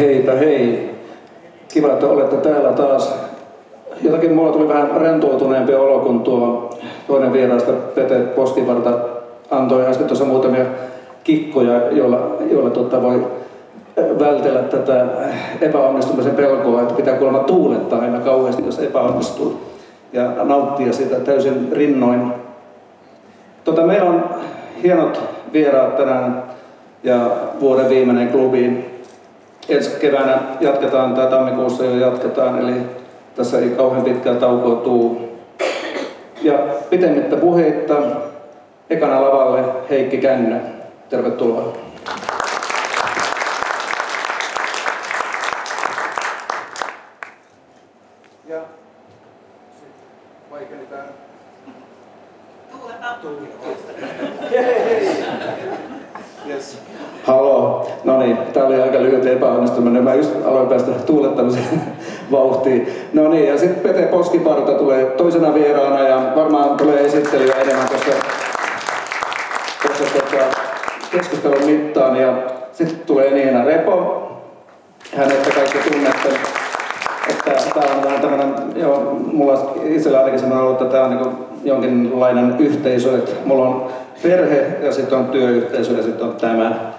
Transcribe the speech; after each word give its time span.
Heipä 0.00 0.32
hei. 0.32 0.90
Kiva, 1.68 1.88
että 1.88 2.06
olette 2.06 2.36
täällä 2.36 2.72
taas. 2.72 3.14
Jotakin 4.02 4.32
mulla 4.32 4.52
tuli 4.52 4.68
vähän 4.68 4.90
rentoutuneempi 5.00 5.74
olo, 5.74 5.98
kun 5.98 6.20
tuo 6.20 6.70
toinen 7.06 7.32
vieraista 7.32 7.72
Pete 7.72 8.18
Poskivarta 8.18 8.98
antoi 9.50 9.86
äsken 9.86 10.06
tuossa 10.06 10.24
muutamia 10.24 10.64
kikkoja, 11.24 11.90
joilla, 11.90 12.36
joilla 12.50 12.70
tota 12.70 13.02
voi 13.02 13.26
vältellä 13.96 14.62
tätä 14.62 15.06
epäonnistumisen 15.60 16.34
pelkoa, 16.34 16.82
että 16.82 16.94
pitää 16.94 17.16
kuulemma 17.16 17.38
tuulettaa 17.38 18.00
aina 18.00 18.20
kauheasti, 18.20 18.66
jos 18.66 18.78
epäonnistuu. 18.78 19.60
Ja 20.12 20.30
nauttia 20.44 20.92
sitä 20.92 21.20
täysin 21.20 21.68
rinnoin. 21.72 22.32
Tota, 23.64 23.82
meillä 23.82 24.10
on 24.10 24.24
hienot 24.82 25.20
vieraat 25.52 25.96
tänään 25.96 26.42
ja 27.02 27.30
vuoden 27.60 27.88
viimeinen 27.88 28.28
klubi. 28.28 28.89
Ensi 29.70 30.00
keväänä 30.00 30.38
jatketaan, 30.60 31.14
tai 31.14 31.26
tammikuussa 31.26 31.84
jo 31.84 31.96
jatketaan, 31.96 32.58
eli 32.58 32.74
tässä 33.36 33.58
ei 33.58 33.70
kauhean 33.70 34.04
pitkää 34.04 34.34
taukoa 34.34 34.76
tuu. 34.76 35.30
Ja 36.42 36.58
pitemmittä 36.90 37.36
puheitta, 37.36 37.94
ekana 38.90 39.22
lavalle 39.22 39.64
Heikki 39.90 40.18
Kännö. 40.18 40.56
Tervetuloa. 41.08 41.72
Ja 48.48 48.60
vaikennetaan. 50.50 51.04
Yes. 56.48 56.78
Halo. 57.24 57.86
No 58.04 58.18
niin, 58.18 58.36
tää 58.52 58.64
oli 58.64 58.82
aika 58.82 59.02
lyhyt 59.02 59.26
epäonnistuminen. 59.26 60.04
Mä 60.04 60.14
just 60.14 60.39
aloin 60.50 60.68
päästä 60.68 60.90
tuulettamisen 61.06 61.82
vauhtiin. 62.32 62.88
No 63.12 63.28
niin, 63.28 63.48
ja 63.48 63.58
sitten 63.58 63.80
Pete 63.80 64.06
Poskiparta 64.06 64.72
tulee 64.72 65.04
toisena 65.04 65.54
vieraana 65.54 66.08
ja 66.08 66.32
varmaan 66.36 66.76
tulee 66.76 67.06
esittelyä 67.06 67.54
enemmän 67.54 67.88
tuossa, 67.88 68.10
tuossa 69.82 70.04
tuossa 70.04 70.60
keskustelun 71.10 71.64
mittaan. 71.64 72.16
Ja 72.16 72.34
sitten 72.72 73.00
tulee 73.06 73.30
Niina 73.30 73.64
Repo. 73.64 74.16
Hänet 75.16 75.54
kaikki 75.54 75.90
tunnette. 75.90 76.28
Että 77.30 77.52
tämä 77.74 77.94
on 77.96 78.04
vähän 78.04 78.20
tämmöinen, 78.20 78.54
joo, 78.76 79.16
mulla 79.32 79.74
itsellä 79.84 80.18
ainakin 80.18 80.40
semmoinen 80.40 80.66
ollut, 80.66 80.82
että 80.82 80.92
tämä 80.92 81.04
on 81.04 81.10
niin 81.10 81.36
jonkinlainen 81.64 82.56
yhteisö, 82.58 83.18
että 83.18 83.30
mulla 83.44 83.68
on 83.68 83.86
perhe 84.22 84.66
ja 84.82 84.92
sitten 84.92 85.18
on 85.18 85.28
työyhteisö 85.28 85.92
ja 85.92 86.02
sitten 86.02 86.26
on 86.26 86.36
tämä. 86.36 86.90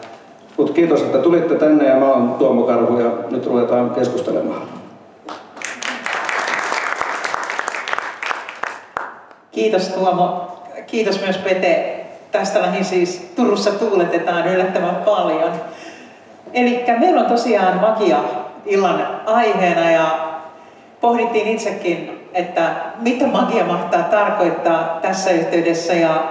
Mutta 0.61 0.73
kiitos, 0.73 1.01
että 1.01 1.17
tulitte 1.17 1.55
tänne 1.55 1.85
ja 1.85 1.95
mä 1.95 2.05
oon 2.05 2.35
Tuomo 2.39 2.63
Karhu 2.63 2.99
ja 2.99 3.09
nyt 3.31 3.45
ruvetaan 3.45 3.89
keskustelemaan. 3.89 4.61
Kiitos 9.51 9.87
Tuomo. 9.87 10.51
Kiitos 10.87 11.21
myös 11.21 11.37
Pete. 11.37 12.05
Tästä 12.31 12.61
lähin 12.61 12.85
siis 12.85 13.31
Turussa 13.35 13.71
tuuletetaan 13.71 14.47
yllättävän 14.47 14.95
paljon. 14.95 15.51
Eli 16.53 16.83
meillä 16.99 17.21
on 17.21 17.27
tosiaan 17.27 17.81
magia 17.81 18.17
illan 18.65 19.07
aiheena 19.25 19.91
ja 19.91 20.29
pohdittiin 21.01 21.47
itsekin, 21.47 22.29
että 22.33 22.75
mitä 22.99 23.27
magia 23.27 23.65
mahtaa 23.65 24.03
tarkoittaa 24.03 24.99
tässä 25.01 25.31
yhteydessä 25.31 25.93
ja 25.93 26.23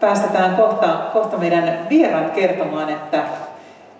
päästetään 0.00 0.56
kohta, 0.56 0.86
kohta 1.12 1.36
meidän 1.36 1.86
vieraat 1.90 2.30
kertomaan, 2.30 2.88
että 2.88 3.24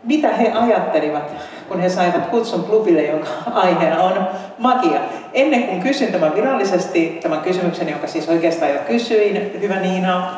mitä 0.03 0.29
he 0.29 0.53
ajattelivat, 0.55 1.33
kun 1.69 1.81
he 1.81 1.89
saivat 1.89 2.27
kutsun 2.27 2.65
klubille, 2.65 3.03
jonka 3.03 3.29
aiheena 3.55 4.03
on 4.03 4.29
magia. 4.59 5.01
Ennen 5.33 5.63
kuin 5.63 5.81
kysyn 5.81 6.13
tämän 6.13 6.35
virallisesti, 6.35 7.19
tämän 7.23 7.41
kysymyksen, 7.41 7.89
jonka 7.89 8.07
siis 8.07 8.29
oikeastaan 8.29 8.73
jo 8.73 8.79
kysyin, 8.89 9.59
hyvä 9.61 9.77
Niina, 9.77 10.33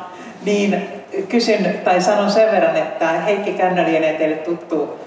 niin 0.45 0.89
kysyn 1.29 1.81
tai 1.85 2.01
sanon 2.01 2.31
sen 2.31 2.53
verran, 2.53 2.77
että 2.77 3.09
Heikki 3.09 3.53
Kännö 3.53 3.85
lienee 3.85 4.13
teille 4.13 4.37
tuttu 4.37 4.99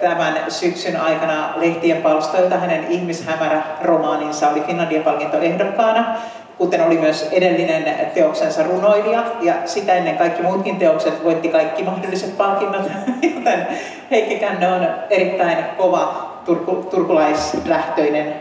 tämän 0.00 0.34
syksyn 0.48 1.00
aikana 1.00 1.52
lehtien 1.56 2.02
palstoilta. 2.02 2.58
Hänen 2.58 2.86
ihmishämärä 2.88 3.62
romaaninsa 3.82 4.48
oli 4.48 4.60
Finlandian 4.60 5.04
palkinto 5.04 5.38
ehdokkaana, 5.38 6.16
kuten 6.58 6.86
oli 6.86 6.98
myös 6.98 7.28
edellinen 7.32 8.10
teoksensa 8.14 8.62
runoilija, 8.62 9.24
ja 9.40 9.54
sitä 9.64 9.94
ennen 9.94 10.18
kaikki 10.18 10.42
muutkin 10.42 10.76
teokset 10.76 11.24
voitti 11.24 11.48
kaikki 11.48 11.82
mahdolliset 11.82 12.36
palkinnot, 12.36 12.82
joten 13.36 13.66
Heikki 14.10 14.36
Kännö 14.36 14.74
on 14.74 14.88
erittäin 15.10 15.64
kova 15.76 16.32
turku, 16.44 16.74
turkulaislähtöinen 16.90 18.34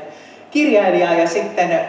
kirjailija, 0.51 1.13
ja 1.13 1.27
sitten 1.27 1.79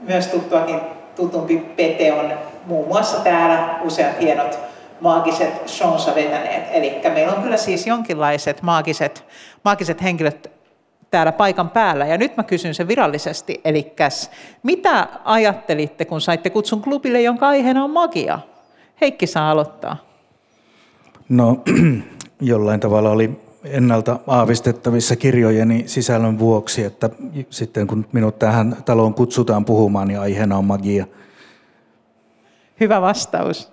myös 0.00 0.26
tuttuakin 0.26 0.80
tutumpi 1.16 1.56
Pete 1.56 2.12
on 2.12 2.32
muun 2.66 2.88
muassa 2.88 3.20
täällä 3.20 3.78
useat 3.82 4.20
hienot 4.20 4.58
maagiset 5.00 5.68
shonsa 5.68 6.14
vetäneet. 6.14 6.64
Eli 6.72 7.00
meillä 7.14 7.32
on 7.32 7.42
kyllä 7.42 7.56
siis 7.56 7.86
jonkinlaiset 7.86 8.62
maagiset, 8.62 9.24
maagiset 9.64 10.02
henkilöt 10.02 10.61
täällä 11.12 11.32
paikan 11.32 11.70
päällä. 11.70 12.06
Ja 12.06 12.18
nyt 12.18 12.36
mä 12.36 12.42
kysyn 12.42 12.74
sen 12.74 12.88
virallisesti. 12.88 13.60
Eli 13.64 13.92
mitä 14.62 15.08
ajattelitte, 15.24 16.04
kun 16.04 16.20
saitte 16.20 16.50
kutsun 16.50 16.82
klubille, 16.82 17.22
jonka 17.22 17.48
aiheena 17.48 17.84
on 17.84 17.90
magia? 17.90 18.38
Heikki 19.00 19.26
saa 19.26 19.50
aloittaa. 19.50 19.96
No, 21.28 21.62
jollain 22.40 22.80
tavalla 22.80 23.10
oli 23.10 23.40
ennalta 23.64 24.18
aavistettavissa 24.26 25.16
kirjojeni 25.16 25.82
sisällön 25.86 26.38
vuoksi, 26.38 26.84
että 26.84 27.10
sitten 27.50 27.86
kun 27.86 28.06
minut 28.12 28.38
tähän 28.38 28.76
taloon 28.84 29.14
kutsutaan 29.14 29.64
puhumaan, 29.64 30.08
niin 30.08 30.20
aiheena 30.20 30.58
on 30.58 30.64
magia. 30.64 31.06
Hyvä 32.80 33.00
vastaus. 33.00 33.72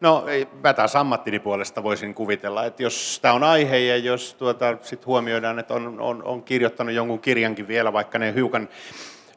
No, 0.00 0.24
mä 0.64 0.74
taas 0.74 0.96
ammattini 0.96 1.38
puolesta 1.38 1.82
voisin 1.82 2.14
kuvitella, 2.14 2.64
että 2.64 2.82
jos 2.82 3.18
tämä 3.22 3.34
on 3.34 3.44
aihe 3.44 3.78
ja 3.78 3.96
jos 3.96 4.34
tuota, 4.34 4.76
sit 4.82 5.06
huomioidaan, 5.06 5.58
että 5.58 5.74
on, 5.74 6.00
on, 6.00 6.22
on 6.22 6.42
kirjoittanut 6.42 6.94
jonkun 6.94 7.20
kirjankin 7.20 7.68
vielä, 7.68 7.92
vaikka 7.92 8.18
ne 8.18 8.34
hiukan 8.34 8.68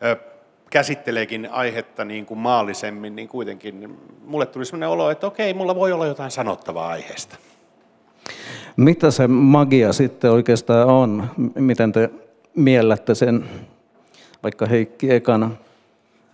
ö, 0.03 0.15
käsitteleekin 0.69 1.49
aihetta 1.51 2.05
niin 2.05 2.25
kuin 2.25 2.37
maallisemmin, 2.37 3.15
niin 3.15 3.27
kuitenkin 3.27 3.99
mulle 4.25 4.45
tuli 4.45 4.65
sellainen 4.65 4.89
olo, 4.89 5.11
että 5.11 5.27
okei, 5.27 5.53
mulla 5.53 5.75
voi 5.75 5.91
olla 5.91 6.05
jotain 6.05 6.31
sanottavaa 6.31 6.87
aiheesta. 6.87 7.37
Mitä 8.77 9.11
se 9.11 9.27
magia 9.27 9.93
sitten 9.93 10.31
oikeastaan 10.31 10.87
on? 10.87 11.29
Miten 11.55 11.91
te 11.91 12.09
miellätte 12.55 13.15
sen, 13.15 13.49
vaikka 14.43 14.65
Heikki 14.65 15.11
ekana? 15.11 15.51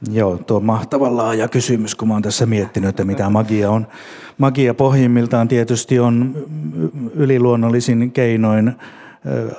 Joo, 0.07 0.37
tuo 0.37 0.57
on 0.57 0.65
mahtava 0.65 1.17
laaja 1.17 1.47
kysymys, 1.47 1.95
kun 1.95 2.07
mä 2.07 2.13
oon 2.13 2.21
tässä 2.21 2.45
miettinyt, 2.45 2.89
että 2.89 3.03
mitä 3.03 3.29
magia 3.29 3.71
on. 3.71 3.87
Magia 4.37 4.73
pohjimmiltaan 4.73 5.47
tietysti 5.47 5.99
on 5.99 6.35
yliluonnollisin 7.13 8.11
keinoin 8.11 8.73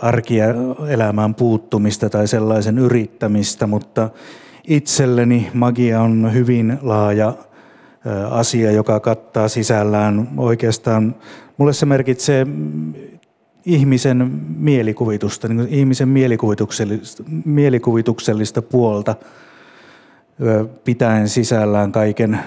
arkia 0.03 0.47
elämään 0.89 1.35
puuttumista 1.35 2.11
tai 2.11 2.29
sellaisen 2.29 2.79
yrittämistä, 2.79 3.67
mutta 3.67 4.11
itselleni 4.69 5.51
magia 5.55 6.01
on 6.01 6.35
hyvin 6.35 6.79
laaja 6.83 7.35
asia, 8.31 8.73
joka 8.73 9.01
kattaa 9.01 9.49
sisällään 9.49 10.29
oikeastaan, 10.37 11.15
mulle 11.57 11.73
se 11.73 11.87
merkitsee 11.87 12.47
ihmisen 13.67 14.31
mielikuvitusta, 14.57 15.49
niin 15.49 15.69
ihmisen 15.69 16.09
mielikuvituksellista, 16.09 17.23
mielikuvituksellista 17.45 18.63
puolta– 18.63 19.17
pitäen 20.85 21.29
sisällään 21.29 21.93
kaiken 21.93 22.41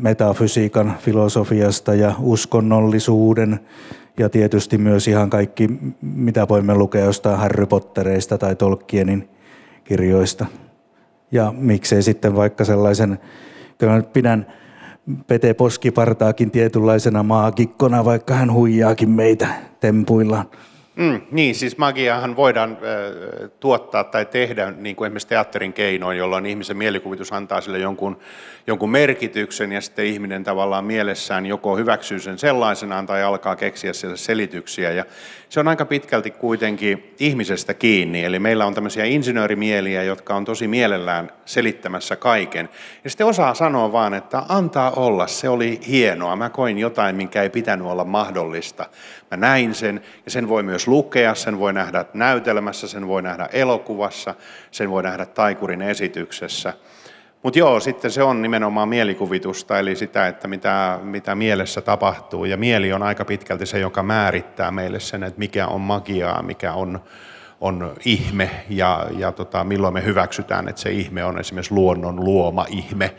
metafysiikan, 0.00 0.94
filosofiasta 0.98 1.94
ja 1.94 2.14
uskonnollisuuden 2.20 3.60
ja 4.18 4.28
tietysti 4.28 4.78
myös 4.78 5.08
ihan 5.08 5.30
kaikki, 5.30 5.68
mitä 6.02 6.48
voimme 6.48 6.74
lukea 6.74 7.04
jostain 7.04 7.38
Harry 7.38 7.66
Pottereista 7.66 8.38
tai 8.38 8.56
Tolkienin 8.56 9.28
kirjoista. 9.84 10.46
Ja 11.32 11.54
miksei 11.56 12.02
sitten 12.02 12.36
vaikka 12.36 12.64
sellaisen, 12.64 13.18
kyllä 13.78 14.02
pidän 14.02 14.46
Pete 15.26 15.54
Poskipartaakin 15.54 16.50
tietynlaisena 16.50 17.22
maagikkona, 17.22 18.04
vaikka 18.04 18.34
hän 18.34 18.52
huijaakin 18.52 19.10
meitä 19.10 19.48
tempuillaan. 19.80 20.46
Mm, 20.96 21.20
niin, 21.30 21.54
siis 21.54 21.78
magiahan 21.78 22.36
voidaan 22.36 22.70
äh, 22.70 23.50
tuottaa 23.60 24.04
tai 24.04 24.26
tehdä 24.26 24.70
niin 24.70 24.96
kuin 24.96 25.06
esimerkiksi 25.06 25.28
teatterin 25.28 25.72
keinoin, 25.72 26.18
jolloin 26.18 26.46
ihmisen 26.46 26.76
mielikuvitus 26.76 27.32
antaa 27.32 27.60
sille 27.60 27.78
jonkun, 27.78 28.18
jonkun 28.66 28.90
merkityksen 28.90 29.72
ja 29.72 29.80
sitten 29.80 30.04
ihminen 30.04 30.44
tavallaan 30.44 30.84
mielessään 30.84 31.46
joko 31.46 31.76
hyväksyy 31.76 32.20
sen 32.20 32.38
sellaisenaan 32.38 33.06
tai 33.06 33.22
alkaa 33.22 33.56
keksiä 33.56 33.92
sille 33.92 34.16
selityksiä. 34.16 34.92
Ja 34.92 35.04
se 35.48 35.60
on 35.60 35.68
aika 35.68 35.84
pitkälti 35.84 36.30
kuitenkin 36.30 37.14
ihmisestä 37.18 37.74
kiinni, 37.74 38.24
eli 38.24 38.38
meillä 38.38 38.66
on 38.66 38.74
tämmöisiä 38.74 39.04
insinöörimieliä, 39.04 40.02
jotka 40.02 40.34
on 40.34 40.44
tosi 40.44 40.68
mielellään 40.68 41.30
selittämässä 41.44 42.16
kaiken. 42.16 42.68
Ja 43.04 43.10
sitten 43.10 43.26
osaa 43.26 43.54
sanoa 43.54 43.92
vaan, 43.92 44.14
että 44.14 44.42
antaa 44.48 44.90
olla, 44.90 45.26
se 45.26 45.48
oli 45.48 45.80
hienoa, 45.88 46.36
mä 46.36 46.50
koin 46.50 46.78
jotain, 46.78 47.16
minkä 47.16 47.42
ei 47.42 47.50
pitänyt 47.50 47.86
olla 47.86 48.04
mahdollista. 48.04 48.86
Mä 49.30 49.36
näin 49.36 49.74
sen 49.74 50.02
ja 50.24 50.30
sen 50.30 50.48
voi 50.48 50.62
myös 50.62 50.88
lukea, 50.88 51.34
sen 51.34 51.58
voi 51.58 51.72
nähdä 51.72 52.04
näytelmässä, 52.14 52.88
sen 52.88 53.08
voi 53.08 53.22
nähdä 53.22 53.48
elokuvassa, 53.52 54.34
sen 54.70 54.90
voi 54.90 55.02
nähdä 55.02 55.26
taikurin 55.26 55.82
esityksessä. 55.82 56.72
Mutta 57.46 57.58
joo, 57.58 57.80
sitten 57.80 58.10
se 58.10 58.22
on 58.22 58.42
nimenomaan 58.42 58.88
mielikuvitusta, 58.88 59.78
eli 59.78 59.96
sitä, 59.96 60.26
että 60.26 60.48
mitä, 60.48 60.98
mitä 61.02 61.34
mielessä 61.34 61.80
tapahtuu. 61.80 62.44
Ja 62.44 62.56
mieli 62.56 62.92
on 62.92 63.02
aika 63.02 63.24
pitkälti 63.24 63.66
se, 63.66 63.78
joka 63.78 64.02
määrittää 64.02 64.70
meille 64.70 65.00
sen, 65.00 65.22
että 65.22 65.38
mikä 65.38 65.66
on 65.66 65.80
magiaa, 65.80 66.42
mikä 66.42 66.72
on, 66.72 67.00
on 67.60 67.94
ihme 68.04 68.50
ja, 68.68 69.06
ja 69.18 69.32
tota, 69.32 69.64
milloin 69.64 69.94
me 69.94 70.04
hyväksytään, 70.04 70.68
että 70.68 70.82
se 70.82 70.90
ihme 70.90 71.24
on 71.24 71.38
esimerkiksi 71.40 71.74
luonnon 71.74 72.24
luoma 72.24 72.66
ihme 72.68 73.14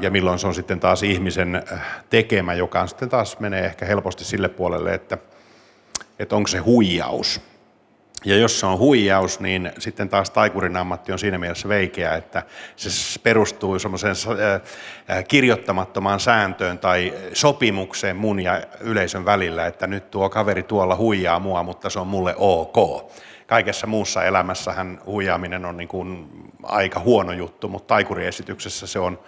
ja 0.00 0.10
milloin 0.10 0.38
se 0.38 0.46
on 0.46 0.54
sitten 0.54 0.80
taas 0.80 1.02
ihmisen 1.02 1.62
tekemä, 2.10 2.54
joka 2.54 2.86
sitten 2.86 3.08
taas 3.08 3.40
menee 3.40 3.64
ehkä 3.64 3.86
helposti 3.86 4.24
sille 4.24 4.48
puolelle, 4.48 4.94
että, 4.94 5.18
että 6.18 6.36
onko 6.36 6.48
se 6.48 6.58
huijaus. 6.58 7.40
Ja 8.26 8.36
jos 8.36 8.60
se 8.60 8.66
on 8.66 8.78
huijaus, 8.78 9.40
niin 9.40 9.72
sitten 9.78 10.08
taas 10.08 10.30
taikurin 10.30 10.76
ammatti 10.76 11.12
on 11.12 11.18
siinä 11.18 11.38
mielessä 11.38 11.68
veikeä, 11.68 12.14
että 12.14 12.42
se 12.76 13.20
perustuu 13.22 13.78
semmoiseen 13.78 14.14
kirjoittamattomaan 15.28 16.20
sääntöön 16.20 16.78
tai 16.78 17.14
sopimukseen 17.32 18.16
mun 18.16 18.40
ja 18.40 18.62
yleisön 18.80 19.24
välillä, 19.24 19.66
että 19.66 19.86
nyt 19.86 20.10
tuo 20.10 20.28
kaveri 20.28 20.62
tuolla 20.62 20.96
huijaa 20.96 21.38
mua, 21.38 21.62
mutta 21.62 21.90
se 21.90 21.98
on 21.98 22.06
mulle 22.06 22.34
ok. 22.36 23.12
Kaikessa 23.46 23.86
muussa 23.86 24.24
elämässähän 24.24 25.00
huijaaminen 25.06 25.64
on 25.64 25.76
niin 25.76 25.88
kuin 25.88 26.28
aika 26.62 27.00
huono 27.00 27.32
juttu, 27.32 27.68
mutta 27.68 27.86
taikuriesityksessä 27.94 28.86
se 28.86 28.98
on 28.98 29.18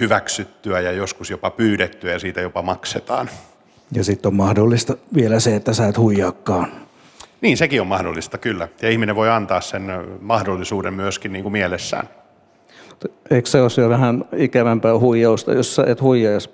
hyväksyttyä 0.00 0.80
ja 0.80 0.92
joskus 0.92 1.30
jopa 1.30 1.50
pyydettyä 1.50 2.12
ja 2.12 2.18
siitä 2.18 2.40
jopa 2.40 2.62
maksetaan. 2.62 3.30
Ja 3.92 4.04
sitten 4.04 4.28
on 4.28 4.34
mahdollista 4.34 4.96
vielä 5.14 5.40
se, 5.40 5.56
että 5.56 5.72
sä 5.72 5.88
et 5.88 5.98
huijaakaan. 5.98 6.84
Niin, 7.40 7.56
sekin 7.56 7.80
on 7.80 7.86
mahdollista, 7.86 8.38
kyllä. 8.38 8.68
Ja 8.82 8.90
ihminen 8.90 9.16
voi 9.16 9.30
antaa 9.30 9.60
sen 9.60 9.92
mahdollisuuden 10.20 10.94
myöskin 10.94 11.32
niin 11.32 11.42
kuin 11.42 11.52
mielessään. 11.52 12.08
Eikö 13.30 13.48
se 13.48 13.62
olisi 13.62 13.80
jo 13.80 13.88
vähän 13.88 14.24
ikävämpää 14.36 14.98
huijausta, 14.98 15.52
jos 15.52 15.74
sä 15.74 15.84
et 15.86 16.00
huijaisi? 16.00 16.50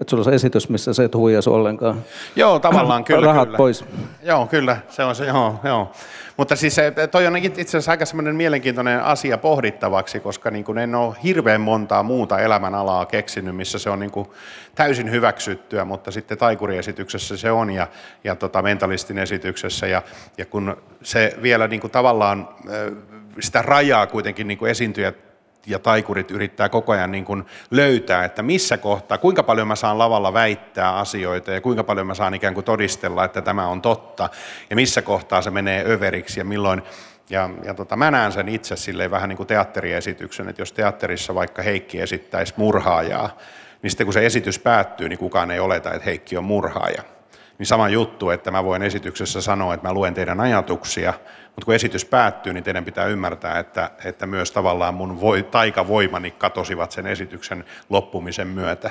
Että 0.00 0.10
sulla 0.10 0.20
on 0.20 0.24
se 0.24 0.34
esitys, 0.34 0.68
missä 0.68 0.94
sä 0.94 1.04
et 1.04 1.14
huijaisi 1.14 1.50
ollenkaan. 1.50 2.04
Joo, 2.36 2.58
tavallaan 2.58 3.04
kyllä. 3.14 3.26
Rahat 3.26 3.48
kyllä. 3.48 3.56
pois. 3.56 3.84
Joo, 4.22 4.46
kyllä. 4.46 4.76
Se 4.88 5.04
on 5.04 5.14
se, 5.14 5.26
joo, 5.26 5.60
joo. 5.64 5.92
Mutta 6.36 6.56
siis 6.56 6.76
toi 7.10 7.26
on 7.26 7.36
itse 7.36 7.62
asiassa 7.62 7.90
aika 7.90 8.06
semmoinen 8.06 8.36
mielenkiintoinen 8.36 9.02
asia 9.02 9.38
pohdittavaksi, 9.38 10.20
koska 10.20 10.50
niin 10.50 10.64
kuin 10.64 10.78
en 10.78 10.94
ole 10.94 11.16
hirveän 11.22 11.60
montaa 11.60 12.02
muuta 12.02 12.38
elämänalaa 12.38 13.06
keksinyt, 13.06 13.56
missä 13.56 13.78
se 13.78 13.90
on 13.90 13.98
niin 13.98 14.10
kuin 14.10 14.28
täysin 14.74 15.10
hyväksyttyä, 15.10 15.84
mutta 15.84 16.10
sitten 16.10 16.38
taikuriesityksessä 16.38 17.36
se 17.36 17.50
on 17.50 17.70
ja, 17.70 17.86
ja 18.24 18.36
tota 18.36 18.62
mentalistin 18.62 19.18
esityksessä. 19.18 19.86
Ja, 19.86 20.02
ja 20.38 20.46
kun 20.46 20.76
se 21.02 21.38
vielä 21.42 21.68
niin 21.68 21.80
kuin 21.80 21.90
tavallaan 21.90 22.48
sitä 23.40 23.62
rajaa 23.62 24.06
kuitenkin 24.06 24.48
niin 24.48 24.58
kuin 24.58 24.70
esiintyjät 24.70 25.33
ja 25.66 25.78
taikurit 25.78 26.30
yrittää 26.30 26.68
koko 26.68 26.92
ajan 26.92 27.12
niin 27.12 27.24
kuin 27.24 27.44
löytää, 27.70 28.24
että 28.24 28.42
missä 28.42 28.78
kohtaa, 28.78 29.18
kuinka 29.18 29.42
paljon 29.42 29.68
mä 29.68 29.76
saan 29.76 29.98
lavalla 29.98 30.32
väittää 30.32 30.96
asioita 30.96 31.50
ja 31.50 31.60
kuinka 31.60 31.84
paljon 31.84 32.06
mä 32.06 32.14
saan 32.14 32.34
ikään 32.34 32.54
kuin 32.54 32.64
todistella, 32.64 33.24
että 33.24 33.42
tämä 33.42 33.66
on 33.66 33.82
totta 33.82 34.28
ja 34.70 34.76
missä 34.76 35.02
kohtaa 35.02 35.42
se 35.42 35.50
menee 35.50 35.84
överiksi 35.92 36.40
ja 36.40 36.44
milloin. 36.44 36.82
Ja, 37.30 37.50
ja 37.64 37.74
tota, 37.74 37.96
mä 37.96 38.10
näen 38.10 38.32
sen 38.32 38.48
itse 38.48 38.76
silleen 38.76 39.10
vähän 39.10 39.28
niin 39.28 39.36
kuin 39.36 39.46
teatteriesityksen, 39.46 40.48
että 40.48 40.62
jos 40.62 40.72
teatterissa 40.72 41.34
vaikka 41.34 41.62
Heikki 41.62 42.00
esittäisi 42.00 42.54
murhaajaa, 42.56 43.38
niin 43.82 43.90
sitten 43.90 44.06
kun 44.06 44.14
se 44.14 44.26
esitys 44.26 44.58
päättyy, 44.58 45.08
niin 45.08 45.18
kukaan 45.18 45.50
ei 45.50 45.60
oleta, 45.60 45.92
että 45.92 46.04
Heikki 46.04 46.36
on 46.36 46.44
murhaaja. 46.44 47.02
Niin 47.58 47.66
sama 47.66 47.88
juttu, 47.88 48.30
että 48.30 48.50
mä 48.50 48.64
voin 48.64 48.82
esityksessä 48.82 49.40
sanoa, 49.40 49.74
että 49.74 49.88
mä 49.88 49.94
luen 49.94 50.14
teidän 50.14 50.40
ajatuksia, 50.40 51.14
mutta 51.54 51.64
kun 51.64 51.74
esitys 51.74 52.04
päättyy, 52.04 52.52
niin 52.52 52.64
teidän 52.64 52.84
pitää 52.84 53.06
ymmärtää, 53.06 53.58
että, 53.58 53.90
että 54.04 54.26
myös 54.26 54.52
tavallaan 54.52 54.94
mun 54.94 55.20
voi, 55.20 55.42
taikavoimani 55.42 56.30
katosivat 56.30 56.92
sen 56.92 57.06
esityksen 57.06 57.64
loppumisen 57.88 58.48
myötä. 58.48 58.90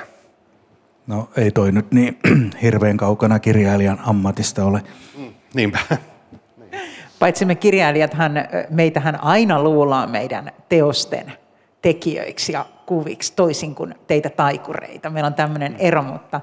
No 1.06 1.28
ei 1.36 1.50
toi 1.50 1.72
nyt 1.72 1.92
niin 1.92 2.18
hirveän 2.62 2.96
kaukana 2.96 3.38
kirjailijan 3.38 4.00
ammatista 4.06 4.64
ole. 4.64 4.82
Mm, 5.18 5.34
niinpä. 5.54 5.78
Paitsi 7.18 7.44
me 7.44 7.54
kirjailijathan, 7.54 8.32
meitähän 8.70 9.24
aina 9.24 9.62
luullaan 9.62 10.10
meidän 10.10 10.52
teosten 10.68 11.32
tekijöiksi 11.82 12.52
ja 12.52 12.66
kuviksi, 12.86 13.32
toisin 13.36 13.74
kuin 13.74 13.94
teitä 14.06 14.30
taikureita. 14.30 15.10
Meillä 15.10 15.26
on 15.26 15.34
tämmöinen 15.34 15.76
ero, 15.78 16.02
mutta 16.02 16.40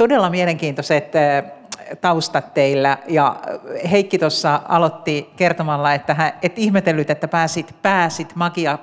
todella 0.00 0.30
mielenkiintoiset 0.30 1.12
taustat 2.00 2.54
teillä. 2.54 2.98
Ja 3.08 3.36
Heikki 3.90 4.18
tuossa 4.18 4.62
aloitti 4.68 5.30
kertomalla, 5.36 5.94
että, 5.94 6.14
hän, 6.14 6.32
et 6.42 6.58
ihmetellyt, 6.58 7.10
että 7.10 7.28
pääsit, 7.28 7.74
pääsit 7.82 8.36
magia 8.36 8.78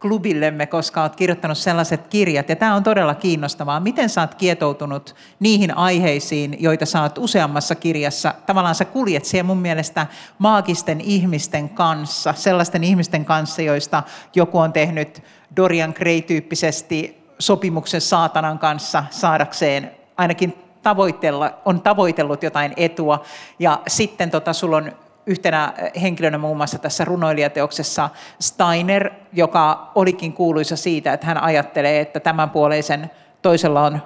klubillemme, 0.00 0.66
koska 0.66 1.02
olet 1.02 1.16
kirjoittanut 1.16 1.58
sellaiset 1.58 2.06
kirjat. 2.06 2.48
Ja 2.48 2.56
tämä 2.56 2.74
on 2.74 2.82
todella 2.82 3.14
kiinnostavaa. 3.14 3.80
Miten 3.80 4.08
oot 4.20 4.34
kietoutunut 4.34 5.14
niihin 5.40 5.76
aiheisiin, 5.76 6.56
joita 6.60 6.86
saat 6.86 7.18
useammassa 7.18 7.74
kirjassa? 7.74 8.34
Tavallaan 8.46 8.74
sä 8.74 8.84
kuljet 8.84 9.24
siellä 9.24 9.46
mun 9.46 9.58
mielestä 9.58 10.06
maagisten 10.38 11.00
ihmisten 11.00 11.68
kanssa, 11.68 12.32
sellaisten 12.32 12.84
ihmisten 12.84 13.24
kanssa, 13.24 13.62
joista 13.62 14.02
joku 14.34 14.58
on 14.58 14.72
tehnyt 14.72 15.22
Dorian 15.56 15.94
Gray-tyyppisesti 15.96 17.26
sopimuksen 17.38 18.00
saatanan 18.00 18.58
kanssa 18.58 19.04
saadakseen 19.10 19.99
ainakin 20.20 20.54
tavoitella, 20.82 21.50
on 21.64 21.80
tavoitellut 21.80 22.42
jotain 22.42 22.72
etua. 22.76 23.22
Ja 23.58 23.80
sitten 23.88 24.30
tota, 24.30 24.52
sulla 24.52 24.76
on 24.76 24.92
yhtenä 25.26 25.72
henkilönä 26.02 26.38
muun 26.38 26.56
muassa 26.56 26.78
tässä 26.78 27.04
runoilijateoksessa 27.04 28.10
Steiner, 28.40 29.10
joka 29.32 29.90
olikin 29.94 30.32
kuuluisa 30.32 30.76
siitä, 30.76 31.12
että 31.12 31.26
hän 31.26 31.42
ajattelee, 31.42 32.00
että 32.00 32.20
tämän 32.20 32.50
puoleisen 32.50 33.10
toisella 33.42 33.82
on 33.82 34.02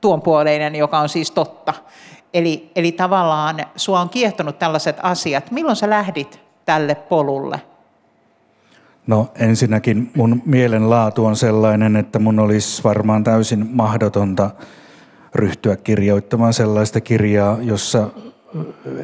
tuon 0.00 0.22
puoleinen, 0.22 0.74
joka 0.74 0.98
on 0.98 1.08
siis 1.08 1.30
totta. 1.30 1.74
Eli, 2.34 2.70
eli 2.76 2.92
tavallaan 2.92 3.56
sua 3.76 4.00
on 4.00 4.08
kiehtonut 4.08 4.58
tällaiset 4.58 4.96
asiat. 5.02 5.50
Milloin 5.50 5.76
sä 5.76 5.90
lähdit 5.90 6.40
tälle 6.64 6.94
polulle? 6.94 7.60
No 9.06 9.28
ensinnäkin 9.34 10.10
mun 10.16 10.42
mielenlaatu 10.46 11.24
on 11.26 11.36
sellainen, 11.36 11.96
että 11.96 12.18
mun 12.18 12.38
olisi 12.38 12.84
varmaan 12.84 13.24
täysin 13.24 13.68
mahdotonta 13.72 14.50
ryhtyä 15.34 15.76
kirjoittamaan 15.76 16.52
sellaista 16.52 17.00
kirjaa, 17.00 17.58
jossa 17.60 18.10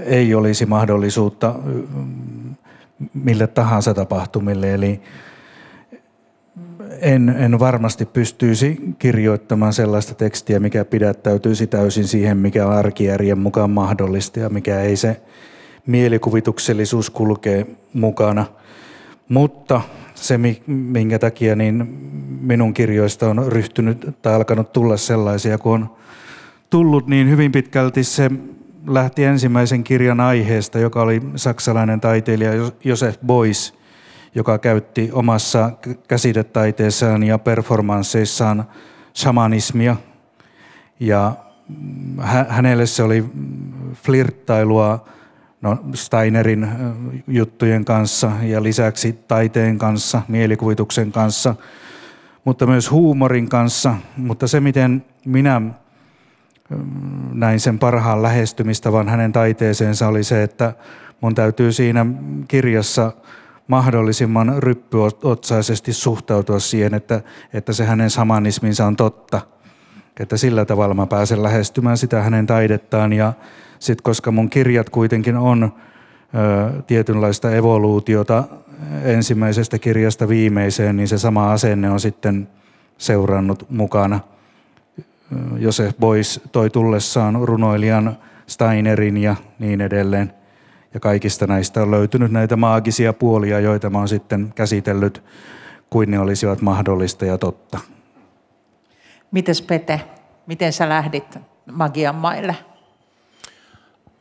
ei 0.04 0.34
olisi 0.34 0.66
mahdollisuutta 0.66 1.54
mille 3.14 3.46
tahansa 3.46 3.94
tapahtumille. 3.94 4.74
Eli 4.74 5.00
en, 7.00 7.28
en 7.28 7.58
varmasti 7.58 8.06
pystyisi 8.06 8.80
kirjoittamaan 8.98 9.72
sellaista 9.72 10.14
tekstiä, 10.14 10.60
mikä 10.60 10.84
pidättäytyisi 10.84 11.66
täysin 11.66 12.08
siihen, 12.08 12.36
mikä 12.36 12.66
on 12.66 12.72
arkijärjen 12.72 13.38
mukaan 13.38 13.70
mahdollista 13.70 14.40
ja 14.40 14.48
mikä 14.48 14.80
ei 14.80 14.96
se 14.96 15.20
mielikuvituksellisuus 15.86 17.10
kulkee 17.10 17.66
mukana. 17.92 18.46
Mutta 19.28 19.80
se, 20.22 20.38
minkä 20.66 21.18
takia 21.18 21.56
niin 21.56 21.86
minun 22.40 22.74
kirjoista 22.74 23.28
on 23.30 23.52
ryhtynyt 23.52 24.16
tai 24.22 24.34
alkanut 24.34 24.72
tulla 24.72 24.96
sellaisia, 24.96 25.58
kun 25.58 25.74
on 25.74 25.90
tullut, 26.70 27.06
niin 27.06 27.30
hyvin 27.30 27.52
pitkälti 27.52 28.04
se 28.04 28.30
lähti 28.86 29.24
ensimmäisen 29.24 29.84
kirjan 29.84 30.20
aiheesta, 30.20 30.78
joka 30.78 31.02
oli 31.02 31.22
saksalainen 31.36 32.00
taiteilija 32.00 32.52
Josef 32.84 33.16
Beuys, 33.26 33.74
joka 34.34 34.58
käytti 34.58 35.10
omassa 35.12 35.72
käsidetaiteessaan 36.08 37.22
ja 37.22 37.38
performansseissaan 37.38 38.64
shamanismia. 39.16 39.96
Ja 41.00 41.32
hänelle 42.48 42.86
se 42.86 43.02
oli 43.02 43.24
flirttailua 43.94 45.04
no, 45.60 45.78
Steinerin 45.94 46.68
juttujen 47.28 47.84
kanssa 47.84 48.32
ja 48.42 48.62
lisäksi 48.62 49.12
taiteen 49.28 49.78
kanssa, 49.78 50.22
mielikuvituksen 50.28 51.12
kanssa, 51.12 51.54
mutta 52.44 52.66
myös 52.66 52.90
huumorin 52.90 53.48
kanssa. 53.48 53.94
Mutta 54.16 54.46
se, 54.46 54.60
miten 54.60 55.04
minä 55.24 55.62
näin 57.32 57.60
sen 57.60 57.78
parhaan 57.78 58.22
lähestymistä, 58.22 58.92
vaan 58.92 59.08
hänen 59.08 59.32
taiteeseensa 59.32 60.08
oli 60.08 60.24
se, 60.24 60.42
että 60.42 60.72
mun 61.20 61.34
täytyy 61.34 61.72
siinä 61.72 62.06
kirjassa 62.48 63.12
mahdollisimman 63.66 64.54
ryppyotsaisesti 64.58 65.92
suhtautua 65.92 66.58
siihen, 66.58 66.94
että, 66.94 67.20
että 67.52 67.72
se 67.72 67.84
hänen 67.84 68.10
samanisminsa 68.10 68.86
on 68.86 68.96
totta. 68.96 69.40
Että 70.20 70.36
sillä 70.36 70.64
tavalla 70.64 70.94
mä 70.94 71.06
pääsen 71.06 71.42
lähestymään 71.42 71.98
sitä 71.98 72.22
hänen 72.22 72.46
taidettaan 72.46 73.12
ja 73.12 73.32
sitten 73.78 74.02
koska 74.02 74.30
mun 74.30 74.50
kirjat 74.50 74.90
kuitenkin 74.90 75.36
on 75.36 75.62
ö, 75.62 76.82
tietynlaista 76.82 77.54
evoluutiota 77.54 78.44
ensimmäisestä 79.04 79.78
kirjasta 79.78 80.28
viimeiseen, 80.28 80.96
niin 80.96 81.08
se 81.08 81.18
sama 81.18 81.52
asenne 81.52 81.90
on 81.90 82.00
sitten 82.00 82.48
seurannut 82.98 83.70
mukana– 83.70 84.20
Josef 85.58 85.96
Bois 86.00 86.40
toi 86.52 86.70
tullessaan 86.70 87.38
runoilijan 87.42 88.18
Steinerin 88.46 89.16
ja 89.16 89.36
niin 89.58 89.80
edelleen. 89.80 90.32
Ja 90.94 91.00
kaikista 91.00 91.46
näistä 91.46 91.82
on 91.82 91.90
löytynyt 91.90 92.32
näitä 92.32 92.56
maagisia 92.56 93.12
puolia, 93.12 93.60
joita 93.60 93.90
mä 93.90 93.98
oon 93.98 94.08
sitten 94.08 94.52
käsitellyt 94.54 95.22
kuin 95.90 96.10
ne 96.10 96.18
olisivat 96.18 96.60
mahdollista 96.60 97.24
ja 97.24 97.38
totta. 97.38 97.78
Mites 99.30 99.62
Pete, 99.62 100.00
miten 100.46 100.72
sä 100.72 100.88
lähdit 100.88 101.38
magian 101.72 102.14
maille? 102.14 102.56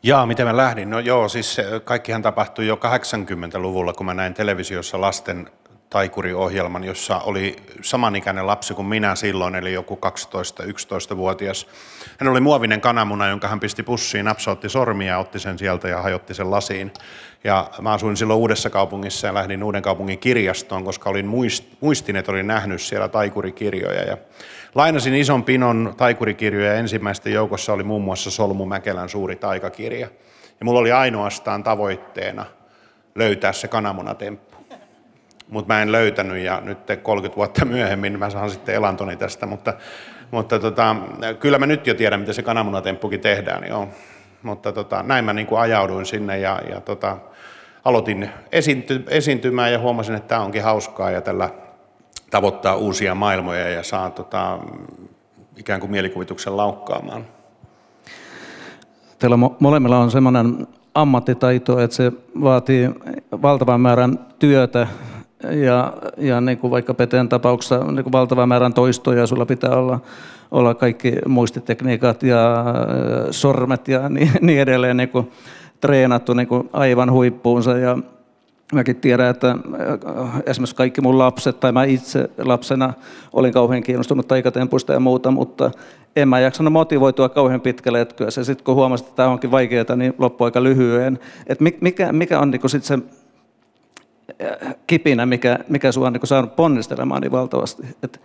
Jaa, 0.04 0.26
miten 0.26 0.48
mä 0.48 0.58
lähdin? 0.58 0.90
No 0.90 1.00
joo, 1.00 1.30
siis 1.30 1.58
kaikkihan 1.84 2.22
tapahtui 2.22 2.68
jo 2.68 2.76
80-luvulla, 2.76 3.94
kun 3.94 4.06
mä 4.06 4.14
näin 4.14 4.34
televisiossa 4.34 5.02
lasten 5.02 5.50
taikuriohjelman, 5.90 6.84
jossa 6.84 7.20
oli 7.20 7.56
samanikäinen 7.82 8.48
lapsi 8.48 8.74
kuin 8.74 8.86
minä 8.86 9.16
silloin, 9.16 9.56
eli 9.56 9.74
joku 9.74 10.00
12-11-vuotias. 10.06 11.68
Hän 12.20 12.28
oli 12.28 12.40
muovinen 12.40 12.82
kananmuna, 12.82 13.28
jonka 13.28 13.48
hän 13.48 13.60
pisti 13.60 13.84
pussiin, 13.84 14.26
napsautti 14.26 14.70
sormia, 14.70 15.18
otti 15.18 15.40
sen 15.40 15.58
sieltä 15.58 15.88
ja 15.88 16.02
hajotti 16.02 16.34
sen 16.34 16.52
lasiin. 16.52 16.92
Ja 17.44 17.70
mä 17.82 17.94
asuin 17.94 18.18
silloin 18.18 18.40
Uudessa 18.40 18.70
kaupungissa 18.70 19.28
ja 19.28 19.34
lähdin 19.34 19.64
Uuden 19.64 19.82
kaupungin 19.82 20.20
kirjastoon, 20.20 20.84
koska 20.84 21.10
olin 21.10 21.28
muist, 21.28 21.64
muistin, 21.82 22.16
että 22.16 22.32
olin 22.32 22.48
nähnyt 22.48 22.82
siellä 22.82 23.08
taikurikirjoja. 23.08 24.04
Ja 24.04 24.18
lainasin 24.76 25.16
ison 25.16 25.44
pinon 25.44 25.94
taikurikirjoja 25.98 26.68
ja 26.68 26.80
ensimmäisten 26.80 27.34
joukossa 27.34 27.74
oli 27.74 27.84
muun 27.84 28.04
muassa 28.04 28.32
Solmu 28.32 28.66
Mäkelän 28.66 29.10
suuri 29.10 29.36
taikakirja. 29.36 30.08
Ja 30.60 30.66
mulla 30.66 30.80
oli 30.80 30.92
ainoastaan 30.92 31.64
tavoitteena 31.64 32.46
löytää 33.16 33.54
se 33.54 33.68
kananmunatemppu. 33.68 34.58
Mutta 35.50 35.74
mä 35.74 35.82
en 35.82 35.92
löytänyt 35.92 36.44
ja 36.44 36.62
nyt 36.66 36.78
30 37.04 37.36
vuotta 37.36 37.66
myöhemmin 37.66 38.20
mä 38.20 38.30
saan 38.30 38.50
sitten 38.50 38.76
elantoni 38.76 39.16
tästä, 39.16 39.46
mutta, 39.46 39.74
mutta 40.32 40.60
tota, 40.60 40.96
kyllä 41.40 41.58
mä 41.58 41.66
nyt 41.66 41.88
jo 41.88 41.94
tiedän, 41.94 42.20
miten 42.20 42.36
se 42.36 42.44
kananmunatemppukin 42.44 43.20
tehdään. 43.20 43.68
Joo. 43.68 43.88
Mutta 44.44 44.72
tota, 44.72 45.04
näin 45.04 45.26
mä 45.26 45.34
niin 45.34 45.48
kuin 45.48 45.62
ajauduin 45.62 46.06
sinne 46.06 46.40
ja, 46.40 46.62
ja 46.70 46.82
tota, 46.82 47.18
aloitin 47.86 48.30
esiinty, 48.52 49.04
esiintymään 49.10 49.72
ja 49.72 49.80
huomasin, 49.80 50.16
että 50.16 50.28
tämä 50.28 50.42
onkin 50.42 50.64
hauskaa 50.64 51.12
ja 51.12 51.22
tällä 51.22 51.50
tavoittaa 52.30 52.76
uusia 52.76 53.16
maailmoja 53.16 53.70
ja 53.70 53.84
saa 53.84 54.10
tota, 54.10 54.60
ikään 55.58 55.80
kuin 55.80 55.92
mielikuvituksen 55.92 56.58
laukkaamaan. 56.58 57.26
Teillä 59.20 59.38
molemmilla 59.60 59.98
on 60.00 60.12
semmoinen 60.12 60.68
ammattitaito, 60.94 61.80
että 61.80 61.96
se 61.96 62.12
vaatii 62.42 62.90
valtavan 63.42 63.82
määrän 63.82 64.20
työtä 64.40 64.88
ja, 65.44 65.94
ja 66.18 66.42
niin 66.42 66.58
kuin 66.58 66.72
vaikka 66.72 66.94
Peteen 66.94 67.30
tapauksessa 67.30 67.78
niin 67.78 68.04
kuin 68.04 68.14
valtavan 68.14 68.50
määrän 68.50 68.74
toistoja, 68.74 69.28
sulla 69.28 69.46
pitää 69.46 69.76
olla, 69.76 70.00
olla 70.52 70.74
kaikki 70.74 71.14
muistitekniikat 71.28 72.24
ja 72.24 72.66
sormet 73.32 73.88
ja 73.88 74.10
niin, 74.10 74.32
niin 74.42 74.62
edelleen 74.62 74.98
niin 74.98 75.10
kuin 75.10 75.32
treenattu 75.82 76.34
niin 76.34 76.48
kuin 76.48 76.70
aivan 76.74 77.12
huippuunsa. 77.12 77.78
Ja 77.78 77.98
mäkin 78.74 78.96
tiedän, 78.96 79.30
että 79.30 79.58
esimerkiksi 80.46 80.76
kaikki 80.76 81.02
mun 81.02 81.18
lapset 81.18 81.60
tai 81.60 81.72
mä 81.72 81.84
itse 81.84 82.30
lapsena 82.38 82.94
olin 83.34 83.54
kauhean 83.54 83.84
kiinnostunut 83.84 84.28
taikatempuista 84.28 84.94
ja 84.94 85.00
muuta, 85.00 85.32
mutta 85.32 85.72
en 86.16 86.30
mä 86.30 86.40
jaksanut 86.40 86.74
motivoitua 86.74 87.30
kauhean 87.30 87.62
pitkälle 87.62 88.02
etkyä. 88.02 88.28
Ja 88.28 88.44
sitten 88.44 88.66
kun 88.66 88.76
huomasin, 88.76 89.06
että 89.06 89.16
tämä 89.16 89.30
onkin 89.30 89.52
vaikeaa, 89.52 89.96
niin 89.96 90.14
loppui 90.18 90.48
aika 90.48 90.64
lyhyen. 90.64 91.20
Et 91.48 91.60
mikä, 91.82 92.12
mikä 92.12 92.40
on 92.40 92.52
niin 92.52 92.70
sit 92.70 92.84
se 92.84 93.00
kipinä, 94.88 95.26
mikä, 95.26 95.60
mikä 95.70 95.92
sinua 95.92 96.08
on 96.08 96.14
niin 96.14 96.28
saanut 96.28 96.56
ponnistelemaan 96.56 97.22
niin 97.22 97.32
valtavasti. 97.32 97.84
Et 98.04 98.22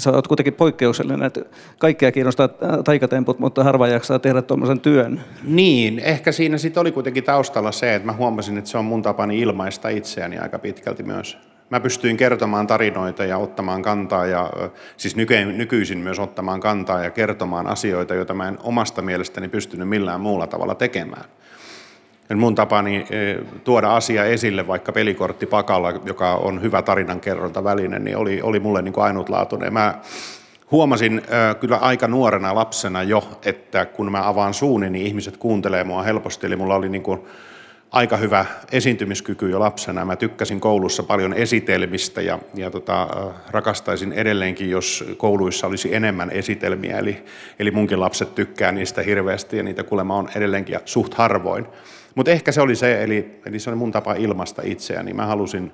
sä 0.00 0.10
oot 0.10 0.28
kuitenkin 0.28 0.54
poikkeuksellinen, 0.54 1.22
että 1.22 1.40
kaikkia 1.78 2.12
kiinnostaa 2.12 2.48
taikatemput, 2.84 3.38
mutta 3.38 3.64
harva 3.64 3.88
jaksaa 3.88 4.18
tehdä 4.18 4.42
tuommoisen 4.42 4.80
työn. 4.80 5.20
Niin, 5.44 5.98
ehkä 5.98 6.32
siinä 6.32 6.58
sitten 6.58 6.80
oli 6.80 6.92
kuitenkin 6.92 7.24
taustalla 7.24 7.72
se, 7.72 7.94
että 7.94 8.06
mä 8.06 8.12
huomasin, 8.12 8.58
että 8.58 8.70
se 8.70 8.78
on 8.78 8.84
mun 8.84 9.02
tapani 9.02 9.40
ilmaista 9.40 9.88
itseäni 9.88 10.38
aika 10.38 10.58
pitkälti 10.58 11.02
myös. 11.02 11.38
Mä 11.70 11.80
pystyin 11.80 12.16
kertomaan 12.16 12.66
tarinoita 12.66 13.24
ja 13.24 13.38
ottamaan 13.38 13.82
kantaa, 13.82 14.26
ja 14.26 14.50
siis 14.96 15.16
nykyisin 15.56 15.98
myös 15.98 16.18
ottamaan 16.18 16.60
kantaa 16.60 17.04
ja 17.04 17.10
kertomaan 17.10 17.66
asioita, 17.66 18.14
joita 18.14 18.34
mä 18.34 18.48
en 18.48 18.58
omasta 18.62 19.02
mielestäni 19.02 19.48
pystynyt 19.48 19.88
millään 19.88 20.20
muulla 20.20 20.46
tavalla 20.46 20.74
tekemään 20.74 21.24
mun 22.36 22.54
tapani 22.54 22.96
eh, 22.96 23.38
tuoda 23.64 23.96
asia 23.96 24.24
esille, 24.24 24.66
vaikka 24.66 24.92
pelikortti 24.92 25.46
pakalla, 25.46 25.92
joka 26.04 26.34
on 26.34 26.62
hyvä 26.62 26.82
tarinankerrontaväline, 26.82 27.98
niin 27.98 28.16
oli, 28.16 28.42
oli 28.42 28.60
mulle 28.60 28.82
niin 28.82 28.92
kuin 28.92 29.04
ainutlaatuinen. 29.04 29.72
Mä 29.72 29.94
huomasin 30.70 31.22
äh, 31.32 31.56
kyllä 31.56 31.76
aika 31.76 32.08
nuorena 32.08 32.54
lapsena 32.54 33.02
jo, 33.02 33.28
että 33.44 33.84
kun 33.86 34.12
mä 34.12 34.28
avaan 34.28 34.54
suuni, 34.54 34.90
niin 34.90 35.06
ihmiset 35.06 35.36
kuuntelee 35.36 35.84
mua 35.84 36.02
helposti. 36.02 36.46
Eli 36.46 36.56
mulla 36.56 36.74
oli 36.74 36.88
niin 36.88 37.02
kuin 37.02 37.20
aika 37.90 38.16
hyvä 38.16 38.46
esiintymiskyky 38.72 39.50
jo 39.50 39.60
lapsena. 39.60 40.04
Mä 40.04 40.16
tykkäsin 40.16 40.60
koulussa 40.60 41.02
paljon 41.02 41.34
esitelmistä 41.34 42.22
ja, 42.22 42.38
ja 42.54 42.70
tota, 42.70 43.08
rakastaisin 43.50 44.12
edelleenkin, 44.12 44.70
jos 44.70 45.04
kouluissa 45.16 45.66
olisi 45.66 45.94
enemmän 45.94 46.30
esitelmiä. 46.30 46.98
Eli, 46.98 47.24
eli 47.58 47.70
munkin 47.70 48.00
lapset 48.00 48.34
tykkää 48.34 48.72
niistä 48.72 49.02
hirveästi 49.02 49.56
ja 49.56 49.62
niitä 49.62 49.82
kuulemma 49.82 50.16
on 50.16 50.28
edelleenkin 50.34 50.72
ja 50.72 50.80
suht 50.84 51.14
harvoin. 51.14 51.66
Mutta 52.18 52.30
ehkä 52.30 52.52
se 52.52 52.60
oli 52.60 52.76
se, 52.76 53.02
eli, 53.02 53.40
eli 53.46 53.58
se 53.58 53.70
oli 53.70 53.76
mun 53.76 53.92
tapa 53.92 54.14
ilmasta 54.14 54.62
itseäni. 54.64 55.12
Mä 55.12 55.26
halusin 55.26 55.72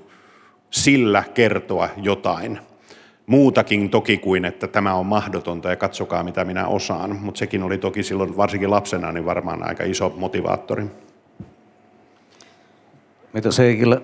sillä 0.70 1.24
kertoa 1.34 1.88
jotain. 1.96 2.58
Muutakin 3.26 3.90
toki 3.90 4.18
kuin, 4.18 4.44
että 4.44 4.68
tämä 4.68 4.94
on 4.94 5.06
mahdotonta 5.06 5.70
ja 5.70 5.76
katsokaa 5.76 6.22
mitä 6.22 6.44
minä 6.44 6.66
osaan. 6.66 7.16
Mutta 7.16 7.38
sekin 7.38 7.62
oli 7.62 7.78
toki 7.78 8.02
silloin 8.02 8.36
varsinkin 8.36 8.70
lapsena 8.70 9.12
niin 9.12 9.24
varmaan 9.24 9.68
aika 9.68 9.84
iso 9.84 10.14
motivaattori. 10.16 10.84
Mitä 13.32 13.48
Heikille? 13.58 14.02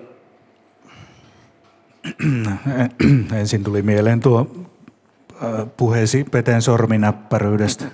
Ensin 3.39 3.63
tuli 3.63 3.81
mieleen 3.81 4.19
tuo 4.19 4.51
puheesi 5.77 6.23
Peten 6.23 6.61
sorminäppäryydestä. 6.61 7.85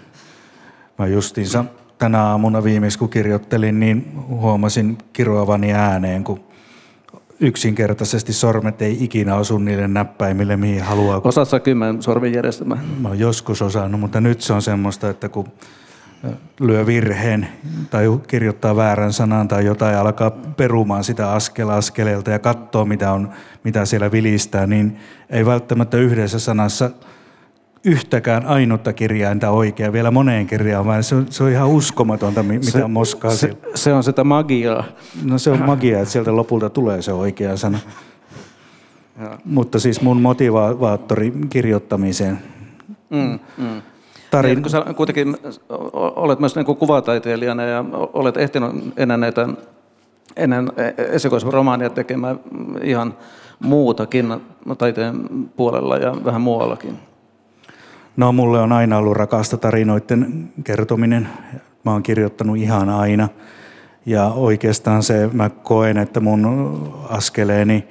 Mä 0.97 1.07
justiinsa 1.07 1.65
tänä 1.97 2.23
aamuna 2.23 2.63
viimeis 2.63 2.97
kun 2.97 3.09
kirjoittelin, 3.09 3.79
niin 3.79 4.11
huomasin 4.27 4.97
kiroavani 5.13 5.73
ääneen, 5.73 6.23
kun 6.23 6.39
yksinkertaisesti 7.39 8.33
sormet 8.33 8.81
ei 8.81 9.03
ikinä 9.03 9.35
osu 9.35 9.57
niille 9.57 9.87
näppäimille, 9.87 10.57
mihin 10.57 10.83
haluaa. 10.83 11.21
Osaat 11.23 11.49
sä 11.49 11.59
kymmen 11.59 12.01
sormijärjestelmää? 12.01 12.77
Mä 12.99 13.07
oon 13.07 13.19
joskus 13.19 13.61
osannut, 13.61 14.01
mutta 14.01 14.21
nyt 14.21 14.41
se 14.41 14.53
on 14.53 14.61
semmoista, 14.61 15.09
että 15.09 15.29
kun 15.29 15.47
lyö 16.59 16.85
virheen 16.85 17.47
tai 17.89 18.05
kirjoittaa 18.27 18.75
väärän 18.75 19.13
sanan 19.13 19.47
tai 19.47 19.65
jotain 19.65 19.97
alkaa 19.97 20.31
perumaan 20.31 21.03
sitä 21.03 21.31
askel 21.31 21.69
askeleelta 21.69 22.31
ja 22.31 22.39
katsoo 22.39 22.85
mitä, 22.85 23.11
on, 23.11 23.29
mitä 23.63 23.85
siellä 23.85 24.11
vilistää, 24.11 24.67
niin 24.67 24.97
ei 25.29 25.45
välttämättä 25.45 25.97
yhdessä 25.97 26.39
sanassa– 26.39 26.89
yhtäkään 27.87 28.45
ainutta 28.45 28.93
kirjainta 28.93 29.49
oikein, 29.49 29.93
vielä 29.93 30.11
moneen 30.11 30.47
kirjaan, 30.47 30.85
vaan 30.85 31.03
se 31.03 31.15
on, 31.15 31.25
se 31.29 31.43
on 31.43 31.51
ihan 31.51 31.67
uskomatonta, 31.67 32.43
mitä 32.43 32.71
se, 32.71 32.87
moskaa 32.87 33.31
se, 33.31 33.57
se 33.75 33.93
on 33.93 34.03
sitä 34.03 34.23
magiaa. 34.23 34.83
No 35.23 35.37
se 35.37 35.51
on 35.51 35.61
magiaa, 35.65 36.01
että 36.01 36.11
sieltä 36.11 36.35
lopulta 36.35 36.69
tulee 36.69 37.01
se 37.01 37.13
oikea 37.13 37.57
sana. 37.57 37.79
Ja. 39.21 39.37
Mutta 39.45 39.79
siis 39.79 40.01
mun 40.01 40.21
motivaattori 40.21 41.33
kirjoittamiseen. 41.49 42.39
Mm, 43.09 43.39
mm. 43.57 43.81
Tarin... 44.31 44.55
Niin, 44.55 44.61
kun 44.61 44.71
sä 44.71 44.85
kuitenkin 44.95 45.37
olet 46.15 46.39
myös 46.39 46.55
niin 46.55 46.65
kuin 46.65 46.77
kuvataiteilijana 46.77 47.63
ja 47.63 47.85
olet 48.13 48.37
ehtinyt 48.37 48.71
ennen 48.97 49.19
näitä 49.19 49.47
ennen 50.35 50.71
esikoisromaania 50.97 51.89
tekemään 51.89 52.39
ihan 52.81 53.13
muutakin 53.59 54.33
taiteen 54.77 55.29
puolella 55.55 55.97
ja 55.97 56.15
vähän 56.25 56.41
muuallakin. 56.41 57.06
No 58.17 58.31
mulle 58.31 58.59
on 58.59 58.71
aina 58.71 58.97
ollut 58.97 59.17
rakasta 59.17 59.57
tarinoiden 59.57 60.49
kertominen. 60.63 61.29
Mä 61.85 61.91
oon 61.91 62.03
kirjoittanut 62.03 62.57
ihan 62.57 62.89
aina. 62.89 63.29
Ja 64.05 64.25
oikeastaan 64.25 65.03
se, 65.03 65.29
mä 65.33 65.49
koen, 65.49 65.97
että 65.97 66.19
mun 66.19 66.45
askeleeni 67.09 67.87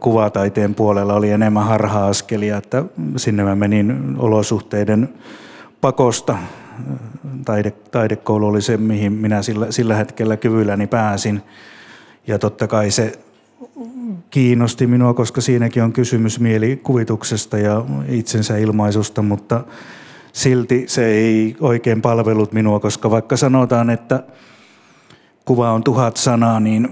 kuvataiteen 0.00 0.74
puolella 0.74 1.14
oli 1.14 1.30
enemmän 1.30 1.64
harha-askelia, 1.64 2.56
että 2.56 2.84
sinne 3.16 3.44
mä 3.44 3.54
menin 3.54 4.14
olosuhteiden 4.18 5.08
pakosta. 5.80 6.38
Taide, 7.44 7.70
taidekoulu 7.70 8.46
oli 8.46 8.62
se, 8.62 8.76
mihin 8.76 9.12
minä 9.12 9.42
sillä, 9.42 9.66
sillä 9.70 9.94
hetkellä 9.96 10.36
kyvylläni 10.36 10.86
pääsin. 10.86 11.42
Ja 12.26 12.38
totta 12.38 12.66
kai 12.66 12.90
se 12.90 13.12
kiinnosti 14.30 14.86
minua, 14.86 15.14
koska 15.14 15.40
siinäkin 15.40 15.82
on 15.82 15.92
kysymys 15.92 16.40
mielikuvituksesta 16.40 17.58
ja 17.58 17.84
itsensä 18.08 18.56
ilmaisusta, 18.56 19.22
mutta 19.22 19.64
silti 20.32 20.84
se 20.86 21.06
ei 21.06 21.56
oikein 21.60 22.02
palvelut 22.02 22.52
minua, 22.52 22.80
koska 22.80 23.10
vaikka 23.10 23.36
sanotaan, 23.36 23.90
että 23.90 24.22
kuva 25.44 25.72
on 25.72 25.84
tuhat 25.84 26.16
sanaa, 26.16 26.60
niin 26.60 26.88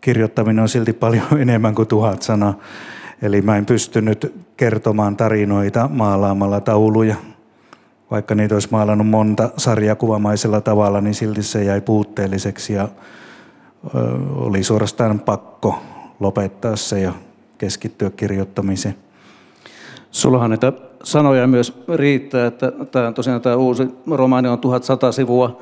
kirjoittaminen 0.00 0.62
on 0.62 0.68
silti 0.68 0.92
paljon 0.92 1.26
enemmän 1.40 1.74
kuin 1.74 1.88
tuhat 1.88 2.22
sanaa. 2.22 2.58
Eli 3.22 3.42
mä 3.42 3.56
en 3.56 3.66
pystynyt 3.66 4.32
kertomaan 4.56 5.16
tarinoita 5.16 5.88
maalaamalla 5.92 6.60
tauluja. 6.60 7.16
vaikka 8.10 8.34
niitä 8.34 8.54
olisi 8.54 8.68
maalannut 8.70 9.08
monta 9.08 9.50
sarjakuvamaisella 9.56 10.60
tavalla, 10.60 11.00
niin 11.00 11.14
silti 11.14 11.42
se 11.42 11.64
jäi 11.64 11.80
puutteelliseksi 11.80 12.72
ja 12.72 12.88
oli 14.34 14.62
suorastaan 14.62 15.20
pakko 15.20 15.78
lopettaa 16.20 16.76
se 16.76 17.00
ja 17.00 17.12
keskittyä 17.58 18.10
kirjoittamiseen. 18.10 18.94
Sullahan 20.10 20.50
näitä 20.50 20.72
sanoja 21.02 21.46
myös 21.46 21.82
riittää, 21.94 22.46
että 22.46 22.72
tämä, 22.90 23.12
tosiaan 23.12 23.40
tämä 23.40 23.56
uusi 23.56 23.88
romaani 24.10 24.48
on 24.48 24.58
1100 24.58 25.12
sivua 25.12 25.60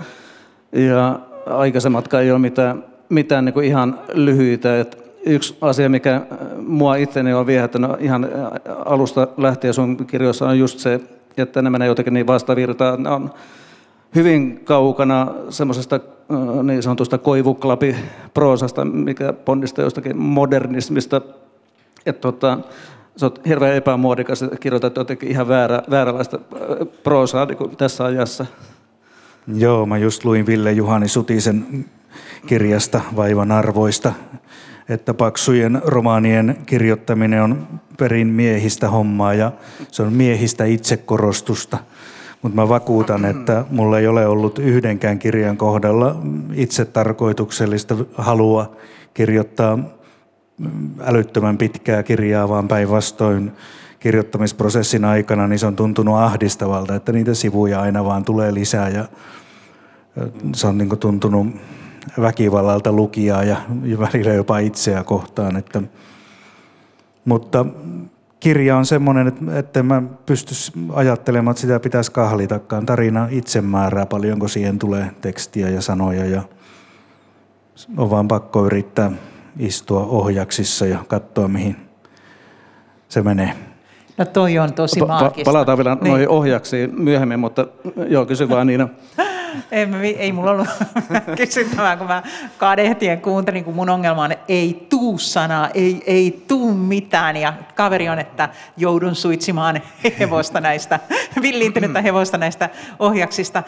ja 0.72 1.20
aikaisemmatkaan 1.46 2.22
ei 2.22 2.30
ole 2.30 2.38
mitään, 2.38 2.84
mitään 3.08 3.44
niin 3.44 3.64
ihan 3.64 4.00
lyhyitä. 4.12 4.80
Että 4.80 4.96
yksi 5.26 5.56
asia, 5.60 5.88
mikä 5.88 6.26
mua 6.58 6.96
itteni 6.96 7.32
on 7.32 7.46
viehättänyt 7.46 7.90
ihan 8.00 8.28
alusta 8.84 9.28
lähtien 9.36 9.74
sun 9.74 9.96
kirjoissa 10.06 10.48
on 10.48 10.58
just 10.58 10.78
se, 10.78 11.00
että 11.36 11.62
ne 11.62 11.70
menee 11.70 11.88
jotenkin 11.88 12.14
niin 12.14 12.26
vastavirtaan. 12.26 13.02
Ne 13.02 13.10
on 13.10 13.30
hyvin 14.14 14.60
kaukana 14.64 15.34
semmoisesta 15.50 16.00
niin 16.62 16.82
sanotusta 16.82 17.18
koivuklapi-proosasta, 17.18 18.84
mikä 18.84 19.32
ponnistaa 19.32 19.84
jostakin 19.84 20.16
modernismista. 20.16 21.20
Että 22.06 22.20
tota, 22.20 22.58
sä 23.16 23.26
oot 23.26 23.40
hirveän 23.46 23.76
epämuodikas 23.76 24.42
ja 24.42 24.48
kirjoitat 24.48 24.96
jotenkin 24.96 25.30
ihan 25.30 25.48
väärä, 25.48 25.82
vääränlaista 25.90 26.38
proosaa 27.02 27.46
niin 27.46 27.76
tässä 27.76 28.04
ajassa. 28.04 28.46
Joo, 29.54 29.86
mä 29.86 29.98
just 29.98 30.24
luin 30.24 30.46
Ville 30.46 30.72
Juhani 30.72 31.08
Sutisen 31.08 31.84
kirjasta 32.46 33.00
Vaivan 33.16 33.52
arvoista, 33.52 34.12
että 34.88 35.14
paksujen 35.14 35.82
romaanien 35.84 36.58
kirjoittaminen 36.66 37.42
on 37.42 37.66
perin 37.98 38.26
miehistä 38.26 38.88
hommaa 38.88 39.34
ja 39.34 39.52
se 39.90 40.02
on 40.02 40.12
miehistä 40.12 40.64
itsekorostusta. 40.64 41.78
Mutta 42.44 42.56
mä 42.60 42.68
vakuutan, 42.68 43.24
että 43.24 43.64
mulla 43.70 43.98
ei 43.98 44.06
ole 44.06 44.26
ollut 44.26 44.58
yhdenkään 44.58 45.18
kirjan 45.18 45.56
kohdalla 45.56 46.16
itse 46.54 46.84
tarkoituksellista 46.84 47.96
halua 48.14 48.76
kirjoittaa 49.14 49.78
älyttömän 51.00 51.58
pitkää 51.58 52.02
kirjaa, 52.02 52.48
vaan 52.48 52.68
päinvastoin 52.68 53.52
kirjoittamisprosessin 54.00 55.04
aikana 55.04 55.48
niin 55.48 55.58
se 55.58 55.66
on 55.66 55.76
tuntunut 55.76 56.16
ahdistavalta, 56.16 56.94
että 56.94 57.12
niitä 57.12 57.34
sivuja 57.34 57.80
aina 57.80 58.04
vaan 58.04 58.24
tulee 58.24 58.54
lisää 58.54 58.88
ja 58.88 59.04
se 60.54 60.66
on 60.66 60.78
niin 60.78 60.98
tuntunut 60.98 61.46
väkivallalta 62.20 62.92
lukijaa 62.92 63.44
ja 63.44 63.56
välillä 63.98 64.32
jopa 64.32 64.58
itseä 64.58 65.04
kohtaan. 65.04 65.56
Että, 65.56 65.82
mutta 67.24 67.66
kirja 68.44 68.76
on 68.76 68.86
semmoinen, 68.86 69.32
että 69.52 69.82
mä 69.82 70.02
pysty 70.26 70.54
ajattelemaan, 70.92 71.52
että 71.52 71.60
sitä 71.60 71.80
pitäisi 71.80 72.12
kahlitakaan. 72.12 72.86
Tarina 72.86 73.28
itse 73.30 73.60
määrää 73.60 74.06
paljonko 74.06 74.48
siihen 74.48 74.78
tulee 74.78 75.10
tekstiä 75.20 75.68
ja 75.68 75.80
sanoja 75.80 76.24
ja 76.24 76.42
on 77.96 78.10
vaan 78.10 78.28
pakko 78.28 78.66
yrittää 78.66 79.10
istua 79.58 80.00
ohjaksissa 80.00 80.86
ja 80.86 81.04
katsoa 81.08 81.48
mihin 81.48 81.76
se 83.08 83.22
menee. 83.22 83.54
No 84.18 84.24
toi 84.24 84.58
on 84.58 84.72
tosi 84.72 85.00
maagista. 85.00 85.44
Palataan 85.44 85.78
vielä 85.78 85.94
niin. 85.94 86.10
noihin 86.10 86.28
ohjaksiin 86.28 87.02
myöhemmin, 87.02 87.40
mutta 87.40 87.66
joo, 88.08 88.26
kysy 88.26 88.48
vaan 88.48 88.66
Niina. 88.66 88.88
ei, 89.72 90.16
ei 90.18 90.32
mulla 90.32 90.50
ollut 90.50 90.68
kysyttävää, 91.36 91.96
kun 91.96 92.06
mä 92.06 92.22
kadehtien 92.58 93.20
kuuntelin, 93.20 93.64
kun 93.64 93.74
mun 93.74 93.90
ongelma 93.90 94.22
on, 94.22 94.30
ei 94.48 94.86
tuu 94.90 95.18
sanaa, 95.18 95.68
ei, 95.74 96.02
ei 96.06 96.44
tuu 96.48 96.74
mitään. 96.74 97.36
Ja 97.36 97.52
kaveri 97.74 98.08
on, 98.08 98.18
että 98.18 98.48
joudun 98.76 99.14
suitsimaan 99.14 99.82
hevosta 100.18 100.60
näistä, 100.60 101.00
villiintynyttä 101.42 102.02
hevosta 102.02 102.38
näistä 102.38 102.68
ohjaksista. 102.98 103.62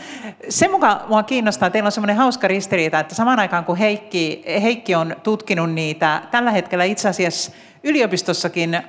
Se 0.48 0.68
mukaan 0.68 1.00
mua 1.08 1.22
kiinnostaa, 1.22 1.70
teillä 1.70 1.88
on 1.88 1.92
semmoinen 1.92 2.16
hauska 2.16 2.48
ristiriita, 2.48 3.00
että 3.00 3.14
samaan 3.14 3.38
aikaan 3.38 3.64
kun 3.64 3.76
Heikki, 3.76 4.44
Heikki 4.62 4.94
on 4.94 5.16
tutkinut 5.22 5.72
niitä, 5.72 6.22
tällä 6.30 6.50
hetkellä 6.50 6.84
itse 6.84 7.08
asiassa 7.08 7.52
yliopistossakin 7.84 8.82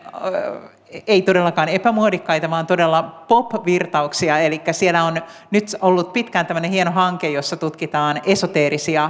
ei 1.08 1.22
todellakaan 1.22 1.70
epämuodikkaita, 1.70 2.50
vaan 2.50 2.68
todella 2.68 3.04
pop-virtauksia. 3.04 4.40
Eli 4.40 4.62
siellä 4.72 5.04
on 5.04 5.22
nyt 5.52 5.76
ollut 5.82 6.14
pitkään 6.14 6.46
tämmöinen 6.46 6.72
hieno 6.72 6.92
hanke, 6.92 7.30
jossa 7.30 7.58
tutkitaan 7.58 8.22
esoteerisia 8.26 9.10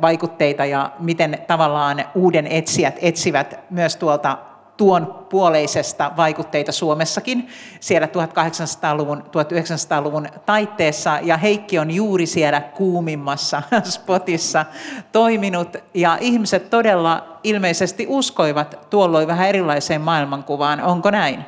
vaikutteita 0.00 0.64
ja 0.64 0.90
miten 0.98 1.38
tavallaan 1.46 2.04
uuden 2.14 2.46
etsijät 2.46 2.98
etsivät 3.02 3.58
myös 3.70 3.96
tuolta 3.96 4.38
tuon 4.80 5.26
puoleisesta 5.30 6.12
vaikutteita 6.16 6.72
Suomessakin 6.72 7.48
siellä 7.80 8.06
1800-luvun, 8.06 9.18
1900-luvun 9.18 10.28
taitteessa. 10.46 11.18
Ja 11.22 11.36
Heikki 11.36 11.78
on 11.78 11.90
juuri 11.90 12.26
siellä 12.26 12.60
kuumimmassa 12.60 13.62
spotissa 13.84 14.64
toiminut. 15.12 15.76
Ja 15.94 16.18
ihmiset 16.20 16.70
todella 16.70 17.38
ilmeisesti 17.44 18.06
uskoivat 18.08 18.86
tuolloin 18.90 19.28
vähän 19.28 19.48
erilaiseen 19.48 20.00
maailmankuvaan. 20.00 20.80
Onko 20.80 21.10
näin? 21.10 21.44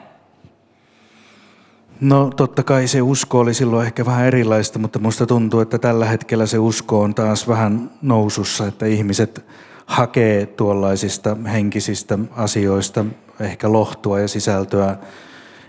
No 2.01 2.31
totta 2.37 2.63
kai 2.63 2.87
se 2.87 3.03
usko 3.03 3.39
oli 3.39 3.55
silloin 3.55 3.87
ehkä 3.87 4.07
vähän 4.07 4.27
erilaista, 4.27 4.79
mutta 4.79 4.99
minusta 4.99 5.27
tuntuu, 5.27 5.61
että 5.61 5.79
tällä 5.79 6.07
hetkellä 6.07 6.47
se 6.47 6.59
usko 6.59 7.01
on 7.01 7.15
taas 7.15 7.49
vähän 7.49 7.91
nousussa, 8.03 8.67
että 8.67 8.87
ihmiset 8.87 9.47
hakee 9.87 10.47
tuollaisista 10.47 11.37
henkisistä 11.53 12.19
asioista 12.37 13.05
ehkä 13.41 13.73
lohtua 13.73 14.21
ja 14.21 14.29
sisältöä 14.29 14.97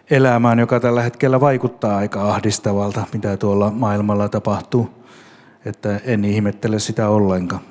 elämään, 0.09 0.59
joka 0.59 0.79
tällä 0.79 1.01
hetkellä 1.01 1.39
vaikuttaa 1.39 1.97
aika 1.97 2.29
ahdistavalta, 2.29 3.03
mitä 3.13 3.37
tuolla 3.37 3.71
maailmalla 3.71 4.29
tapahtuu. 4.29 4.89
Että 5.65 5.99
en 6.05 6.25
ihmettele 6.25 6.79
sitä 6.79 7.09
ollenkaan. 7.09 7.61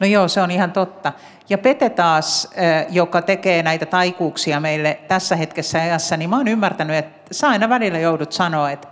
No 0.00 0.06
joo, 0.06 0.28
se 0.28 0.42
on 0.42 0.50
ihan 0.50 0.72
totta. 0.72 1.12
Ja 1.48 1.58
Pete 1.58 1.90
taas, 1.90 2.50
joka 2.90 3.22
tekee 3.22 3.62
näitä 3.62 3.86
taikuuksia 3.86 4.60
meille 4.60 5.00
tässä 5.08 5.36
hetkessä 5.36 5.78
ajassa, 5.78 6.16
niin 6.16 6.30
mä 6.30 6.36
oon 6.36 6.48
ymmärtänyt, 6.48 6.96
että 6.96 7.34
sä 7.34 7.48
aina 7.48 7.68
välillä 7.68 7.98
joudut 7.98 8.32
sanoa, 8.32 8.70
että 8.70 8.88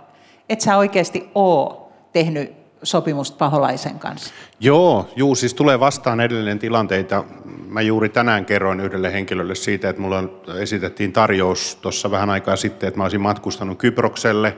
et 0.49 0.61
sä 0.61 0.77
oikeasti 0.77 1.29
oo 1.35 1.91
tehnyt 2.13 2.60
sopimusta 2.83 3.37
paholaisen 3.37 3.99
kanssa? 3.99 4.33
Joo, 4.59 5.09
juu, 5.15 5.35
siis 5.35 5.53
tulee 5.53 5.79
vastaan 5.79 6.19
edelleen 6.19 6.59
tilanteita. 6.59 7.23
Mä 7.67 7.81
juuri 7.81 8.09
tänään 8.09 8.45
kerroin 8.45 8.79
yhdelle 8.79 9.13
henkilölle 9.13 9.55
siitä, 9.55 9.89
että 9.89 10.01
mulla 10.01 10.23
esitettiin 10.59 11.13
tarjous 11.13 11.77
tuossa 11.81 12.11
vähän 12.11 12.29
aikaa 12.29 12.55
sitten, 12.55 12.87
että 12.87 12.97
mä 12.97 13.03
olisin 13.03 13.21
matkustanut 13.21 13.77
Kyprokselle 13.77 14.57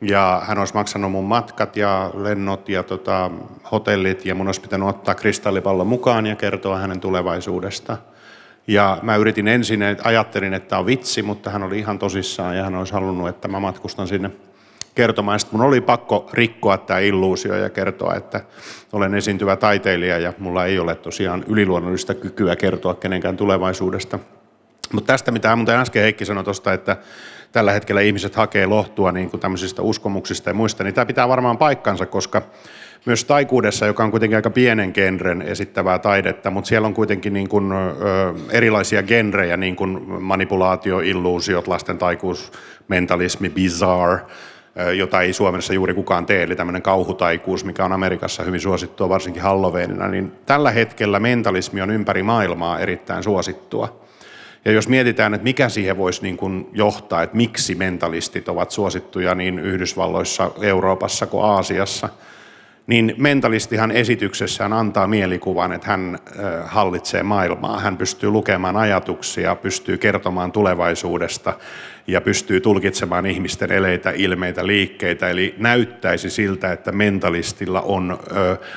ja 0.00 0.42
hän 0.46 0.58
olisi 0.58 0.74
maksanut 0.74 1.12
mun 1.12 1.24
matkat 1.24 1.76
ja 1.76 2.10
lennot 2.14 2.68
ja 2.68 2.82
tota, 2.82 3.30
hotellit 3.72 4.24
ja 4.24 4.34
mun 4.34 4.48
olisi 4.48 4.60
pitänyt 4.60 4.88
ottaa 4.88 5.14
kristallipallo 5.14 5.84
mukaan 5.84 6.26
ja 6.26 6.36
kertoa 6.36 6.78
hänen 6.78 7.00
tulevaisuudesta. 7.00 7.96
Ja 8.66 8.98
mä 9.02 9.16
yritin 9.16 9.48
ensin, 9.48 9.80
ajattelin, 10.04 10.54
että 10.54 10.68
tämä 10.68 10.80
on 10.80 10.86
vitsi, 10.86 11.22
mutta 11.22 11.50
hän 11.50 11.62
oli 11.62 11.78
ihan 11.78 11.98
tosissaan 11.98 12.56
ja 12.56 12.64
hän 12.64 12.74
olisi 12.74 12.92
halunnut, 12.92 13.28
että 13.28 13.48
mä 13.48 13.60
matkustan 13.60 14.08
sinne 14.08 14.30
kertomaan. 14.98 15.40
Sitten 15.40 15.58
mun 15.58 15.66
oli 15.68 15.80
pakko 15.80 16.30
rikkoa 16.32 16.78
tämä 16.78 16.98
illuusio 16.98 17.54
ja 17.54 17.70
kertoa, 17.70 18.14
että 18.14 18.40
olen 18.92 19.14
esiintyvä 19.14 19.56
taiteilija 19.56 20.18
ja 20.18 20.32
mulla 20.38 20.64
ei 20.64 20.78
ole 20.78 20.94
tosiaan 20.94 21.44
yliluonnollista 21.48 22.14
kykyä 22.14 22.56
kertoa 22.56 22.94
kenenkään 22.94 23.36
tulevaisuudesta. 23.36 24.18
Mutta 24.92 25.12
tästä, 25.12 25.30
mitä 25.30 25.56
muuten 25.56 25.76
äsken 25.76 26.02
Heikki 26.02 26.24
sanoi 26.24 26.44
tuosta, 26.44 26.72
että 26.72 26.96
tällä 27.52 27.72
hetkellä 27.72 28.00
ihmiset 28.00 28.36
hakee 28.36 28.66
lohtua 28.66 29.12
niin 29.12 29.30
kuin 29.30 29.40
tämmöisistä 29.40 29.82
uskomuksista 29.82 30.50
ja 30.50 30.54
muista, 30.54 30.84
niin 30.84 30.94
tämä 30.94 31.06
pitää 31.06 31.28
varmaan 31.28 31.58
paikkansa, 31.58 32.06
koska 32.06 32.42
myös 33.06 33.24
taikuudessa, 33.24 33.86
joka 33.86 34.04
on 34.04 34.10
kuitenkin 34.10 34.36
aika 34.36 34.50
pienen 34.50 34.90
genren 34.94 35.42
esittävää 35.42 35.98
taidetta, 35.98 36.50
mutta 36.50 36.68
siellä 36.68 36.86
on 36.86 36.94
kuitenkin 36.94 37.32
niin 37.32 37.48
kuin, 37.48 37.72
ö, 37.72 37.84
erilaisia 38.50 39.02
genrejä, 39.02 39.56
niin 39.56 39.76
kuin 39.76 40.22
manipulaatio, 40.22 41.00
illuusiot, 41.00 41.68
lasten 41.68 41.98
taikuus, 41.98 42.52
mentalismi, 42.88 43.50
bizarre, 43.50 44.22
jota 44.96 45.22
ei 45.22 45.32
Suomessa 45.32 45.74
juuri 45.74 45.94
kukaan 45.94 46.26
tee, 46.26 46.42
eli 46.42 46.56
tämmöinen 46.56 46.82
kauhutaikuus, 46.82 47.64
mikä 47.64 47.84
on 47.84 47.92
Amerikassa 47.92 48.42
hyvin 48.42 48.60
suosittua, 48.60 49.08
varsinkin 49.08 49.42
Halloweenina, 49.42 50.08
niin 50.08 50.32
tällä 50.46 50.70
hetkellä 50.70 51.20
mentalismi 51.20 51.82
on 51.82 51.90
ympäri 51.90 52.22
maailmaa 52.22 52.78
erittäin 52.78 53.22
suosittua. 53.22 54.00
Ja 54.64 54.72
jos 54.72 54.88
mietitään, 54.88 55.34
että 55.34 55.44
mikä 55.44 55.68
siihen 55.68 55.98
voisi 55.98 56.22
niin 56.22 56.36
kuin 56.36 56.68
johtaa, 56.72 57.22
että 57.22 57.36
miksi 57.36 57.74
mentalistit 57.74 58.48
ovat 58.48 58.70
suosittuja 58.70 59.34
niin 59.34 59.58
Yhdysvalloissa, 59.58 60.50
Euroopassa 60.60 61.26
kuin 61.26 61.44
Aasiassa, 61.44 62.08
niin 62.86 63.14
mentalistihan 63.16 63.90
esityksessään 63.90 64.72
antaa 64.72 65.06
mielikuvan, 65.06 65.72
että 65.72 65.86
hän 65.86 66.18
hallitsee 66.64 67.22
maailmaa. 67.22 67.80
Hän 67.80 67.96
pystyy 67.96 68.30
lukemaan 68.30 68.76
ajatuksia, 68.76 69.54
pystyy 69.54 69.98
kertomaan 69.98 70.52
tulevaisuudesta 70.52 71.52
ja 72.08 72.20
pystyy 72.20 72.60
tulkitsemaan 72.60 73.26
ihmisten 73.26 73.72
eleitä, 73.72 74.10
ilmeitä, 74.10 74.66
liikkeitä. 74.66 75.28
Eli 75.28 75.54
näyttäisi 75.58 76.30
siltä, 76.30 76.72
että 76.72 76.92
mentalistilla 76.92 77.80
on 77.80 78.18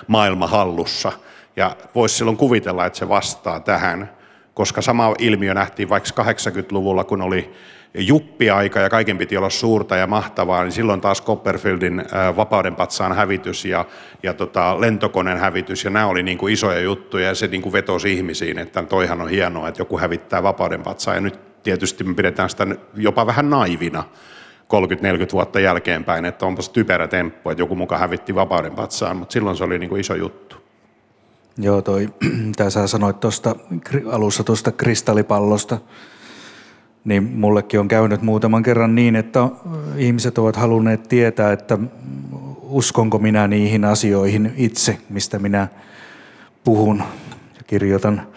maailma 0.07 0.47
hallussa. 0.47 1.11
Ja 1.55 1.75
voisi 1.95 2.15
silloin 2.15 2.37
kuvitella, 2.37 2.85
että 2.85 2.99
se 2.99 3.09
vastaa 3.09 3.59
tähän, 3.59 4.11
koska 4.53 4.81
sama 4.81 5.13
ilmiö 5.19 5.53
nähtiin 5.53 5.89
vaikka 5.89 6.23
80-luvulla, 6.23 7.03
kun 7.03 7.21
oli 7.21 7.51
juppiaika 7.93 8.79
ja 8.79 8.89
kaiken 8.89 9.17
piti 9.17 9.37
olla 9.37 9.49
suurta 9.49 9.95
ja 9.95 10.07
mahtavaa, 10.07 10.63
niin 10.63 10.71
silloin 10.71 11.01
taas 11.01 11.23
Copperfieldin 11.23 12.03
vapaudenpatsaan 12.35 13.15
hävitys 13.15 13.65
ja, 13.65 13.85
ja 14.23 14.33
tota, 14.33 14.81
lentokoneen 14.81 15.37
hävitys, 15.37 15.83
ja 15.83 15.89
nämä 15.89 16.07
oli 16.07 16.23
niin 16.23 16.37
kuin 16.37 16.53
isoja 16.53 16.79
juttuja, 16.79 17.27
ja 17.27 17.35
se 17.35 17.47
niin 17.47 17.61
kuin 17.61 17.73
vetosi 17.73 18.13
ihmisiin, 18.13 18.59
että 18.59 18.83
toihan 18.83 19.21
on 19.21 19.29
hienoa, 19.29 19.67
että 19.67 19.81
joku 19.81 19.97
hävittää 19.97 20.43
vapaudenpatsaan, 20.43 21.17
ja 21.17 21.21
nyt 21.21 21.50
tietysti 21.63 22.03
me 22.03 22.13
pidetään 22.13 22.49
sitä 22.49 22.67
jopa 22.95 23.25
vähän 23.25 23.49
naivina 23.49 24.03
30-40 24.03 25.31
vuotta 25.33 25.59
jälkeenpäin, 25.59 26.25
että 26.25 26.45
onpas 26.45 26.69
typerä 26.69 27.07
temppu, 27.07 27.49
että 27.49 27.61
joku 27.61 27.75
muka 27.75 27.97
hävitti 27.97 28.35
vapaudenpatsaan, 28.35 29.17
mutta 29.17 29.33
silloin 29.33 29.57
se 29.57 29.63
oli 29.63 29.79
niin 29.79 29.89
kuin 29.89 30.01
iso 30.01 30.15
juttu. 30.15 30.55
Joo, 31.57 31.81
toi, 31.81 32.09
mitä 32.47 32.69
sä 32.69 32.87
sanoit 32.87 33.19
tuosta 33.19 33.55
alussa 34.11 34.43
tuosta 34.43 34.71
kristallipallosta, 34.71 35.77
niin 37.05 37.23
mullekin 37.23 37.79
on 37.79 37.87
käynyt 37.87 38.21
muutaman 38.21 38.63
kerran 38.63 38.95
niin, 38.95 39.15
että 39.15 39.49
ihmiset 39.97 40.37
ovat 40.37 40.55
halunneet 40.55 41.03
tietää, 41.03 41.51
että 41.51 41.77
uskonko 42.61 43.19
minä 43.19 43.47
niihin 43.47 43.85
asioihin 43.85 44.53
itse, 44.57 44.97
mistä 45.09 45.39
minä 45.39 45.67
puhun 46.63 47.03
ja 47.57 47.63
kirjoitan. 47.67 48.27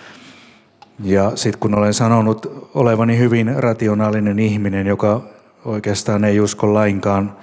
Ja 1.02 1.32
sitten 1.34 1.60
kun 1.60 1.74
olen 1.74 1.94
sanonut 1.94 2.70
olevani 2.74 3.18
hyvin 3.18 3.54
rationaalinen 3.56 4.38
ihminen, 4.38 4.86
joka 4.86 5.22
oikeastaan 5.64 6.24
ei 6.24 6.40
usko 6.40 6.74
lainkaan 6.74 7.36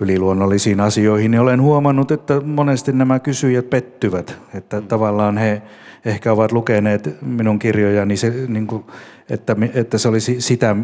yliluonnollisiin 0.00 0.80
asioihin, 0.80 1.30
niin 1.30 1.40
olen 1.40 1.62
huomannut, 1.62 2.10
että 2.10 2.40
monesti 2.40 2.92
nämä 2.92 3.18
kysyjät 3.18 3.70
pettyvät. 3.70 4.38
Että 4.54 4.80
tavallaan 4.80 5.38
he 5.38 5.62
ehkä 6.04 6.32
ovat 6.32 6.52
lukeneet 6.52 7.16
minun 7.22 7.58
kirjojani, 7.58 8.16
se, 8.16 8.34
niin 8.48 8.66
kuin, 8.66 8.84
että, 9.30 9.56
että 9.74 9.98
se 9.98 10.08
olisi 10.08 10.40
sitä 10.40 10.76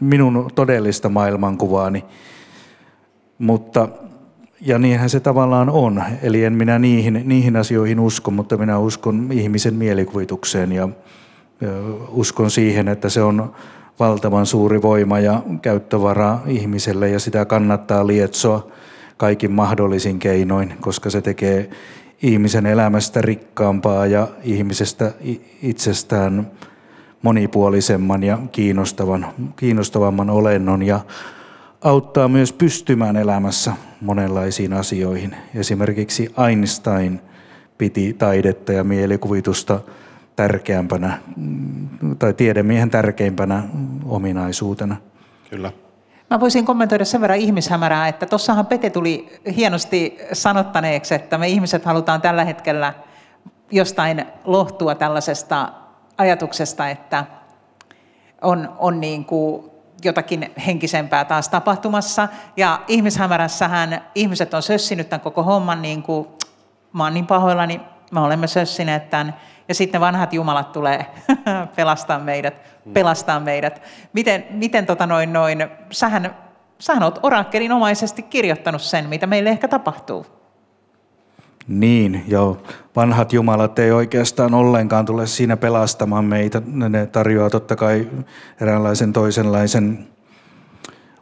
minun 0.00 0.50
todellista 0.54 1.08
maailmankuvaani. 1.08 2.04
Mutta, 3.38 3.88
ja 4.66 4.78
niinhän 4.78 5.10
se 5.10 5.20
tavallaan 5.20 5.70
on. 5.70 6.02
Eli 6.22 6.44
en 6.44 6.52
minä 6.52 6.78
niihin, 6.78 7.22
niihin 7.24 7.56
asioihin 7.56 8.00
usko, 8.00 8.30
mutta 8.30 8.56
minä 8.56 8.78
uskon 8.78 9.28
ihmisen 9.32 9.74
mielikuvitukseen 9.74 10.72
ja, 10.72 10.88
uskon 12.08 12.50
siihen, 12.50 12.88
että 12.88 13.08
se 13.08 13.22
on 13.22 13.52
valtavan 14.00 14.46
suuri 14.46 14.82
voima 14.82 15.18
ja 15.18 15.42
käyttövara 15.62 16.38
ihmiselle 16.46 17.08
ja 17.08 17.20
sitä 17.20 17.44
kannattaa 17.44 18.06
lietsoa 18.06 18.66
kaikin 19.16 19.52
mahdollisin 19.52 20.18
keinoin, 20.18 20.74
koska 20.80 21.10
se 21.10 21.22
tekee 21.22 21.70
ihmisen 22.22 22.66
elämästä 22.66 23.22
rikkaampaa 23.22 24.06
ja 24.06 24.28
ihmisestä 24.44 25.12
itsestään 25.62 26.50
monipuolisemman 27.22 28.22
ja 28.22 28.38
kiinnostavan, 28.52 29.26
kiinnostavamman 29.56 30.30
olennon 30.30 30.82
ja 30.82 31.00
auttaa 31.86 32.28
myös 32.28 32.52
pystymään 32.52 33.16
elämässä 33.16 33.72
monenlaisiin 34.00 34.72
asioihin. 34.72 35.36
Esimerkiksi 35.54 36.34
Einstein 36.48 37.20
piti 37.78 38.12
taidetta 38.12 38.72
ja 38.72 38.84
mielikuvitusta 38.84 39.80
tärkeämpänä 40.36 41.18
tai 42.18 42.34
tiedemiehen 42.34 42.90
tärkeimpänä 42.90 43.62
ominaisuutena. 44.04 44.96
Kyllä. 45.50 45.72
Mä 46.30 46.40
voisin 46.40 46.64
kommentoida 46.64 47.04
sen 47.04 47.20
verran 47.20 47.38
ihmishämärää, 47.38 48.08
että 48.08 48.26
tuossahan 48.26 48.66
Pete 48.66 48.90
tuli 48.90 49.40
hienosti 49.56 50.18
sanottaneeksi, 50.32 51.14
että 51.14 51.38
me 51.38 51.48
ihmiset 51.48 51.84
halutaan 51.84 52.20
tällä 52.20 52.44
hetkellä 52.44 52.94
jostain 53.70 54.24
lohtua 54.44 54.94
tällaisesta 54.94 55.72
ajatuksesta, 56.18 56.88
että 56.88 57.24
on, 58.42 58.72
on 58.78 59.00
niin 59.00 59.24
kuin 59.24 59.75
jotakin 60.04 60.52
henkisempää 60.66 61.24
taas 61.24 61.48
tapahtumassa. 61.48 62.28
Ja 62.56 62.80
ihmishämärässähän 62.88 64.00
ihmiset 64.14 64.54
on 64.54 64.62
sössinyt 64.62 65.08
tämän 65.08 65.20
koko 65.20 65.42
homman, 65.42 65.82
niin 65.82 66.02
kuin, 66.02 66.28
mä 66.92 67.04
oon 67.04 67.14
niin 67.14 67.26
pahoillani, 67.26 67.80
me 68.12 68.20
olemme 68.20 68.46
sössineet 68.46 69.10
tämän 69.10 69.34
ja 69.68 69.74
sitten 69.74 70.00
vanhat 70.00 70.32
jumalat 70.32 70.72
tulee 70.72 71.06
pelastaa 71.76 72.18
meidät, 72.18 72.54
pelastaa 72.92 73.40
meidät. 73.40 73.82
Miten, 74.12 74.46
miten 74.50 74.86
tota 74.86 75.06
noin, 75.06 75.32
noin, 75.32 75.68
sähän, 75.90 76.36
sähän 76.78 77.02
olet 77.02 77.18
orakkelinomaisesti 77.22 78.22
kirjoittanut 78.22 78.82
sen, 78.82 79.08
mitä 79.08 79.26
meille 79.26 79.50
ehkä 79.50 79.68
tapahtuu. 79.68 80.26
Niin, 81.68 82.24
joo. 82.28 82.58
Vanhat 82.96 83.32
jumalat 83.32 83.78
ei 83.78 83.90
oikeastaan 83.90 84.54
ollenkaan 84.54 85.06
tule 85.06 85.26
siinä 85.26 85.56
pelastamaan 85.56 86.24
meitä. 86.24 86.62
Ne 86.66 87.06
tarjoaa 87.06 87.50
totta 87.50 87.76
kai 87.76 88.08
eräänlaisen 88.60 89.12
toisenlaisen 89.12 90.06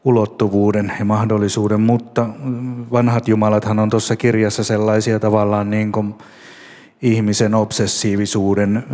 ulottuvuuden 0.04 0.92
ja 0.98 1.04
mahdollisuuden, 1.04 1.80
mutta 1.80 2.26
vanhat 2.92 3.28
jumalathan 3.28 3.78
on 3.78 3.90
tuossa 3.90 4.16
kirjassa 4.16 4.64
sellaisia 4.64 5.20
tavallaan 5.20 5.70
niin 5.70 5.92
kuin 5.92 6.14
ihmisen 7.02 7.54
obsessiivisuuden 7.54 8.85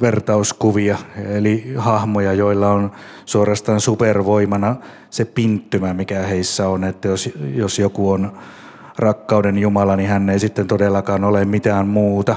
vertauskuvia, 0.00 0.98
eli 1.16 1.74
hahmoja, 1.76 2.32
joilla 2.32 2.68
on 2.68 2.90
suorastaan 3.24 3.80
supervoimana 3.80 4.76
se 5.10 5.24
pinttymä, 5.24 5.94
mikä 5.94 6.22
heissä 6.22 6.68
on, 6.68 6.84
että 6.84 7.08
jos, 7.08 7.30
jos 7.54 7.78
joku 7.78 8.10
on 8.10 8.32
rakkauden 8.98 9.58
Jumala, 9.58 9.96
niin 9.96 10.08
hän 10.08 10.30
ei 10.30 10.38
sitten 10.38 10.66
todellakaan 10.66 11.24
ole 11.24 11.44
mitään 11.44 11.88
muuta. 11.88 12.36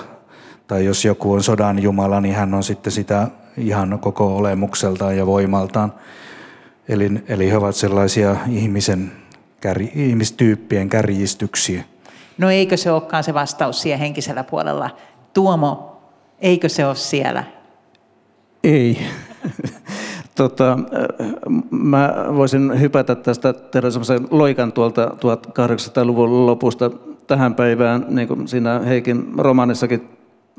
Tai 0.67 0.85
jos 0.85 1.05
joku 1.05 1.33
on 1.33 1.43
sodan 1.43 1.79
Jumala, 1.79 2.21
niin 2.21 2.35
hän 2.35 2.53
on 2.53 2.63
sitten 2.63 2.91
sitä 2.91 3.27
ihan 3.57 3.99
koko 3.99 4.37
olemukseltaan 4.37 5.17
ja 5.17 5.25
voimaltaan. 5.25 5.93
Eli, 6.89 7.11
eli 7.27 7.49
he 7.49 7.57
ovat 7.57 7.75
sellaisia 7.75 8.35
ihmisen, 8.49 9.11
ihmistyyppien 9.95 10.89
kärjistyksiä. 10.89 11.83
No 12.37 12.49
eikö 12.49 12.77
se 12.77 12.91
olekaan 12.91 13.23
se 13.23 13.33
vastaus 13.33 13.81
siellä 13.81 13.97
henkisellä 13.97 14.43
puolella? 14.43 14.89
Tuomo, 15.33 16.01
eikö 16.39 16.69
se 16.69 16.85
ole 16.85 16.95
siellä? 16.95 17.43
Ei. 18.63 18.97
Tota, 20.35 20.79
mä 21.71 22.13
voisin 22.35 22.79
hypätä 22.81 23.15
tästä, 23.15 23.53
tehdä 23.53 23.89
semmoisen 23.89 24.27
loikan 24.31 24.71
tuolta 24.71 25.05
1800-luvun 25.05 26.45
lopusta 26.45 26.91
tähän 27.27 27.55
päivään, 27.55 28.05
niin 28.09 28.27
kuin 28.27 28.47
siinä 28.47 28.79
Heikin 28.79 29.33
romaanissakin 29.37 30.09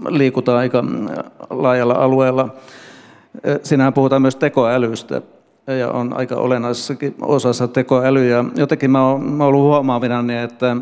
liikutaan 0.08 0.58
aika 0.58 0.84
laajalla 1.50 1.94
alueella. 1.94 2.54
Siinähän 3.62 3.92
puhutaan 3.92 4.22
myös 4.22 4.36
tekoälystä 4.36 5.22
ja 5.66 5.90
on 5.90 6.16
aika 6.16 6.36
olennaisessakin 6.36 7.14
osassa 7.20 7.68
tekoälyä. 7.68 8.44
Jotenkin 8.56 8.90
mä 8.90 9.06
oon, 9.06 9.22
mä 9.22 9.44
ollut 9.44 9.62
huomaavinani, 9.62 10.38
että 10.38 10.76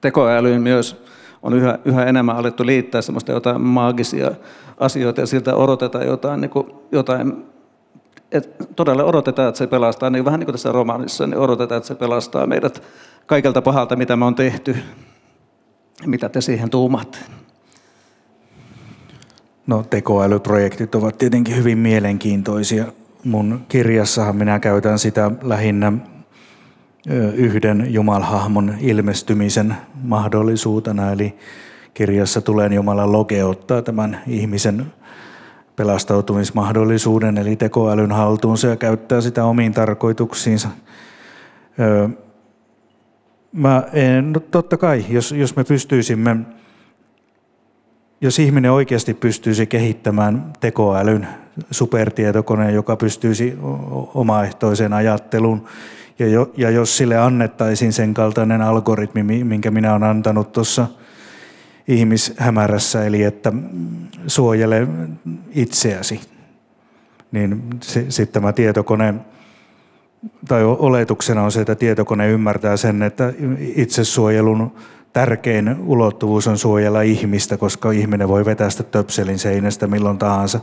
tekoälyyn 0.00 0.62
myös 0.62 1.04
on 1.42 1.54
yhä, 1.54 1.78
yhä 1.84 2.04
enemmän 2.04 2.36
alettu 2.36 2.66
liittää 2.66 3.02
semmoista 3.02 3.32
jotain 3.32 3.60
maagisia 3.60 4.30
asioita 4.80 5.20
ja 5.20 5.26
siltä 5.26 5.54
odotetaan 5.54 6.06
jotain, 6.06 6.40
niin 6.40 6.50
kuin, 6.50 6.66
jotain 6.92 7.44
et 8.32 8.56
todella 8.76 9.04
odotetaan, 9.04 9.48
että 9.48 9.58
se 9.58 9.66
pelastaa, 9.66 10.10
niin 10.10 10.24
vähän 10.24 10.40
niin 10.40 10.46
kuin 10.46 10.54
tässä 10.54 10.72
romaanissa, 10.72 11.26
niin 11.26 11.38
odotetaan, 11.38 11.76
että 11.76 11.88
se 11.88 11.94
pelastaa 11.94 12.46
meidät 12.46 12.82
kaikelta 13.26 13.62
pahalta, 13.62 13.96
mitä 13.96 14.16
me 14.16 14.24
on 14.24 14.34
tehty. 14.34 14.76
Mitä 16.06 16.28
te 16.28 16.40
siihen 16.40 16.70
tuumatte? 16.70 17.18
No 19.66 19.82
tekoälyprojektit 19.90 20.94
ovat 20.94 21.18
tietenkin 21.18 21.56
hyvin 21.56 21.78
mielenkiintoisia. 21.78 22.84
Mun 23.24 23.60
kirjassahan 23.68 24.36
minä 24.36 24.58
käytän 24.58 24.98
sitä 24.98 25.30
lähinnä 25.42 25.92
yhden 27.34 27.86
Jumalhahmon 27.94 28.74
ilmestymisen 28.80 29.76
mahdollisuutena. 30.02 31.12
Eli 31.12 31.34
kirjassa 31.94 32.40
tulee 32.40 32.74
Jumalan 32.74 33.12
loge 33.12 33.44
ottaa 33.44 33.82
tämän 33.82 34.20
ihmisen 34.26 34.86
pelastautumismahdollisuuden, 35.76 37.38
eli 37.38 37.56
tekoälyn 37.56 38.12
haltuunsa 38.12 38.66
ja 38.66 38.76
käyttää 38.76 39.20
sitä 39.20 39.44
omiin 39.44 39.72
tarkoituksiinsa. 39.72 40.68
Mä 43.52 43.82
en, 43.92 44.32
no 44.32 44.40
totta 44.40 44.76
kai, 44.76 45.04
jos, 45.08 45.32
jos 45.32 45.56
me 45.56 45.64
pystyisimme, 45.64 46.36
jos 48.20 48.38
ihminen 48.38 48.72
oikeasti 48.72 49.14
pystyisi 49.14 49.66
kehittämään 49.66 50.52
tekoälyn 50.60 51.28
supertietokoneen, 51.70 52.74
joka 52.74 52.96
pystyisi 52.96 53.58
omaehtoiseen 54.14 54.92
ajatteluun, 54.92 55.64
ja, 56.18 56.28
jo, 56.28 56.52
ja 56.56 56.70
jos 56.70 56.96
sille 56.96 57.16
annettaisiin 57.16 57.92
sen 57.92 58.14
kaltainen 58.14 58.62
algoritmi, 58.62 59.22
minkä 59.44 59.70
minä 59.70 59.92
olen 59.92 60.02
antanut 60.02 60.52
tuossa 60.52 60.86
ihmishämärässä, 61.88 63.04
eli 63.04 63.22
että 63.22 63.52
suojele 64.26 64.88
itseäsi, 65.56 66.20
niin 67.32 67.62
sitten 67.82 68.32
tämä 68.42 68.52
tietokone, 68.52 69.14
tai 70.48 70.64
oletuksena 70.64 71.42
on 71.42 71.52
se, 71.52 71.60
että 71.60 71.74
tietokone 71.74 72.30
ymmärtää 72.30 72.76
sen, 72.76 73.02
että 73.02 73.32
itsesuojelun 73.58 74.72
tärkein 75.12 75.76
ulottuvuus 75.78 76.46
on 76.46 76.58
suojella 76.58 77.02
ihmistä, 77.02 77.56
koska 77.56 77.90
ihminen 77.90 78.28
voi 78.28 78.44
vetästä 78.44 78.82
töpselin 78.82 79.38
seinästä 79.38 79.86
milloin 79.86 80.18
tahansa, 80.18 80.60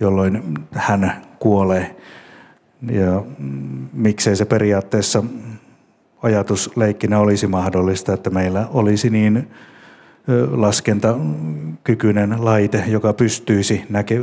jolloin 0.00 0.54
hän 0.72 1.22
kuolee. 1.38 1.96
Ja 2.90 3.22
miksei 3.92 4.36
se 4.36 4.44
periaatteessa 4.44 5.22
ajatusleikkinä 6.22 7.18
olisi 7.18 7.46
mahdollista, 7.46 8.12
että 8.12 8.30
meillä 8.30 8.68
olisi 8.72 9.10
niin 9.10 9.50
laskentakykyinen 10.50 12.44
laite, 12.44 12.84
joka 12.86 13.12
pystyisi 13.12 13.84
näke, 13.88 14.20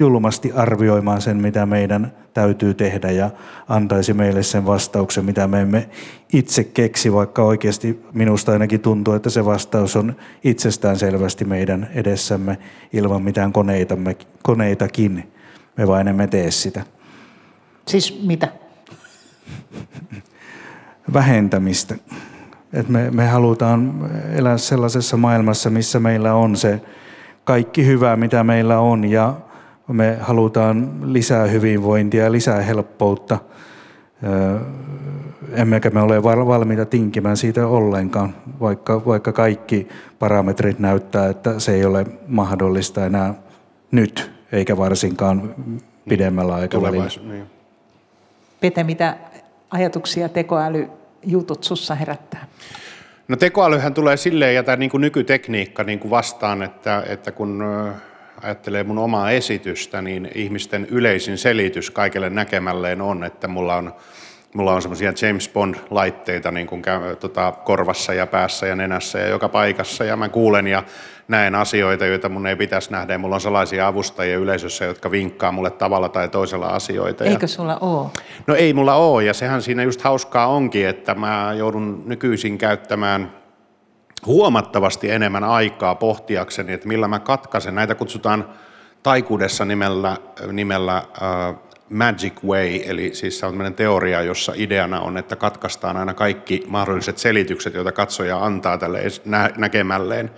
julmasti 0.00 0.52
arvioimaan 0.52 1.20
sen, 1.20 1.36
mitä 1.36 1.66
meidän 1.66 2.12
täytyy 2.34 2.74
tehdä 2.74 3.10
ja 3.10 3.30
antaisi 3.68 4.12
meille 4.12 4.42
sen 4.42 4.66
vastauksen, 4.66 5.24
mitä 5.24 5.46
me 5.46 5.60
emme 5.60 5.88
itse 6.32 6.64
keksi, 6.64 7.12
vaikka 7.12 7.42
oikeasti 7.42 8.02
minusta 8.12 8.52
ainakin 8.52 8.80
tuntuu, 8.80 9.14
että 9.14 9.30
se 9.30 9.44
vastaus 9.44 9.96
on 9.96 10.16
itsestään 10.44 10.98
selvästi 10.98 11.44
meidän 11.44 11.88
edessämme 11.94 12.58
ilman 12.92 13.22
mitään 13.22 13.52
koneitamme, 13.52 14.16
koneitakin. 14.42 15.32
Me 15.76 15.86
vain 15.86 16.08
emme 16.08 16.26
tee 16.26 16.50
sitä. 16.50 16.84
Siis 17.88 18.22
mitä? 18.26 18.48
Vähentämistä. 21.12 21.94
Et 22.72 22.88
me, 22.88 23.10
me 23.10 23.26
halutaan 23.26 24.10
elää 24.32 24.58
sellaisessa 24.58 25.16
maailmassa, 25.16 25.70
missä 25.70 26.00
meillä 26.00 26.34
on 26.34 26.56
se 26.56 26.80
kaikki 27.44 27.86
hyvä, 27.86 28.16
mitä 28.16 28.44
meillä 28.44 28.78
on, 28.78 29.04
ja 29.04 29.34
me 29.88 30.16
halutaan 30.20 30.90
lisää 31.12 31.46
hyvinvointia 31.46 32.24
ja 32.24 32.32
lisää 32.32 32.62
helppoutta. 32.62 33.38
Emmekä 35.52 35.90
me 35.90 36.00
ole 36.00 36.22
valmiita 36.22 36.84
tinkimään 36.84 37.36
siitä 37.36 37.66
ollenkaan, 37.66 38.34
vaikka, 38.60 39.06
vaikka 39.06 39.32
kaikki 39.32 39.88
parametrit 40.18 40.78
näyttää, 40.78 41.28
että 41.28 41.58
se 41.58 41.74
ei 41.74 41.84
ole 41.84 42.06
mahdollista 42.28 43.06
enää 43.06 43.34
nyt, 43.90 44.32
eikä 44.52 44.76
varsinkaan 44.76 45.54
pidemmällä 46.08 46.54
aikavälillä. 46.54 47.08
Niin. 47.28 47.46
Pete, 48.60 48.84
mitä 48.84 49.16
ajatuksia 49.70 50.28
tekoäly 50.28 50.88
jutut 51.22 51.64
sussa 51.64 51.94
herättää? 51.94 52.46
No 53.28 53.36
tekoälyhän 53.36 53.94
tulee 53.94 54.16
silleen 54.16 54.54
ja 54.54 54.62
tämä 54.62 54.76
niin 54.76 54.90
kuin 54.90 55.00
nykytekniikka 55.00 55.84
niin 55.84 55.98
kuin 55.98 56.10
vastaan, 56.10 56.62
että, 56.62 57.02
että 57.08 57.32
kun 57.32 57.64
ajattelee 58.42 58.84
mun 58.84 58.98
omaa 58.98 59.30
esitystä, 59.30 60.02
niin 60.02 60.30
ihmisten 60.34 60.86
yleisin 60.90 61.38
selitys 61.38 61.90
kaikelle 61.90 62.30
näkemälleen 62.30 63.00
on, 63.00 63.24
että 63.24 63.48
mulla 63.48 63.76
on 63.76 63.94
Mulla 64.54 64.72
on 64.72 64.82
semmoisia 64.82 65.12
James 65.22 65.48
Bond-laitteita 65.48 66.50
niin 66.50 66.66
kuin, 66.66 66.82
tota, 67.20 67.52
korvassa 67.52 68.14
ja 68.14 68.26
päässä 68.26 68.66
ja 68.66 68.76
nenässä 68.76 69.18
ja 69.18 69.28
joka 69.28 69.48
paikassa. 69.48 70.04
Ja 70.04 70.16
mä 70.16 70.28
kuulen 70.28 70.66
ja 70.66 70.82
näen 71.28 71.54
asioita, 71.54 72.06
joita 72.06 72.28
mun 72.28 72.46
ei 72.46 72.56
pitäisi 72.56 72.90
nähdä. 72.90 73.12
Ja 73.12 73.18
mulla 73.18 73.34
on 73.34 73.40
sellaisia 73.40 73.86
avustajia 73.86 74.38
yleisössä, 74.38 74.84
jotka 74.84 75.10
vinkkaa 75.10 75.52
mulle 75.52 75.70
tavalla 75.70 76.08
tai 76.08 76.28
toisella 76.28 76.66
asioita. 76.66 77.24
Eikö 77.24 77.46
sulla 77.46 77.78
ole? 77.80 78.08
No 78.46 78.54
ei 78.54 78.72
mulla 78.72 78.94
ole. 78.94 79.24
Ja 79.24 79.34
sehän 79.34 79.62
siinä 79.62 79.82
just 79.82 80.00
hauskaa 80.00 80.46
onkin, 80.46 80.86
että 80.86 81.14
mä 81.14 81.54
joudun 81.58 82.02
nykyisin 82.06 82.58
käyttämään 82.58 83.32
huomattavasti 84.26 85.10
enemmän 85.10 85.44
aikaa 85.44 85.94
pohtiakseni, 85.94 86.72
että 86.72 86.88
millä 86.88 87.08
mä 87.08 87.18
katkaisen. 87.18 87.74
Näitä 87.74 87.94
kutsutaan 87.94 88.48
taikuudessa 89.02 89.64
nimellä, 89.64 90.16
nimellä 90.52 90.96
äh, 90.96 91.54
Magic 91.92 92.44
Way, 92.44 92.80
eli 92.84 93.10
siis 93.14 93.38
se 93.38 93.46
on 93.46 93.74
teoria, 93.76 94.22
jossa 94.22 94.52
ideana 94.56 95.00
on, 95.00 95.16
että 95.16 95.36
katkaistaan 95.36 95.96
aina 95.96 96.14
kaikki 96.14 96.62
mahdolliset 96.66 97.18
selitykset, 97.18 97.74
joita 97.74 97.92
katsoja 97.92 98.44
antaa 98.44 98.78
tälle 98.78 99.02
nä- 99.24 99.50
näkemälleen. 99.56 100.30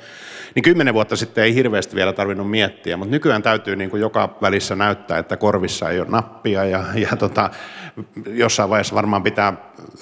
Niin 0.55 0.63
kymmenen 0.63 0.95
vuotta 0.95 1.17
sitten 1.17 1.45
ei 1.45 1.55
hirveästi 1.55 1.97
vielä 1.97 2.13
tarvinnut 2.13 2.51
miettiä, 2.51 2.97
mutta 2.97 3.11
nykyään 3.11 3.43
täytyy 3.43 3.77
niin 3.77 3.91
kuin 3.91 4.01
joka 4.01 4.39
välissä 4.43 4.77
näyttää, 4.77 5.19
että 5.19 5.37
korvissa 5.37 5.91
ei 5.91 6.01
ole 6.01 6.09
nappia 6.11 6.65
ja, 6.65 6.85
ja 6.95 7.17
tota, 7.17 7.51
jossain 8.27 8.71
vaiheessa 8.71 8.95
varmaan 8.95 9.23
pitää 9.23 9.53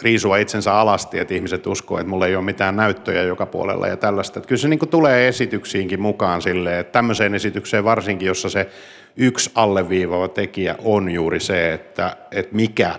riisua 0.03 0.37
itsensä 0.37 0.75
alasti, 0.75 1.19
että 1.19 1.35
ihmiset 1.35 1.67
uskoo, 1.67 1.99
että 1.99 2.11
mulla 2.11 2.27
ei 2.27 2.37
ole 2.37 2.45
mitään 2.45 2.77
näyttöjä 2.77 3.23
joka 3.23 3.47
puolella 3.47 3.89
ja 3.89 3.97
tällaista. 3.97 4.39
Että 4.39 4.49
kyllä 4.49 4.61
se 4.61 4.69
niin 4.69 4.79
kuin 4.79 4.89
tulee 4.89 5.29
esityksiinkin 5.29 6.01
mukaan 6.01 6.43
silleen, 6.43 6.79
että 6.79 6.93
tämmöiseen 6.93 7.35
esitykseen 7.35 7.85
varsinkin, 7.85 8.27
jossa 8.27 8.49
se 8.49 8.69
yksi 9.17 9.51
alleviivava 9.55 10.29
tekijä 10.29 10.77
on 10.85 11.11
juuri 11.11 11.41
se, 11.41 11.73
että, 11.73 12.17
että 12.31 12.55
mikä 12.55 12.99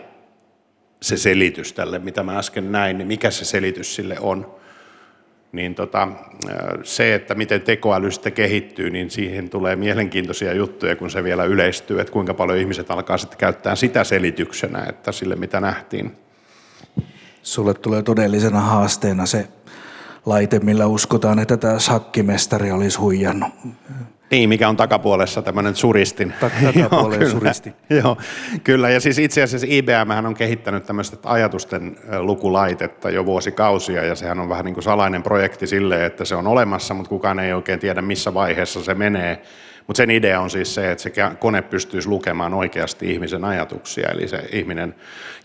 se 1.02 1.17
selitys 1.17 1.73
tälle, 1.73 1.99
mitä 1.99 2.23
mä 2.23 2.38
äsken 2.38 2.71
näin, 2.71 2.97
niin 2.97 3.08
mikä 3.08 3.32
se 3.32 3.45
selitys 3.45 3.95
sille 3.95 4.17
on. 4.19 4.56
Niin 5.52 5.76
tota, 5.76 6.08
se, 6.84 7.15
että 7.15 7.36
miten 7.36 7.62
tekoäly 7.62 8.12
sitten 8.12 8.34
kehittyy, 8.34 8.89
niin 8.89 9.12
siihen 9.12 9.49
tulee 9.49 9.76
mielenkiintoisia 9.76 10.54
juttuja, 10.54 10.95
kun 10.95 11.12
se 11.12 11.23
vielä 11.23 11.43
yleistyy, 11.43 11.99
että 11.99 12.13
kuinka 12.13 12.34
paljon 12.34 12.58
ihmiset 12.58 12.91
alkaa 12.91 13.17
sitten 13.17 13.39
käyttää 13.39 13.76
sitä 13.76 14.04
selityksenä, 14.04 14.86
että 14.89 15.12
sille 15.12 15.36
mitä 15.36 15.60
nähtiin. 15.60 16.15
Sulle 17.43 17.73
tulee 17.73 18.02
todellisena 18.02 18.60
haasteena 18.60 19.26
se 19.26 19.47
laite, 20.26 20.60
millä 20.60 20.86
uskotaan, 20.86 21.39
että 21.39 21.58
tämä 21.58 21.80
sakkimestari 21.80 22.71
olisi 22.71 22.97
huijannut 22.97 23.54
niin, 24.34 24.50
mikä 24.50 24.69
on 24.69 24.78
takapuolessa 24.78 25.41
tämmöinen 25.41 25.76
suristin. 25.76 26.34
Takapuolen 26.39 27.22
joo, 27.22 27.30
suristi. 27.30 27.74
Joo, 28.04 28.17
kyllä. 28.63 28.89
Ja 28.89 29.00
siis 29.00 29.19
itse 29.19 29.43
asiassa 29.43 29.67
IBM 29.69 30.26
on 30.26 30.34
kehittänyt 30.34 30.86
tämmöistä 30.86 31.17
ajatusten 31.24 31.96
lukulaitetta 32.19 33.10
jo 33.10 33.26
vuosikausia, 33.26 34.06
ja 34.06 34.15
sehän 34.15 34.39
on 34.39 34.50
vähän 34.50 34.65
niin 34.65 34.74
kuin 34.74 34.84
salainen 34.84 35.24
projekti 35.24 35.67
sille, 35.67 36.06
että 36.06 36.26
se 36.26 36.36
on 36.36 36.48
olemassa, 36.48 36.93
mutta 36.93 37.10
kukaan 37.10 37.39
ei 37.39 37.54
oikein 37.54 37.80
tiedä, 37.80 38.02
missä 38.02 38.34
vaiheessa 38.34 38.84
se 38.84 38.93
menee. 38.93 39.41
Mutta 39.88 39.98
sen 39.98 40.12
idea 40.12 40.41
on 40.41 40.50
siis 40.50 40.76
se, 40.76 40.91
että 40.91 41.02
se 41.04 41.12
kone 41.39 41.62
pystyisi 41.62 42.10
lukemaan 42.10 42.54
oikeasti 42.54 43.12
ihmisen 43.12 43.46
ajatuksia, 43.46 44.10
eli 44.10 44.28
se 44.28 44.46
ihminen 44.52 44.96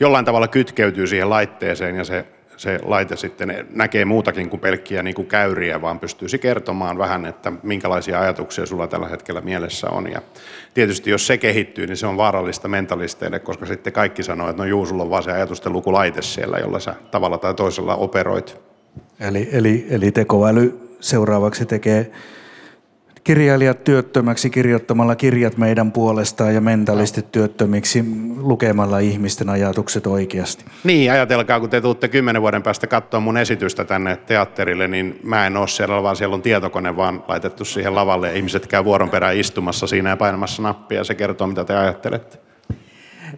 jollain 0.00 0.24
tavalla 0.24 0.48
kytkeytyy 0.48 1.06
siihen 1.06 1.30
laitteeseen 1.30 1.96
ja 1.96 2.04
se 2.04 2.24
se 2.58 2.78
laite 2.82 3.16
sitten 3.16 3.66
näkee 3.70 4.04
muutakin 4.04 4.50
kuin 4.50 4.60
pelkkiä 4.60 5.02
niin 5.02 5.14
kuin 5.14 5.28
käyriä, 5.28 5.82
vaan 5.82 6.00
pystyisi 6.00 6.38
kertomaan 6.38 6.98
vähän, 6.98 7.26
että 7.26 7.52
minkälaisia 7.62 8.20
ajatuksia 8.20 8.66
sulla 8.66 8.86
tällä 8.86 9.08
hetkellä 9.08 9.40
mielessä 9.40 9.90
on. 9.90 10.12
Ja 10.12 10.22
tietysti 10.74 11.10
jos 11.10 11.26
se 11.26 11.38
kehittyy, 11.38 11.86
niin 11.86 11.96
se 11.96 12.06
on 12.06 12.16
vaarallista 12.16 12.68
mentalisteille, 12.68 13.38
koska 13.38 13.66
sitten 13.66 13.92
kaikki 13.92 14.22
sanoo, 14.22 14.50
että 14.50 14.62
no 14.62 14.68
juu, 14.68 14.86
sulla 14.86 15.02
on 15.02 15.10
vaan 15.10 15.22
se 15.22 15.32
ajatusten 15.32 15.72
lukulaite 15.72 16.22
siellä, 16.22 16.58
jolla 16.58 16.80
sä 16.80 16.94
tavalla 17.10 17.38
tai 17.38 17.54
toisella 17.54 17.96
operoit. 17.96 18.56
Eli, 19.20 19.48
eli, 19.52 19.86
eli 19.90 20.12
tekoäly 20.12 20.96
seuraavaksi 21.00 21.66
tekee 21.66 22.12
kirjailijat 23.28 23.84
työttömäksi 23.84 24.50
kirjoittamalla 24.50 25.16
kirjat 25.16 25.56
meidän 25.56 25.92
puolestaan 25.92 26.54
ja 26.54 26.60
mentalistit 26.60 27.32
työttömiksi 27.32 28.04
lukemalla 28.36 28.98
ihmisten 28.98 29.48
ajatukset 29.48 30.06
oikeasti. 30.06 30.64
Niin, 30.84 31.12
ajatelkaa, 31.12 31.60
kun 31.60 31.70
te 31.70 31.80
tuutte 31.80 32.08
kymmenen 32.08 32.42
vuoden 32.42 32.62
päästä 32.62 32.86
katsoa 32.86 33.20
mun 33.20 33.36
esitystä 33.36 33.84
tänne 33.84 34.16
teatterille, 34.16 34.88
niin 34.88 35.20
mä 35.22 35.46
en 35.46 35.56
ole 35.56 35.68
siellä, 35.68 36.02
vaan 36.02 36.16
siellä 36.16 36.34
on 36.34 36.42
tietokone 36.42 36.96
vaan 36.96 37.24
laitettu 37.28 37.64
siihen 37.64 37.94
lavalle 37.94 38.28
ja 38.28 38.36
ihmiset 38.36 38.66
käy 38.66 38.84
vuoron 38.84 39.10
perään 39.10 39.36
istumassa 39.36 39.86
siinä 39.86 40.10
ja 40.10 40.16
painamassa 40.16 40.62
nappia 40.62 40.98
ja 40.98 41.04
se 41.04 41.14
kertoo, 41.14 41.46
mitä 41.46 41.64
te 41.64 41.76
ajattelette. 41.76 42.38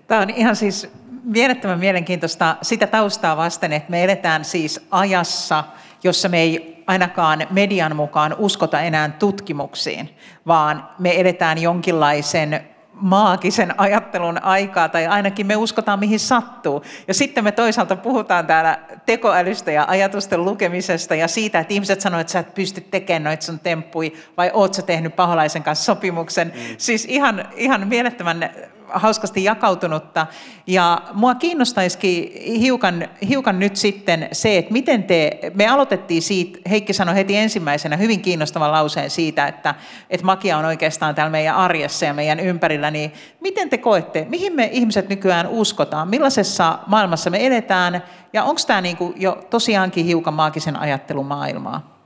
Tämä 0.06 0.20
on 0.20 0.30
ihan 0.30 0.56
siis 0.56 0.88
mielettömän 1.24 1.78
mielenkiintoista 1.78 2.56
sitä 2.62 2.86
taustaa 2.86 3.36
vasten, 3.36 3.72
että 3.72 3.90
me 3.90 4.04
eletään 4.04 4.44
siis 4.44 4.86
ajassa, 4.90 5.64
jossa 6.04 6.28
me 6.28 6.40
ei 6.40 6.79
ainakaan 6.90 7.46
median 7.50 7.96
mukaan 7.96 8.34
uskota 8.38 8.80
enää 8.80 9.08
tutkimuksiin, 9.08 10.16
vaan 10.46 10.88
me 10.98 11.10
edetään 11.10 11.58
jonkinlaisen 11.58 12.60
maagisen 12.92 13.74
ajattelun 13.80 14.42
aikaa, 14.42 14.88
tai 14.88 15.06
ainakin 15.06 15.46
me 15.46 15.56
uskotaan 15.56 15.98
mihin 15.98 16.20
sattuu. 16.20 16.82
Ja 17.08 17.14
sitten 17.14 17.44
me 17.44 17.52
toisaalta 17.52 17.96
puhutaan 17.96 18.46
täällä 18.46 18.78
tekoälystä 19.06 19.72
ja 19.72 19.84
ajatusten 19.88 20.44
lukemisesta 20.44 21.14
ja 21.14 21.28
siitä, 21.28 21.58
että 21.58 21.74
ihmiset 21.74 22.00
sanoo, 22.00 22.20
että 22.20 22.32
sä 22.32 22.38
et 22.38 22.54
pysty 22.54 22.80
tekemään 22.80 23.24
noita 23.24 23.46
sun 23.46 23.58
temppui, 23.58 24.12
vai 24.36 24.50
oot 24.54 24.74
sä 24.74 24.82
tehnyt 24.82 25.16
paholaisen 25.16 25.62
kanssa 25.62 25.84
sopimuksen. 25.84 26.52
Mm. 26.54 26.74
Siis 26.78 27.04
ihan, 27.04 27.48
ihan 27.56 27.88
mielettömän 27.88 28.50
hauskasti 28.92 29.44
jakautunutta. 29.44 30.26
Ja 30.66 31.02
mua 31.12 31.34
kiinnostaisikin 31.34 32.32
hiukan, 32.60 33.08
hiukan 33.28 33.58
nyt 33.58 33.76
sitten 33.76 34.28
se, 34.32 34.58
että 34.58 34.72
miten 34.72 35.02
te, 35.02 35.38
me 35.54 35.68
aloitettiin 35.68 36.22
siitä, 36.22 36.58
Heikki 36.70 36.92
sanoi 36.92 37.14
heti 37.14 37.36
ensimmäisenä 37.36 37.96
hyvin 37.96 38.20
kiinnostavan 38.20 38.72
lauseen 38.72 39.10
siitä, 39.10 39.46
että, 39.46 39.74
että 40.10 40.26
magia 40.26 40.58
on 40.58 40.64
oikeastaan 40.64 41.14
täällä 41.14 41.30
meidän 41.30 41.56
arjessa 41.56 42.04
ja 42.04 42.14
meidän 42.14 42.40
ympärillä, 42.40 42.90
niin 42.90 43.12
miten 43.40 43.70
te 43.70 43.78
koette, 43.78 44.26
mihin 44.28 44.52
me 44.52 44.68
ihmiset 44.72 45.08
nykyään 45.08 45.48
uskotaan, 45.48 46.08
millaisessa 46.08 46.78
maailmassa 46.86 47.30
me 47.30 47.46
eletään, 47.46 48.02
ja 48.32 48.44
onko 48.44 48.60
tämä 48.66 48.80
niin 48.80 48.96
jo 49.16 49.46
tosiaankin 49.50 50.04
hiukan 50.04 50.34
maagisen 50.34 50.76
ajattelun 50.76 51.26
maailmaa? 51.26 52.00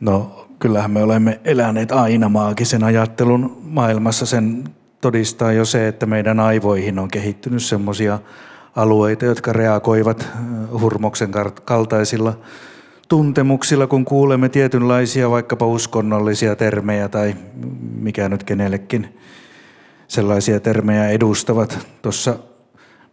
No 0.00 0.46
kyllähän 0.58 0.90
me 0.90 1.02
olemme 1.02 1.40
eläneet 1.44 1.92
aina 1.92 2.28
maagisen 2.28 2.84
ajattelun 2.84 3.60
maailmassa 3.64 4.26
sen 4.26 4.64
todistaa 5.00 5.52
jo 5.52 5.64
se, 5.64 5.88
että 5.88 6.06
meidän 6.06 6.40
aivoihin 6.40 6.98
on 6.98 7.08
kehittynyt 7.08 7.62
semmoisia 7.62 8.18
alueita, 8.76 9.24
jotka 9.24 9.52
reagoivat 9.52 10.28
hurmoksen 10.80 11.30
kaltaisilla 11.64 12.38
tuntemuksilla, 13.08 13.86
kun 13.86 14.04
kuulemme 14.04 14.48
tietynlaisia 14.48 15.30
vaikkapa 15.30 15.66
uskonnollisia 15.66 16.56
termejä 16.56 17.08
tai 17.08 17.34
mikä 17.94 18.28
nyt 18.28 18.44
kenellekin 18.44 19.18
sellaisia 20.08 20.60
termejä 20.60 21.08
edustavat. 21.08 21.86
Tuossa 22.02 22.36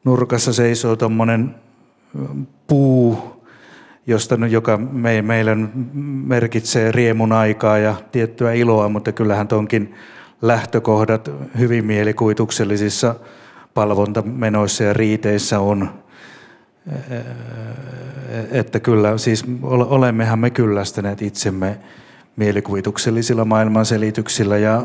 nurkassa 0.03 0.53
seisoo 0.53 0.95
tuommoinen 0.95 1.55
puu, 2.67 3.17
josta, 4.07 4.35
joka 4.49 4.77
me, 4.77 5.21
meillä 5.21 5.57
merkitsee 6.27 6.91
riemun 6.91 7.31
aikaa 7.31 7.77
ja 7.77 7.95
tiettyä 8.11 8.53
iloa, 8.53 8.89
mutta 8.89 9.11
kyllähän 9.11 9.47
tuonkin 9.47 9.95
lähtökohdat 10.41 11.31
hyvin 11.57 11.85
mielikuvituksellisissa 11.85 13.15
palvontamenoissa 13.73 14.83
ja 14.83 14.93
riiteissä 14.93 15.59
on. 15.59 15.89
Että 18.51 18.79
kyllä, 18.79 19.17
siis 19.17 19.45
olemmehan 19.63 20.39
me 20.39 20.49
kyllästäneet 20.49 21.21
itsemme 21.21 21.77
mielikuvituksellisilla 22.35 23.45
maailmanselityksillä 23.45 24.57
ja 24.57 24.83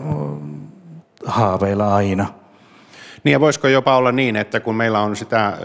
haaveilla 1.26 1.94
aina. 1.94 2.26
Niin 3.24 3.32
ja 3.32 3.40
voisiko 3.40 3.68
jopa 3.68 3.96
olla 3.96 4.12
niin, 4.12 4.36
että 4.36 4.60
kun 4.60 4.74
meillä 4.74 5.00
on 5.00 5.16
sitä 5.16 5.58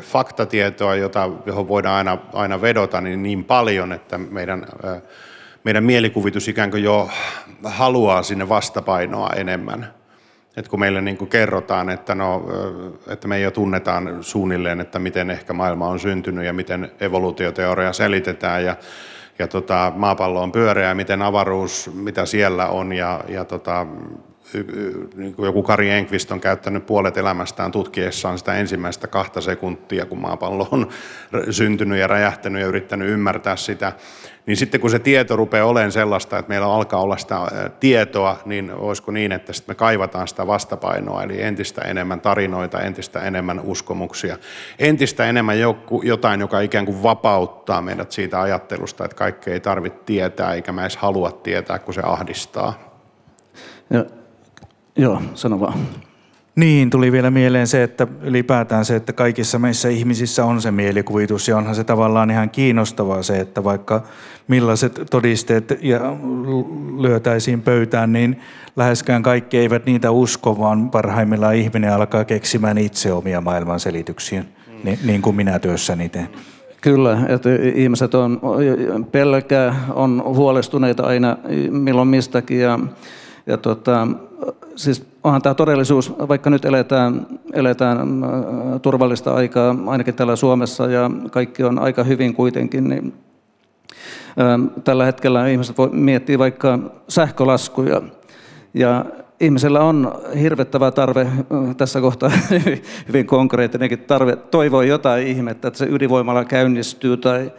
faktatietoa, 0.00 0.94
jota, 0.94 1.30
johon 1.46 1.68
voidaan 1.68 1.96
aina, 1.96 2.18
aina 2.32 2.60
vedota, 2.60 3.00
niin 3.00 3.22
niin 3.22 3.44
paljon, 3.44 3.92
että 3.92 4.18
meidän, 4.18 4.66
meidän 5.64 5.84
mielikuvitus 5.84 6.48
ikään 6.48 6.70
kuin 6.70 6.82
jo 6.82 7.10
haluaa 7.64 8.22
sinne 8.22 8.48
vastapainoa 8.48 9.30
enemmän. 9.36 9.94
Et 10.56 10.68
kun 10.68 10.80
meille 10.80 11.00
niin 11.00 11.16
kuin 11.16 11.30
kerrotaan, 11.30 11.90
että, 11.90 12.14
no, 12.14 12.46
että 13.06 13.28
me 13.28 13.40
jo 13.40 13.50
tunnetaan 13.50 14.24
suunnilleen, 14.24 14.80
että 14.80 14.98
miten 14.98 15.30
ehkä 15.30 15.52
maailma 15.52 15.88
on 15.88 15.98
syntynyt 15.98 16.44
ja 16.44 16.52
miten 16.52 16.92
evoluutioteoria 17.00 17.92
selitetään 17.92 18.64
ja, 18.64 18.76
ja 19.38 19.48
tota, 19.48 19.92
maapallo 19.96 20.42
on 20.42 20.52
pyöreä, 20.52 20.94
miten 20.94 21.22
avaruus, 21.22 21.90
mitä 21.94 22.26
siellä 22.26 22.68
on 22.68 22.92
ja, 22.92 23.20
ja 23.28 23.44
tota, 23.44 23.86
niin 25.16 25.34
kuin 25.34 25.46
joku 25.46 25.62
Kari 25.62 25.90
Enqvist 25.90 26.32
on 26.32 26.40
käyttänyt 26.40 26.86
puolet 26.86 27.16
elämästään 27.16 27.72
tutkiessaan 27.72 28.38
sitä 28.38 28.54
ensimmäistä 28.54 29.06
kahta 29.06 29.40
sekuntia, 29.40 30.06
kun 30.06 30.20
maapallo 30.20 30.68
on 30.70 30.88
syntynyt 31.50 31.98
ja 31.98 32.06
räjähtänyt 32.06 32.62
ja 32.62 32.68
yrittänyt 32.68 33.08
ymmärtää 33.08 33.56
sitä, 33.56 33.92
niin 34.46 34.56
sitten 34.56 34.80
kun 34.80 34.90
se 34.90 34.98
tieto 34.98 35.36
rupeaa 35.36 35.66
olemaan 35.66 35.92
sellaista, 35.92 36.38
että 36.38 36.48
meillä 36.48 36.66
alkaa 36.66 37.00
olla 37.00 37.16
sitä 37.16 37.36
tietoa, 37.80 38.38
niin 38.44 38.70
olisiko 38.70 39.12
niin, 39.12 39.32
että 39.32 39.52
sitten 39.52 39.74
me 39.74 39.76
kaivataan 39.76 40.28
sitä 40.28 40.46
vastapainoa, 40.46 41.22
eli 41.22 41.42
entistä 41.42 41.82
enemmän 41.82 42.20
tarinoita, 42.20 42.80
entistä 42.80 43.20
enemmän 43.20 43.60
uskomuksia, 43.60 44.36
entistä 44.78 45.26
enemmän 45.26 45.56
jotain, 46.02 46.40
joka 46.40 46.60
ikään 46.60 46.86
kuin 46.86 47.02
vapauttaa 47.02 47.82
meidät 47.82 48.12
siitä 48.12 48.40
ajattelusta, 48.40 49.04
että 49.04 49.16
kaikkea 49.16 49.54
ei 49.54 49.60
tarvitse 49.60 49.98
tietää, 50.06 50.54
eikä 50.54 50.72
mä 50.72 50.82
edes 50.82 50.96
halua 50.96 51.30
tietää, 51.32 51.78
kun 51.78 51.94
se 51.94 52.02
ahdistaa. 52.04 52.94
Ja 53.90 54.04
Joo, 54.96 55.22
sano 55.34 55.60
vaan. 55.60 55.78
Niin, 56.56 56.90
tuli 56.90 57.12
vielä 57.12 57.30
mieleen 57.30 57.66
se, 57.66 57.82
että 57.82 58.06
ylipäätään 58.22 58.84
se, 58.84 58.96
että 58.96 59.12
kaikissa 59.12 59.58
meissä 59.58 59.88
ihmisissä 59.88 60.44
on 60.44 60.62
se 60.62 60.70
mielikuvitus 60.70 61.48
ja 61.48 61.56
onhan 61.56 61.74
se 61.74 61.84
tavallaan 61.84 62.30
ihan 62.30 62.50
kiinnostavaa 62.50 63.22
se, 63.22 63.40
että 63.40 63.64
vaikka 63.64 64.02
millaiset 64.48 65.00
todisteet 65.10 65.78
ja 65.82 66.00
lyötäisiin 67.00 67.62
pöytään, 67.62 68.12
niin 68.12 68.40
läheskään 68.76 69.22
kaikki 69.22 69.58
eivät 69.58 69.86
niitä 69.86 70.10
usko, 70.10 70.58
vaan 70.58 70.90
parhaimmillaan 70.90 71.56
ihminen 71.56 71.92
alkaa 71.92 72.24
keksimään 72.24 72.78
itse 72.78 73.12
omia 73.12 73.40
maailmanselityksiä, 73.40 74.40
mm. 74.42 74.74
niin, 74.84 74.98
niin 75.04 75.22
kuin 75.22 75.36
minä 75.36 75.58
työssäni 75.58 76.08
teen. 76.08 76.28
Kyllä, 76.80 77.18
että 77.28 77.48
ihmiset 77.74 78.14
on 78.14 78.40
pelkää, 79.12 79.84
on 79.94 80.22
huolestuneita 80.24 81.02
aina 81.02 81.36
milloin 81.70 82.08
mistäkin 82.08 82.60
ja, 82.60 82.78
ja 83.46 83.58
tota, 83.58 84.08
siis 84.76 85.06
onhan 85.24 85.42
tämä 85.42 85.54
todellisuus, 85.54 86.12
vaikka 86.28 86.50
nyt 86.50 86.64
eletään, 86.64 87.26
eletään 87.52 88.24
äh, 88.24 88.30
turvallista 88.82 89.34
aikaa, 89.34 89.76
ainakin 89.86 90.14
täällä 90.14 90.36
Suomessa, 90.36 90.86
ja 90.86 91.10
kaikki 91.30 91.64
on 91.64 91.78
aika 91.78 92.04
hyvin 92.04 92.34
kuitenkin, 92.34 92.88
niin 92.88 93.14
ähm, 94.40 94.66
tällä 94.84 95.04
hetkellä 95.04 95.48
ihmiset 95.48 95.78
voi 95.78 95.88
miettiä 95.92 96.38
vaikka 96.38 96.78
sähkölaskuja, 97.08 98.02
ja 98.74 99.04
ihmisellä 99.40 99.80
on 99.80 100.12
hirvettävä 100.40 100.90
tarve, 100.90 101.20
äh, 101.20 101.76
tässä 101.76 102.00
kohtaa 102.00 102.30
hyvin 103.08 103.26
konkreettinenkin 103.26 103.98
tarve, 103.98 104.36
toivoa 104.36 104.84
jotain 104.84 105.26
ihmettä, 105.26 105.68
että 105.68 105.78
se 105.78 105.86
ydinvoimalla 105.90 106.44
käynnistyy 106.44 107.16
tai 107.16 107.52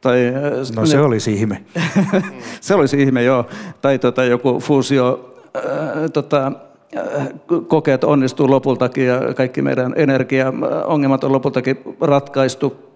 tai, 0.00 0.26
äh, 0.28 0.76
no 0.76 0.86
se 0.86 0.96
ne, 0.96 1.02
olisi 1.02 1.32
ihme. 1.32 1.62
se 2.60 2.74
olisi 2.74 3.02
ihme, 3.02 3.22
joo. 3.22 3.46
Tai 3.80 3.98
tota, 3.98 4.24
joku 4.24 4.60
fuusio 4.60 5.31
äh, 5.56 5.62
tota, 6.12 6.52
äh, 6.96 7.28
kokeet 7.68 8.04
onnistuu 8.04 8.50
lopultakin 8.50 9.06
ja 9.06 9.20
kaikki 9.36 9.62
meidän 9.62 9.94
energiaongelmat 9.96 11.24
on 11.24 11.32
lopultakin 11.32 11.78
ratkaistu. 12.00 12.92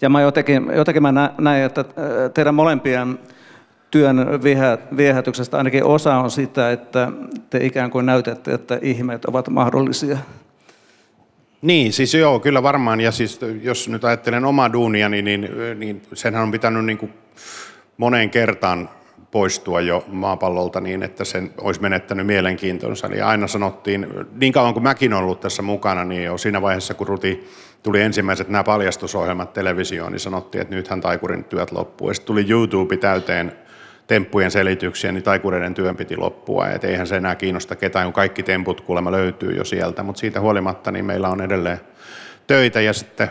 Ja 0.00 0.08
mä 0.08 0.20
jotenkin, 0.20 0.70
jotenkin 0.74 1.02
mä 1.02 1.30
näin, 1.38 1.64
että 1.64 1.80
äh, 1.80 2.30
teidän 2.34 2.54
molempien 2.54 3.18
työn 3.90 4.26
viehätyksestä 4.96 5.56
ainakin 5.58 5.84
osa 5.84 6.16
on 6.16 6.30
sitä, 6.30 6.70
että 6.70 7.12
te 7.50 7.58
ikään 7.64 7.90
kuin 7.90 8.06
näytätte, 8.06 8.54
että 8.54 8.78
ihmeet 8.82 9.24
ovat 9.24 9.48
mahdollisia. 9.48 10.18
Niin, 11.62 11.92
siis 11.92 12.14
joo, 12.14 12.40
kyllä 12.40 12.62
varmaan. 12.62 13.00
Ja 13.00 13.12
siis 13.12 13.40
jos 13.62 13.88
nyt 13.88 14.04
ajattelen 14.04 14.44
omaa 14.44 14.72
duuniani, 14.72 15.22
niin, 15.22 15.48
niin 15.78 16.02
senhän 16.14 16.42
on 16.42 16.50
pitänyt 16.50 16.84
niin 16.84 16.98
kuin 16.98 17.12
moneen 17.96 18.30
kertaan 18.30 18.88
poistua 19.30 19.80
jo 19.80 20.04
maapallolta 20.08 20.80
niin, 20.80 21.02
että 21.02 21.24
sen 21.24 21.50
olisi 21.60 21.80
menettänyt 21.80 22.26
mielenkiintonsa. 22.26 23.06
Eli 23.06 23.20
aina 23.20 23.46
sanottiin, 23.46 24.06
niin 24.32 24.52
kauan 24.52 24.72
kuin 24.72 24.82
mäkin 24.82 25.12
olen 25.12 25.24
ollut 25.24 25.40
tässä 25.40 25.62
mukana, 25.62 26.04
niin 26.04 26.24
jo 26.24 26.38
siinä 26.38 26.62
vaiheessa, 26.62 26.94
kun 26.94 27.06
Ruti 27.06 27.48
tuli 27.82 28.00
ensimmäiset 28.00 28.48
nämä 28.48 28.64
paljastusohjelmat 28.64 29.52
televisioon, 29.52 30.12
niin 30.12 30.20
sanottiin, 30.20 30.62
että 30.62 30.74
nythän 30.74 31.00
taikurin 31.00 31.44
työt 31.44 31.72
loppuu. 31.72 32.08
Ja 32.08 32.14
sitten 32.14 32.26
tuli 32.26 32.46
YouTube 32.48 32.96
täyteen 32.96 33.52
temppujen 34.06 34.50
selityksiä, 34.50 35.12
niin 35.12 35.22
taikureiden 35.22 35.74
työn 35.74 35.96
piti 35.96 36.16
loppua. 36.16 36.68
Et 36.68 36.84
eihän 36.84 37.06
se 37.06 37.16
enää 37.16 37.34
kiinnosta 37.34 37.76
ketään, 37.76 38.06
kun 38.06 38.12
kaikki 38.12 38.42
temput 38.42 38.80
kuulemma 38.80 39.12
löytyy 39.12 39.56
jo 39.56 39.64
sieltä. 39.64 40.02
Mutta 40.02 40.20
siitä 40.20 40.40
huolimatta 40.40 40.90
niin 40.90 41.04
meillä 41.04 41.28
on 41.28 41.40
edelleen 41.40 41.80
töitä 42.46 42.80
ja 42.80 42.92
sitten 42.92 43.30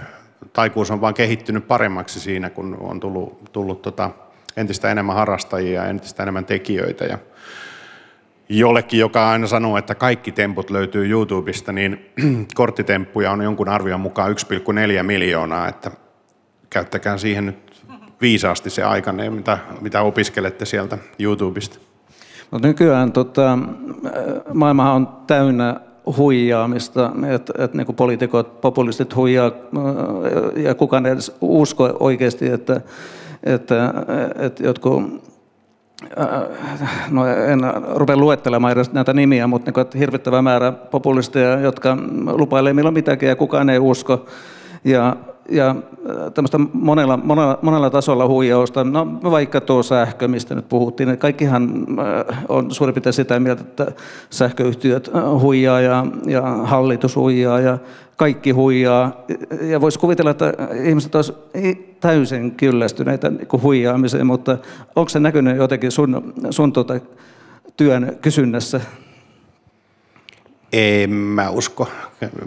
taikuus 0.54 0.92
on 0.92 1.02
vaan 1.02 1.14
kehittynyt 1.14 1.68
paremmaksi 1.68 2.20
siinä, 2.20 2.50
kun 2.50 2.78
on 2.80 3.00
tullut, 3.00 3.52
tullut 3.52 3.82
tota, 3.82 4.12
entistä 4.60 4.92
enemmän 4.92 5.16
harrastajia 5.16 5.82
ja 5.82 5.90
entistä 5.90 6.24
enemmän 6.24 6.46
tekijöitä. 6.46 7.06
Ja 7.06 7.18
jollekin, 8.50 9.00
joka 9.00 9.30
aina 9.30 9.48
sanoo, 9.48 9.78
että 9.78 9.96
kaikki 9.96 10.32
temput 10.32 10.70
löytyy 10.70 11.10
YouTubesta, 11.10 11.72
niin 11.72 12.06
korttitemppuja 12.56 13.32
on 13.32 13.42
jonkun 13.42 13.70
arvion 13.70 14.00
mukaan 14.00 14.36
1,4 14.98 15.04
miljoonaa, 15.04 15.68
että 15.68 15.92
käyttäkää 16.70 17.18
siihen 17.18 17.46
nyt 17.46 17.84
viisaasti 18.22 18.70
se 18.70 18.84
aikanne, 18.84 19.30
mitä, 19.30 19.58
mitä 19.82 20.02
opiskelette 20.02 20.66
sieltä 20.66 20.98
YouTubesta. 21.20 21.80
No 22.52 22.60
nykyään 22.64 23.12
tota, 23.12 23.60
maailma 24.54 24.94
on 24.94 25.08
täynnä 25.28 25.80
huijaamista, 26.18 27.12
että, 27.30 27.54
että 27.58 27.78
niin 27.78 27.96
poliitikot, 27.96 28.62
populistit 28.62 29.16
huijaa 29.16 29.52
ja 30.56 30.76
kukaan 30.76 31.06
ei 31.06 31.12
edes 31.12 31.38
usko 31.42 31.98
oikeasti, 32.00 32.48
että 32.48 32.82
että, 33.44 33.94
että 34.36 34.64
jotkut 34.64 35.30
no 37.10 37.28
en 37.28 37.60
rupea 37.96 38.18
luettelemaan 38.18 38.74
edes 38.74 38.94
näitä 38.94 39.14
nimiä, 39.14 39.48
mutta 39.48 39.72
niin, 39.72 39.82
että 39.82 39.98
hirvittävä 39.98 40.42
määrä 40.42 40.72
populisteja, 40.72 41.60
jotka 41.60 41.98
lupailee 42.32 42.74
milloin 42.74 42.94
mitäkin 42.94 43.30
ja 43.30 43.36
kukaan 43.36 43.70
ei 43.70 43.80
usko. 43.80 44.26
Ja 44.84 45.16
ja 45.52 45.70
äh, 45.70 46.34
tämmöistä 46.34 46.58
monella, 46.74 47.18
monella, 47.18 47.60
monella 47.62 47.90
tasolla 47.90 48.28
huijausta. 48.28 48.84
No 48.84 49.20
vaikka 49.24 49.62
tuo 49.62 49.84
sähkö, 49.84 50.28
mistä 50.28 50.56
nyt 50.56 50.70
puhuttiin, 50.70 51.10
niin 51.10 51.20
kaikkihan 51.20 51.86
äh, 52.30 52.44
on 52.50 52.72
suurin 52.72 52.94
piirtein 52.94 53.14
sitä 53.14 53.40
mieltä, 53.40 53.62
että 53.62 53.92
sähköyhtiöt 54.30 55.12
äh, 55.16 55.24
huijaa 55.42 55.82
ja, 55.82 56.06
ja 56.26 56.42
hallitus 56.42 57.16
huijaa 57.16 57.60
ja 57.60 57.78
kaikki 58.16 58.52
huijaa. 58.52 59.26
Ja 59.62 59.82
voisi 59.82 60.00
kuvitella, 60.00 60.32
että 60.32 60.54
ihmiset 60.84 61.16
olisivat 61.16 61.40
täysin 62.00 62.52
kyllästyneitä 62.52 63.30
niin 63.30 63.62
huijaamiseen, 63.64 64.28
mutta 64.28 64.58
onko 64.96 65.10
se 65.10 65.20
näkynyt 65.20 65.58
jotenkin 65.58 65.92
sun, 65.92 66.34
sun 66.50 66.74
tuota, 66.74 67.00
työn 67.78 68.18
kysynnässä? 68.22 68.82
En 70.74 71.10
mä 71.10 71.50
usko 71.50 71.88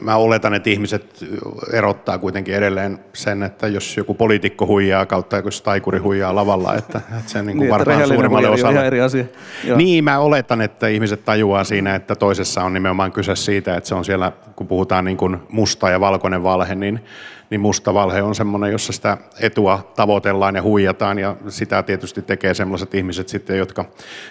mä 0.00 0.16
oletan, 0.16 0.54
että 0.54 0.70
ihmiset 0.70 1.24
erottaa 1.72 2.18
kuitenkin 2.18 2.54
edelleen 2.54 2.98
sen, 3.12 3.42
että 3.42 3.68
jos 3.68 3.96
joku 3.96 4.14
poliitikko 4.14 4.66
huijaa 4.66 5.06
kautta 5.06 5.36
joku 5.36 5.48
taikuri 5.64 5.98
huijaa 5.98 6.34
lavalla, 6.34 6.74
että, 6.74 7.00
että 7.18 7.30
se 7.32 7.42
niin 7.42 7.56
kuin 7.56 7.66
niin, 7.66 7.70
varmaan 7.70 8.08
suurimmalle 8.08 8.48
osalle. 8.48 8.74
Ihan 8.74 8.86
eri 8.86 9.00
asia. 9.00 9.24
Joo. 9.64 9.76
Niin, 9.76 10.04
mä 10.04 10.18
oletan, 10.18 10.60
että 10.60 10.88
ihmiset 10.88 11.24
tajuaa 11.24 11.64
siinä, 11.64 11.94
että 11.94 12.14
toisessa 12.14 12.64
on 12.64 12.72
nimenomaan 12.72 13.12
kyse 13.12 13.36
siitä, 13.36 13.76
että 13.76 13.88
se 13.88 13.94
on 13.94 14.04
siellä, 14.04 14.32
kun 14.56 14.66
puhutaan 14.66 15.04
niin 15.04 15.16
kuin 15.16 15.36
musta 15.48 15.90
ja 15.90 16.00
valkoinen 16.00 16.42
valhe, 16.42 16.74
niin 16.74 17.00
niin 17.52 17.60
musta 17.60 17.94
valhe 17.94 18.22
on 18.22 18.34
semmoinen, 18.34 18.72
jossa 18.72 18.92
sitä 18.92 19.18
etua 19.40 19.92
tavoitellaan 19.96 20.56
ja 20.56 20.62
huijataan 20.62 21.18
ja 21.18 21.36
sitä 21.48 21.82
tietysti 21.82 22.22
tekee 22.22 22.54
sellaiset 22.54 22.94
ihmiset 22.94 23.28
sitten, 23.28 23.58
jotka 23.58 23.84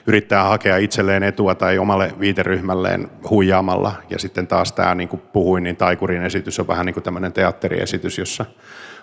yrittää 0.08 0.44
hakea 0.44 0.78
itselleen 0.78 1.24
etua 1.24 1.56
tai 1.56 1.78
omalle 1.78 2.14
viiteryhmälleen 2.20 3.12
huijaamalla. 3.30 3.94
Ja 4.10 4.20
sitten 4.20 4.48
taas 4.48 4.72
tämä, 4.72 4.96
niin 4.96 5.10
kuin 5.10 5.22
puhuin, 5.34 5.63
niin 5.63 5.75
Taikurin 5.75 6.21
esitys 6.21 6.59
on 6.59 6.67
vähän 6.67 6.86
niin 6.86 6.93
kuin 6.93 7.03
tämmöinen 7.03 7.34
teatteriesitys, 7.34 8.17
jossa 8.17 8.45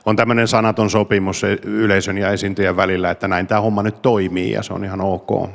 on 0.07 0.17
tämmöinen 0.17 0.49
sanaton 0.49 0.91
sopimus 0.91 1.43
yleisön 1.65 2.19
ja 2.19 2.31
esiintyjän 2.31 2.77
välillä, 2.77 3.11
että 3.11 3.29
näin 3.29 3.47
tämä 3.47 3.61
homma 3.61 3.83
nyt 3.83 4.03
toimii 4.03 4.53
ja 4.53 4.63
se 4.63 4.73
on 4.73 4.85
ihan 4.85 5.01
ok. 5.01 5.51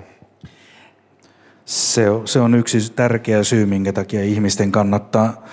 Se 1.65 2.05
se 2.25 2.39
on 2.39 2.55
yksi 2.55 2.93
tärkeä 2.93 3.43
syy, 3.43 3.65
minkä 3.65 3.93
takia 3.93 4.23
ihmisten 4.23 4.71
kannattaa 4.71 5.45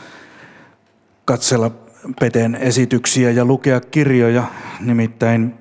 katsella 1.24 1.70
Peten 2.20 2.54
esityksiä 2.54 3.30
ja 3.30 3.44
lukea 3.44 3.80
kirjoja, 3.80 4.44
nimittäin 4.80 5.54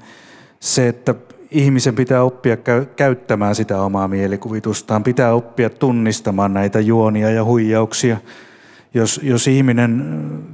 se, 0.59 0.87
että 0.87 1.15
ihmisen 1.51 1.95
pitää 1.95 2.23
oppia 2.23 2.57
käyttämään 2.95 3.55
sitä 3.55 3.81
omaa 3.81 4.07
mielikuvitustaan, 4.07 5.03
pitää 5.03 5.33
oppia 5.33 5.69
tunnistamaan 5.69 6.53
näitä 6.53 6.79
juonia 6.79 7.31
ja 7.31 7.43
huijauksia. 7.43 8.17
Jos, 8.93 9.19
jos 9.23 9.47
ihminen, 9.47 10.03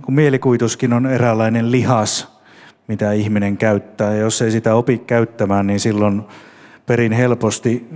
kun 0.02 0.14
mielikuvituskin 0.14 0.94
on 0.94 1.06
eräänlainen 1.06 1.72
lihas, 1.72 2.40
mitä 2.88 3.12
ihminen 3.12 3.58
käyttää, 3.58 4.14
ja 4.14 4.20
jos 4.20 4.42
ei 4.42 4.52
sitä 4.52 4.76
opi 4.76 4.98
käyttämään, 4.98 5.68
niin 5.68 5.80
silloin 5.80 6.22
perin 6.86 7.12
helposti 7.12 7.88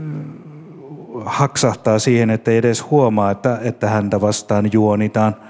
haksahtaa 1.25 1.99
siihen, 1.99 2.29
että 2.29 2.51
ei 2.51 2.57
edes 2.57 2.89
huomaa, 2.91 3.31
että, 3.31 3.59
että 3.63 3.89
häntä 3.89 4.21
vastaan 4.21 4.69
juonitaan– 4.73 5.35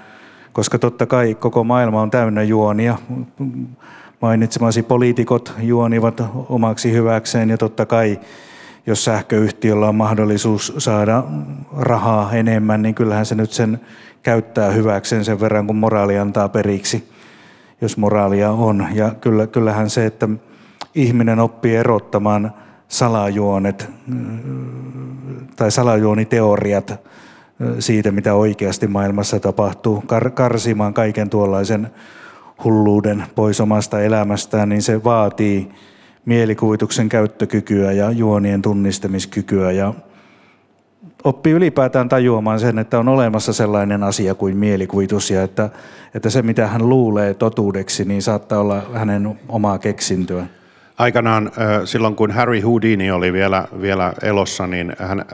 koska 0.52 0.78
totta 0.78 1.06
kai 1.06 1.34
koko 1.34 1.64
maailma 1.64 2.02
on 2.02 2.10
täynnä 2.10 2.42
juonia. 2.42 2.98
Mainitsemasi 4.20 4.82
poliitikot 4.82 5.54
juonivat 5.58 6.22
omaksi 6.48 6.92
hyväkseen 6.92 7.50
ja 7.50 7.58
totta 7.58 7.86
kai 7.86 8.20
jos 8.86 9.04
sähköyhtiöllä 9.04 9.88
on 9.88 9.94
mahdollisuus 9.94 10.72
saada 10.78 11.24
rahaa 11.76 12.32
enemmän, 12.32 12.82
niin 12.82 12.94
kyllähän 12.94 13.26
se 13.26 13.34
nyt 13.34 13.50
sen 13.50 13.80
käyttää 14.22 14.70
hyväkseen 14.70 15.24
sen 15.24 15.40
verran, 15.40 15.66
kun 15.66 15.76
moraali 15.76 16.18
antaa 16.18 16.48
periksi, 16.48 17.08
jos 17.80 17.96
moraalia 17.96 18.50
on. 18.50 18.86
Ja 18.92 19.10
kyllä, 19.20 19.46
kyllähän 19.46 19.90
se, 19.90 20.06
että 20.06 20.28
ihminen 20.94 21.38
oppii 21.38 21.76
erottamaan 21.76 22.52
salajuonet 22.88 23.90
tai 25.56 25.70
salajuoniteoriat 25.70 27.00
siitä, 27.78 28.10
mitä 28.10 28.34
oikeasti 28.34 28.86
maailmassa 28.86 29.40
tapahtuu, 29.40 30.04
kar- 30.06 30.30
karsimaan 30.30 30.94
kaiken 30.94 31.30
tuollaisen 31.30 31.90
hulluuden 32.64 33.24
pois 33.34 33.60
omasta 33.60 34.00
elämästään, 34.00 34.68
niin 34.68 34.82
se 34.82 35.04
vaatii 35.04 35.70
mielikuvituksen 36.24 37.08
käyttökykyä 37.08 37.92
ja 37.92 38.10
juonien 38.10 38.62
tunnistamiskykyä 38.62 39.72
ja 39.72 39.94
oppii 41.24 41.52
ylipäätään 41.52 42.08
tajuamaan 42.08 42.60
sen, 42.60 42.78
että 42.78 42.98
on 42.98 43.08
olemassa 43.08 43.52
sellainen 43.52 44.02
asia 44.02 44.34
kuin 44.34 44.56
mielikuvitus 44.56 45.30
ja 45.30 45.42
että, 45.42 45.70
että 46.14 46.30
se, 46.30 46.42
mitä 46.42 46.66
hän 46.66 46.88
luulee 46.88 47.34
totuudeksi, 47.34 48.04
niin 48.04 48.22
saattaa 48.22 48.60
olla 48.60 48.82
hänen 48.94 49.38
omaa 49.48 49.78
keksintöä. 49.78 50.46
Aikanaan 50.98 51.50
silloin, 51.84 52.16
kun 52.16 52.30
Harry 52.30 52.60
Houdini 52.60 53.10
oli 53.10 53.32
vielä, 53.32 53.68
vielä 53.80 54.12
elossa, 54.22 54.66
niin 54.66 54.92
hän 54.98 55.24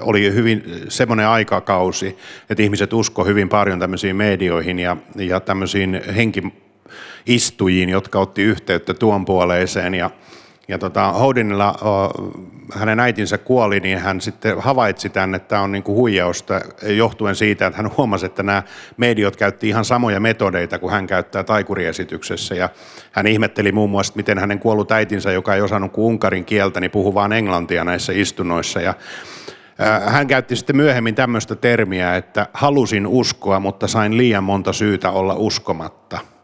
oli 0.00 0.34
hyvin 0.34 0.64
semmoinen 0.88 1.26
aikakausi, 1.26 2.18
että 2.50 2.62
ihmiset 2.62 2.92
usko 2.92 3.24
hyvin 3.24 3.48
paljon 3.48 3.78
tämmöisiin 3.78 4.16
medioihin 4.16 4.78
ja, 4.78 4.96
ja 5.16 5.40
tämmöisiin 5.40 6.00
henkiistujiin, 6.16 7.88
jotka 7.88 8.18
otti 8.18 8.42
yhteyttä 8.42 8.94
tuon 8.94 9.24
puoleiseen 9.24 9.94
ja 9.94 10.10
ja 10.68 10.78
tota, 10.78 11.12
Houdinilla, 11.12 11.74
hänen 12.74 13.00
äitinsä 13.00 13.38
kuoli, 13.38 13.80
niin 13.80 13.98
hän 13.98 14.20
sitten 14.20 14.60
havaitsi 14.60 15.08
tämän, 15.08 15.34
että 15.34 15.48
tämä 15.48 15.62
on 15.62 15.72
niin 15.72 15.82
kuin 15.82 15.96
huijausta 15.96 16.60
johtuen 16.82 17.34
siitä, 17.34 17.66
että 17.66 17.82
hän 17.82 17.90
huomasi, 17.96 18.26
että 18.26 18.42
nämä 18.42 18.62
mediot 18.96 19.36
käytti 19.36 19.68
ihan 19.68 19.84
samoja 19.84 20.20
metodeita 20.20 20.78
kuin 20.78 20.92
hän 20.92 21.06
käyttää 21.06 21.44
taikuriesityksessä. 21.44 22.54
Ja 22.54 22.68
hän 23.12 23.26
ihmetteli 23.26 23.72
muun 23.72 23.90
muassa, 23.90 24.12
miten 24.16 24.38
hänen 24.38 24.58
kuollut 24.58 24.92
äitinsä, 24.92 25.32
joka 25.32 25.54
ei 25.54 25.60
osannut 25.60 25.92
kuin 25.92 26.04
unkarin 26.04 26.44
kieltä, 26.44 26.80
niin 26.80 26.90
puhuu 26.90 27.14
vain 27.14 27.32
englantia 27.32 27.84
näissä 27.84 28.12
istunnoissa. 28.16 28.80
Ja 28.80 28.94
hän 30.06 30.26
käytti 30.26 30.56
sitten 30.56 30.76
myöhemmin 30.76 31.14
tämmöistä 31.14 31.56
termiä, 31.56 32.16
että 32.16 32.46
halusin 32.52 33.06
uskoa, 33.06 33.60
mutta 33.60 33.86
sain 33.86 34.16
liian 34.16 34.44
monta 34.44 34.72
syytä 34.72 35.10
olla 35.10 35.34
uskomatta– 35.34 36.18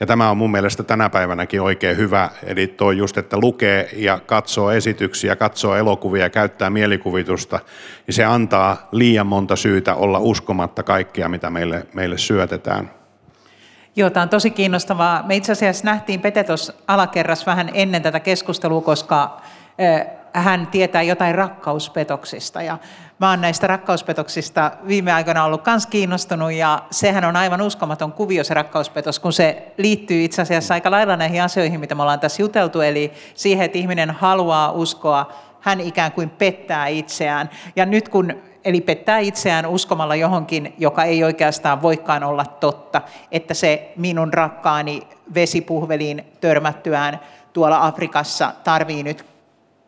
ja 0.00 0.06
tämä 0.06 0.30
on 0.30 0.36
mun 0.36 0.50
mielestä 0.50 0.82
tänä 0.82 1.10
päivänäkin 1.10 1.62
oikein 1.62 1.96
hyvä, 1.96 2.30
eli 2.44 2.66
tuo 2.66 2.90
just, 2.90 3.18
että 3.18 3.36
lukee 3.40 3.88
ja 3.92 4.18
katsoo 4.26 4.70
esityksiä, 4.70 5.36
katsoo 5.36 5.76
elokuvia 5.76 6.22
ja 6.22 6.30
käyttää 6.30 6.70
mielikuvitusta, 6.70 7.60
niin 8.06 8.14
se 8.14 8.24
antaa 8.24 8.88
liian 8.92 9.26
monta 9.26 9.56
syytä 9.56 9.94
olla 9.94 10.18
uskomatta 10.18 10.82
kaikkea, 10.82 11.28
mitä 11.28 11.50
meille, 11.50 11.86
meille 11.94 12.18
syötetään. 12.18 12.90
Joo, 13.96 14.10
tämä 14.10 14.22
on 14.22 14.28
tosi 14.28 14.50
kiinnostavaa. 14.50 15.22
Me 15.26 15.36
itse 15.36 15.52
asiassa 15.52 15.84
nähtiin 15.84 16.20
Pete 16.20 16.44
alakerras 16.86 17.46
vähän 17.46 17.70
ennen 17.74 18.02
tätä 18.02 18.20
keskustelua, 18.20 18.80
koska 18.80 19.40
hän 20.32 20.66
tietää 20.66 21.02
jotain 21.02 21.34
rakkauspetoksista. 21.34 22.62
Ja 22.62 22.78
mä 23.22 23.30
oon 23.30 23.40
näistä 23.40 23.66
rakkauspetoksista 23.66 24.70
viime 24.88 25.12
aikoina 25.12 25.44
ollut 25.44 25.66
myös 25.66 25.86
kiinnostunut 25.86 26.52
ja 26.52 26.82
sehän 26.90 27.24
on 27.24 27.36
aivan 27.36 27.60
uskomaton 27.60 28.12
kuvio 28.12 28.44
se 28.44 28.54
rakkauspetos, 28.54 29.18
kun 29.18 29.32
se 29.32 29.72
liittyy 29.78 30.24
itse 30.24 30.42
asiassa 30.42 30.74
aika 30.74 30.90
lailla 30.90 31.16
näihin 31.16 31.42
asioihin, 31.42 31.80
mitä 31.80 31.94
me 31.94 32.02
ollaan 32.02 32.20
tässä 32.20 32.42
juteltu, 32.42 32.80
eli 32.80 33.12
siihen, 33.34 33.64
että 33.64 33.78
ihminen 33.78 34.10
haluaa 34.10 34.72
uskoa, 34.72 35.32
hän 35.60 35.80
ikään 35.80 36.12
kuin 36.12 36.30
pettää 36.30 36.86
itseään. 36.86 37.50
Ja 37.76 37.86
nyt 37.86 38.08
kun 38.08 38.34
eli 38.64 38.80
pettää 38.80 39.18
itseään 39.18 39.66
uskomalla 39.66 40.16
johonkin, 40.16 40.74
joka 40.78 41.04
ei 41.04 41.24
oikeastaan 41.24 41.82
voikaan 41.82 42.24
olla 42.24 42.44
totta, 42.44 43.02
että 43.32 43.54
se 43.54 43.92
minun 43.96 44.34
rakkaani 44.34 45.02
vesipuhveliin 45.34 46.24
törmättyään 46.40 47.20
tuolla 47.52 47.86
Afrikassa 47.86 48.52
tarvii 48.64 49.02
nyt 49.02 49.31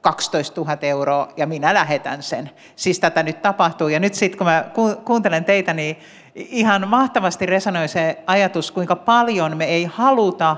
12 0.05 0.61
000 0.61 0.79
euroa 0.83 1.29
ja 1.37 1.47
minä 1.47 1.75
lähetän 1.75 2.23
sen. 2.23 2.51
Siis 2.77 3.01
tätä 3.01 3.23
nyt 3.23 3.43
tapahtuu. 3.43 3.89
Ja 3.89 4.01
nyt 4.01 4.15
sitten 4.15 4.39
kun 4.39 4.47
mä 4.47 4.65
kuuntelen 5.05 5.45
teitä, 5.45 5.75
niin 5.75 5.97
ihan 6.35 6.89
mahtavasti 6.89 7.47
resonoi 7.47 7.89
se 7.89 8.23
ajatus, 8.27 8.71
kuinka 8.71 8.97
paljon 8.97 9.57
me 9.57 9.65
ei 9.65 9.85
haluta 9.85 10.57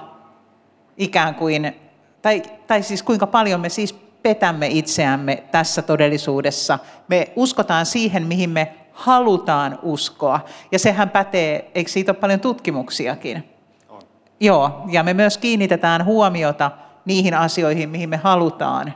ikään 0.96 1.34
kuin, 1.34 1.76
tai, 2.22 2.42
tai 2.66 2.82
siis 2.82 3.02
kuinka 3.02 3.26
paljon 3.26 3.60
me 3.60 3.68
siis 3.68 3.92
petämme 4.22 4.66
itseämme 4.66 5.42
tässä 5.50 5.82
todellisuudessa. 5.82 6.78
Me 7.08 7.32
uskotaan 7.36 7.86
siihen, 7.86 8.26
mihin 8.26 8.50
me 8.50 8.74
halutaan 8.92 9.78
uskoa. 9.82 10.40
Ja 10.72 10.78
sehän 10.78 11.10
pätee, 11.10 11.70
eikö 11.74 11.90
siitä 11.90 12.12
ole 12.12 12.18
paljon 12.20 12.40
tutkimuksiakin? 12.40 13.50
On. 13.88 14.02
Joo, 14.40 14.82
ja 14.90 15.02
me 15.02 15.14
myös 15.14 15.38
kiinnitetään 15.38 16.04
huomiota 16.04 16.70
niihin 17.04 17.34
asioihin, 17.34 17.88
mihin 17.88 18.08
me 18.08 18.16
halutaan 18.16 18.94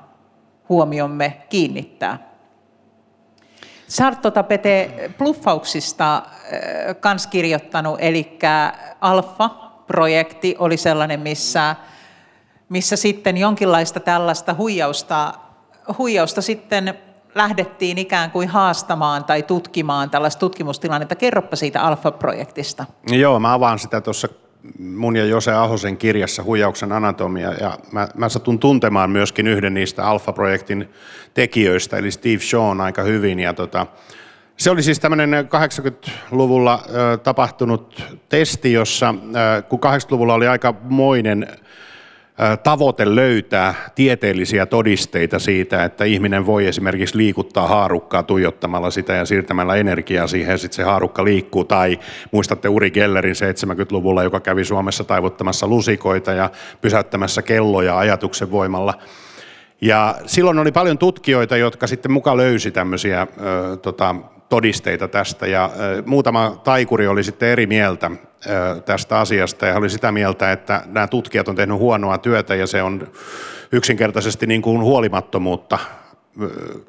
huomiomme 0.70 1.42
kiinnittää. 1.48 2.30
Tuota 4.22 4.42
Pete 4.42 5.10
bluffauksista 5.18 6.16
äh, 6.16 6.22
kans 7.00 7.26
kirjoittanut, 7.26 7.98
eli 8.00 8.38
Alfa-projekti 9.00 10.56
oli 10.58 10.76
sellainen, 10.76 11.20
missä, 11.20 11.76
missä 12.68 12.96
sitten 12.96 13.36
jonkinlaista 13.36 14.00
tällaista 14.00 14.54
huijausta, 14.54 15.34
huijausta 15.98 16.42
sitten 16.42 16.98
lähdettiin 17.34 17.98
ikään 17.98 18.30
kuin 18.30 18.48
haastamaan 18.48 19.24
tai 19.24 19.42
tutkimaan 19.42 20.10
tällaista 20.10 20.40
tutkimustilannetta. 20.40 21.14
Kerropa 21.14 21.56
siitä 21.56 21.82
Alfa-projektista. 21.82 22.84
Joo, 23.10 23.40
mä 23.40 23.54
avaan 23.54 23.78
sitä 23.78 24.00
tuossa 24.00 24.28
mun 24.78 25.16
ja 25.16 25.24
Jose 25.24 25.52
Ahosen 25.52 25.96
kirjassa 25.96 26.42
Huijauksen 26.42 26.92
anatomia, 26.92 27.52
ja 27.52 27.78
mä, 27.92 28.08
mä 28.14 28.28
satun 28.28 28.58
tuntemaan 28.58 29.10
myöskin 29.10 29.46
yhden 29.46 29.74
niistä 29.74 30.06
Alfa-projektin 30.06 30.88
tekijöistä, 31.34 31.96
eli 31.96 32.10
Steve 32.10 32.38
Shaw 32.38 32.80
aika 32.80 33.02
hyvin, 33.02 33.40
ja 33.40 33.54
tota, 33.54 33.86
se 34.56 34.70
oli 34.70 34.82
siis 34.82 35.00
tämmöinen 35.00 35.30
80-luvulla 35.30 36.82
ö, 36.88 37.16
tapahtunut 37.16 38.02
testi, 38.28 38.72
jossa, 38.72 39.14
kun 39.68 39.80
80-luvulla 39.80 40.34
oli 40.34 40.46
aika 40.46 40.74
moinen 40.82 41.48
tavoite 42.62 43.14
löytää 43.14 43.74
tieteellisiä 43.94 44.66
todisteita 44.66 45.38
siitä, 45.38 45.84
että 45.84 46.04
ihminen 46.04 46.46
voi 46.46 46.66
esimerkiksi 46.66 47.16
liikuttaa 47.16 47.68
haarukkaa 47.68 48.22
tuijottamalla 48.22 48.90
sitä 48.90 49.12
ja 49.12 49.24
siirtämällä 49.24 49.74
energiaa 49.74 50.26
siihen 50.26 50.52
ja 50.52 50.58
sitten 50.58 50.76
se 50.76 50.82
haarukka 50.82 51.24
liikkuu. 51.24 51.64
Tai 51.64 51.98
muistatte 52.30 52.68
Uri 52.68 52.90
Gellerin 52.90 53.34
70-luvulla, 53.34 54.22
joka 54.22 54.40
kävi 54.40 54.64
Suomessa 54.64 55.04
taivuttamassa 55.04 55.66
lusikoita 55.66 56.32
ja 56.32 56.50
pysäyttämässä 56.80 57.42
kelloja 57.42 57.98
ajatuksen 57.98 58.50
voimalla. 58.50 58.94
Ja 59.80 60.14
silloin 60.26 60.58
oli 60.58 60.72
paljon 60.72 60.98
tutkijoita, 60.98 61.56
jotka 61.56 61.86
sitten 61.86 62.12
mukaan 62.12 62.36
löysi 62.36 62.70
tämmöisiä 62.70 63.22
ö, 63.22 63.76
tota, 63.76 64.14
todisteita 64.50 65.08
tästä. 65.08 65.46
Ja 65.46 65.70
muutama 66.06 66.60
taikuri 66.64 67.06
oli 67.06 67.24
sitten 67.24 67.48
eri 67.48 67.66
mieltä 67.66 68.10
tästä 68.84 69.20
asiasta. 69.20 69.66
Ja 69.66 69.76
oli 69.76 69.90
sitä 69.90 70.12
mieltä, 70.12 70.52
että 70.52 70.82
nämä 70.86 71.06
tutkijat 71.06 71.48
on 71.48 71.56
tehnyt 71.56 71.78
huonoa 71.78 72.18
työtä 72.18 72.54
ja 72.54 72.66
se 72.66 72.82
on 72.82 73.08
yksinkertaisesti 73.72 74.46
niin 74.46 74.62
kuin 74.62 74.82
huolimattomuutta 74.82 75.78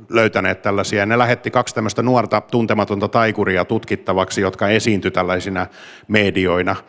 löytäneet 0.09 0.61
tällaisia. 0.61 1.05
Ne 1.05 1.17
lähetti 1.17 1.51
kaksi 1.51 1.75
tämmöistä 1.75 2.01
nuorta 2.01 2.41
tuntematonta 2.41 3.07
taikuria 3.07 3.65
tutkittavaksi, 3.65 4.41
jotka 4.41 4.67
esiintyi 4.67 5.11
tällaisina 5.11 5.67
medioina– 6.07 6.75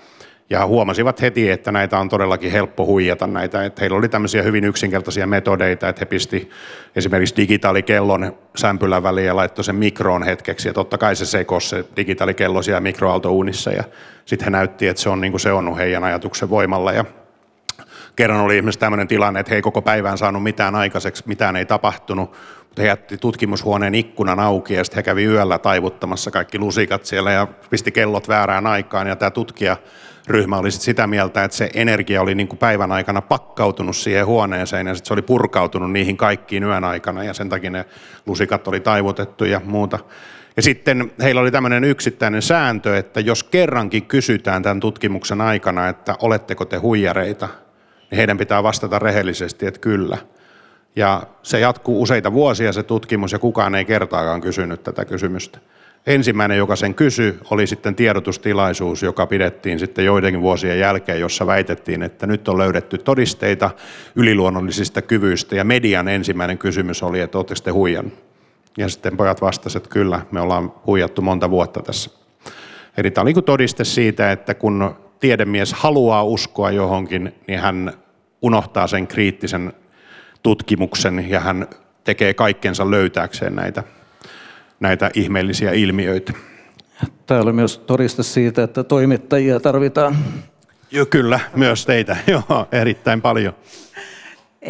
ja 0.52 0.66
huomasivat 0.66 1.20
heti, 1.20 1.50
että 1.50 1.72
näitä 1.72 1.98
on 1.98 2.08
todellakin 2.08 2.52
helppo 2.52 2.86
huijata 2.86 3.26
näitä. 3.26 3.64
Että 3.64 3.80
heillä 3.80 3.96
oli 3.96 4.08
tämmöisiä 4.08 4.42
hyvin 4.42 4.64
yksinkertaisia 4.64 5.26
metodeita, 5.26 5.88
että 5.88 6.00
he 6.00 6.04
pisti 6.04 6.50
esimerkiksi 6.96 7.36
digitaalikellon 7.36 8.36
sämpylän 8.56 9.02
väliin 9.02 9.26
ja 9.26 9.36
laittoi 9.36 9.64
sen 9.64 9.76
mikroon 9.76 10.22
hetkeksi. 10.22 10.68
Ja 10.68 10.74
totta 10.74 10.98
kai 10.98 11.16
se 11.16 11.26
sekosi 11.26 11.68
se 11.68 11.84
digitaalikello 11.96 12.62
siellä 12.62 12.80
mikroaaltouunissa 12.80 13.70
ja 13.70 13.84
sitten 14.24 14.44
he 14.44 14.50
näytti, 14.50 14.88
että 14.88 15.02
se 15.02 15.08
on 15.08 15.20
niin 15.20 15.32
kuin 15.32 15.40
se 15.40 15.52
on 15.52 15.76
heidän 15.76 16.04
ajatuksen 16.04 16.50
voimalla. 16.50 16.92
Ja 16.92 17.04
kerran 18.16 18.40
oli 18.40 18.56
esimerkiksi 18.56 18.80
tämmöinen 18.80 19.08
tilanne, 19.08 19.40
että 19.40 19.50
he 19.50 19.56
ei 19.56 19.62
koko 19.62 19.82
päivään 19.82 20.18
saanut 20.18 20.42
mitään 20.42 20.74
aikaiseksi, 20.74 21.24
mitään 21.26 21.56
ei 21.56 21.66
tapahtunut, 21.66 22.30
mutta 22.64 22.82
he 22.82 22.88
jätti 22.88 23.16
tutkimushuoneen 23.16 23.94
ikkunan 23.94 24.40
auki 24.40 24.74
ja 24.74 24.84
sitten 24.84 24.96
he 24.96 25.02
kävi 25.02 25.24
yöllä 25.24 25.58
taivuttamassa 25.58 26.30
kaikki 26.30 26.58
lusikat 26.58 27.04
siellä 27.04 27.32
ja 27.32 27.46
pisti 27.70 27.92
kellot 27.92 28.28
väärään 28.28 28.66
aikaan 28.66 29.06
ja 29.06 29.16
tämä 29.16 29.30
tutkija 29.30 29.76
ryhmä 30.28 30.56
oli 30.56 30.70
sit 30.70 30.82
sitä 30.82 31.06
mieltä, 31.06 31.44
että 31.44 31.56
se 31.56 31.70
energia 31.74 32.22
oli 32.22 32.34
niin 32.34 32.48
kuin 32.48 32.58
päivän 32.58 32.92
aikana 32.92 33.20
pakkautunut 33.20 33.96
siihen 33.96 34.26
huoneeseen 34.26 34.86
ja 34.86 34.94
sit 34.94 35.06
se 35.06 35.12
oli 35.12 35.22
purkautunut 35.22 35.92
niihin 35.92 36.16
kaikkiin 36.16 36.62
yön 36.62 36.84
aikana 36.84 37.24
ja 37.24 37.34
sen 37.34 37.48
takia 37.48 37.70
ne 37.70 37.84
lusikat 38.26 38.68
oli 38.68 38.80
taivutettu 38.80 39.44
ja 39.44 39.60
muuta. 39.64 39.98
Ja 40.56 40.62
sitten 40.62 41.12
heillä 41.22 41.40
oli 41.40 41.50
tämmöinen 41.50 41.84
yksittäinen 41.84 42.42
sääntö, 42.42 42.98
että 42.98 43.20
jos 43.20 43.44
kerrankin 43.44 44.06
kysytään 44.06 44.62
tämän 44.62 44.80
tutkimuksen 44.80 45.40
aikana, 45.40 45.88
että 45.88 46.16
oletteko 46.22 46.64
te 46.64 46.76
huijareita, 46.76 47.48
niin 48.10 48.16
heidän 48.16 48.38
pitää 48.38 48.62
vastata 48.62 48.98
rehellisesti, 48.98 49.66
että 49.66 49.80
kyllä. 49.80 50.18
Ja 50.96 51.22
se 51.42 51.60
jatkuu 51.60 52.02
useita 52.02 52.32
vuosia 52.32 52.72
se 52.72 52.82
tutkimus 52.82 53.32
ja 53.32 53.38
kukaan 53.38 53.74
ei 53.74 53.84
kertaakaan 53.84 54.40
kysynyt 54.40 54.82
tätä 54.82 55.04
kysymystä. 55.04 55.58
Ensimmäinen, 56.06 56.58
joka 56.58 56.76
sen 56.76 56.94
kysyi, 56.94 57.38
oli 57.50 57.66
sitten 57.66 57.94
tiedotustilaisuus, 57.94 59.02
joka 59.02 59.26
pidettiin 59.26 59.78
sitten 59.78 60.04
joidenkin 60.04 60.40
vuosien 60.40 60.78
jälkeen, 60.78 61.20
jossa 61.20 61.46
väitettiin, 61.46 62.02
että 62.02 62.26
nyt 62.26 62.48
on 62.48 62.58
löydetty 62.58 62.98
todisteita 62.98 63.70
yliluonnollisista 64.16 65.02
kyvyistä. 65.02 65.56
Ja 65.56 65.64
median 65.64 66.08
ensimmäinen 66.08 66.58
kysymys 66.58 67.02
oli, 67.02 67.20
että 67.20 67.38
oletteko 67.38 67.60
te 67.64 67.70
huijan? 67.70 68.12
Ja 68.78 68.88
sitten 68.88 69.16
pojat 69.16 69.40
vastasivat, 69.40 69.84
että 69.84 69.92
kyllä, 69.94 70.20
me 70.30 70.40
ollaan 70.40 70.72
huijattu 70.86 71.22
monta 71.22 71.50
vuotta 71.50 71.82
tässä. 71.82 72.10
Eli 72.96 73.10
tämä 73.10 73.22
oli 73.22 73.34
todiste 73.34 73.84
siitä, 73.84 74.32
että 74.32 74.54
kun 74.54 74.96
tiedemies 75.20 75.72
haluaa 75.72 76.24
uskoa 76.24 76.70
johonkin, 76.70 77.34
niin 77.48 77.60
hän 77.60 77.92
unohtaa 78.42 78.86
sen 78.86 79.06
kriittisen 79.06 79.72
tutkimuksen 80.42 81.30
ja 81.30 81.40
hän 81.40 81.66
tekee 82.04 82.34
kaikkensa 82.34 82.90
löytääkseen 82.90 83.56
näitä 83.56 83.82
näitä 84.82 85.10
ihmeellisiä 85.14 85.72
ilmiöitä. 85.72 86.32
Tämä 87.26 87.40
oli 87.40 87.52
myös 87.52 87.78
todiste 87.78 88.22
siitä, 88.22 88.62
että 88.62 88.84
toimittajia 88.84 89.60
tarvitaan. 89.60 90.16
Joo, 90.90 91.06
kyllä, 91.06 91.40
myös 91.56 91.86
teitä. 91.86 92.16
Joo, 92.26 92.68
erittäin 92.72 93.22
paljon. 93.22 93.54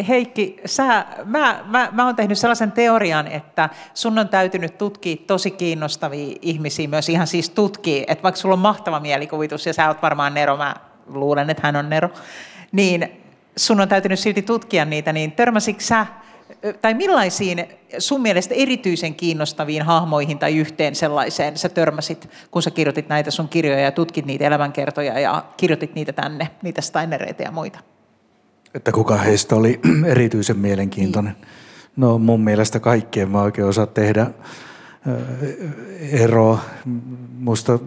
Heikki, 0.07 0.61
sä, 0.65 1.05
mä, 1.25 1.63
mä, 1.65 1.89
mä 1.91 2.05
oon 2.05 2.15
tehnyt 2.15 2.37
sellaisen 2.37 2.71
teorian, 2.71 3.27
että 3.27 3.69
sun 3.93 4.19
on 4.19 4.29
täytynyt 4.29 4.77
tutkia 4.77 5.15
tosi 5.27 5.51
kiinnostavia 5.51 6.35
ihmisiä, 6.41 6.87
myös 6.87 7.09
ihan 7.09 7.27
siis 7.27 7.49
tutkia, 7.49 8.03
että 8.07 8.23
vaikka 8.23 8.41
sulla 8.41 8.53
on 8.53 8.59
mahtava 8.59 8.99
mielikuvitus 8.99 9.65
ja 9.65 9.73
sä 9.73 9.87
oot 9.87 10.01
varmaan 10.01 10.33
Nero, 10.33 10.57
mä 10.57 10.75
luulen, 11.07 11.49
että 11.49 11.67
hän 11.67 11.75
on 11.75 11.89
Nero, 11.89 12.09
niin 12.71 13.21
sun 13.55 13.81
on 13.81 13.89
täytynyt 13.89 14.19
silti 14.19 14.41
tutkia 14.41 14.85
niitä, 14.85 15.13
niin 15.13 15.31
törmäsitkö 15.31 15.83
sä 15.83 16.05
tai 16.81 16.93
millaisiin 16.93 17.65
sun 17.99 18.21
mielestä 18.21 18.55
erityisen 18.55 19.15
kiinnostaviin 19.15 19.83
hahmoihin 19.83 20.39
tai 20.39 20.57
yhteen 20.57 20.95
sellaiseen 20.95 21.57
sä 21.57 21.69
törmäsit, 21.69 22.29
kun 22.51 22.61
sä 22.61 22.71
kirjoitit 22.71 23.09
näitä 23.09 23.31
sun 23.31 23.49
kirjoja 23.49 23.79
ja 23.79 23.91
tutkit 23.91 24.25
niitä 24.25 24.45
elämänkertoja 24.45 25.19
ja 25.19 25.45
kirjoitit 25.57 25.95
niitä 25.95 26.13
tänne, 26.13 26.49
niitä 26.61 26.81
Steinereitä 26.81 27.43
ja 27.43 27.51
muita? 27.51 27.79
Että 28.73 28.91
kuka 28.91 29.17
heistä 29.17 29.55
oli 29.55 29.79
erityisen 30.05 30.57
mielenkiintoinen? 30.57 31.35
No 31.95 32.17
mun 32.17 32.41
mielestä 32.41 32.79
kaikkien 32.79 33.29
mä 33.29 33.41
oikein 33.41 33.67
osaa 33.67 33.87
tehdä 33.87 34.27
eroa. 36.11 36.59
Musta 37.39 37.79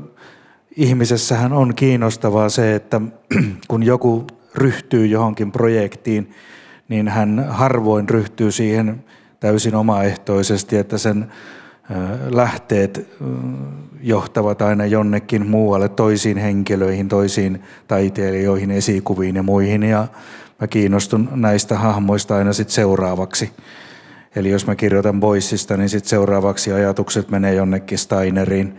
ihmisessähän 0.76 1.52
on 1.52 1.74
kiinnostavaa 1.74 2.48
se, 2.48 2.74
että 2.74 3.00
kun 3.68 3.82
joku 3.82 4.26
ryhtyy 4.54 5.06
johonkin 5.06 5.52
projektiin, 5.52 6.34
niin 6.88 7.08
hän 7.08 7.46
harvoin 7.48 8.08
ryhtyy 8.08 8.52
siihen 8.52 9.04
täysin 9.40 9.74
omaehtoisesti, 9.74 10.76
että 10.76 10.98
sen 10.98 11.26
lähteet 12.30 13.08
johtavat 14.02 14.62
aina 14.62 14.86
jonnekin 14.86 15.46
muualle, 15.46 15.88
toisiin 15.88 16.36
henkilöihin, 16.36 17.08
toisiin 17.08 17.62
taiteilijoihin, 17.88 18.70
esikuviin 18.70 19.36
ja 19.36 19.42
muihin. 19.42 19.82
Ja 19.82 20.06
mä 20.60 20.66
kiinnostun 20.66 21.28
näistä 21.34 21.78
hahmoista 21.78 22.36
aina 22.36 22.52
sitten 22.52 22.74
seuraavaksi. 22.74 23.50
Eli 24.36 24.50
jos 24.50 24.66
mä 24.66 24.74
kirjoitan 24.74 25.20
Boissista, 25.20 25.76
niin 25.76 25.88
sitten 25.88 26.10
seuraavaksi 26.10 26.72
ajatukset 26.72 27.30
menee 27.30 27.54
jonnekin 27.54 27.98
Steineriin. 27.98 28.78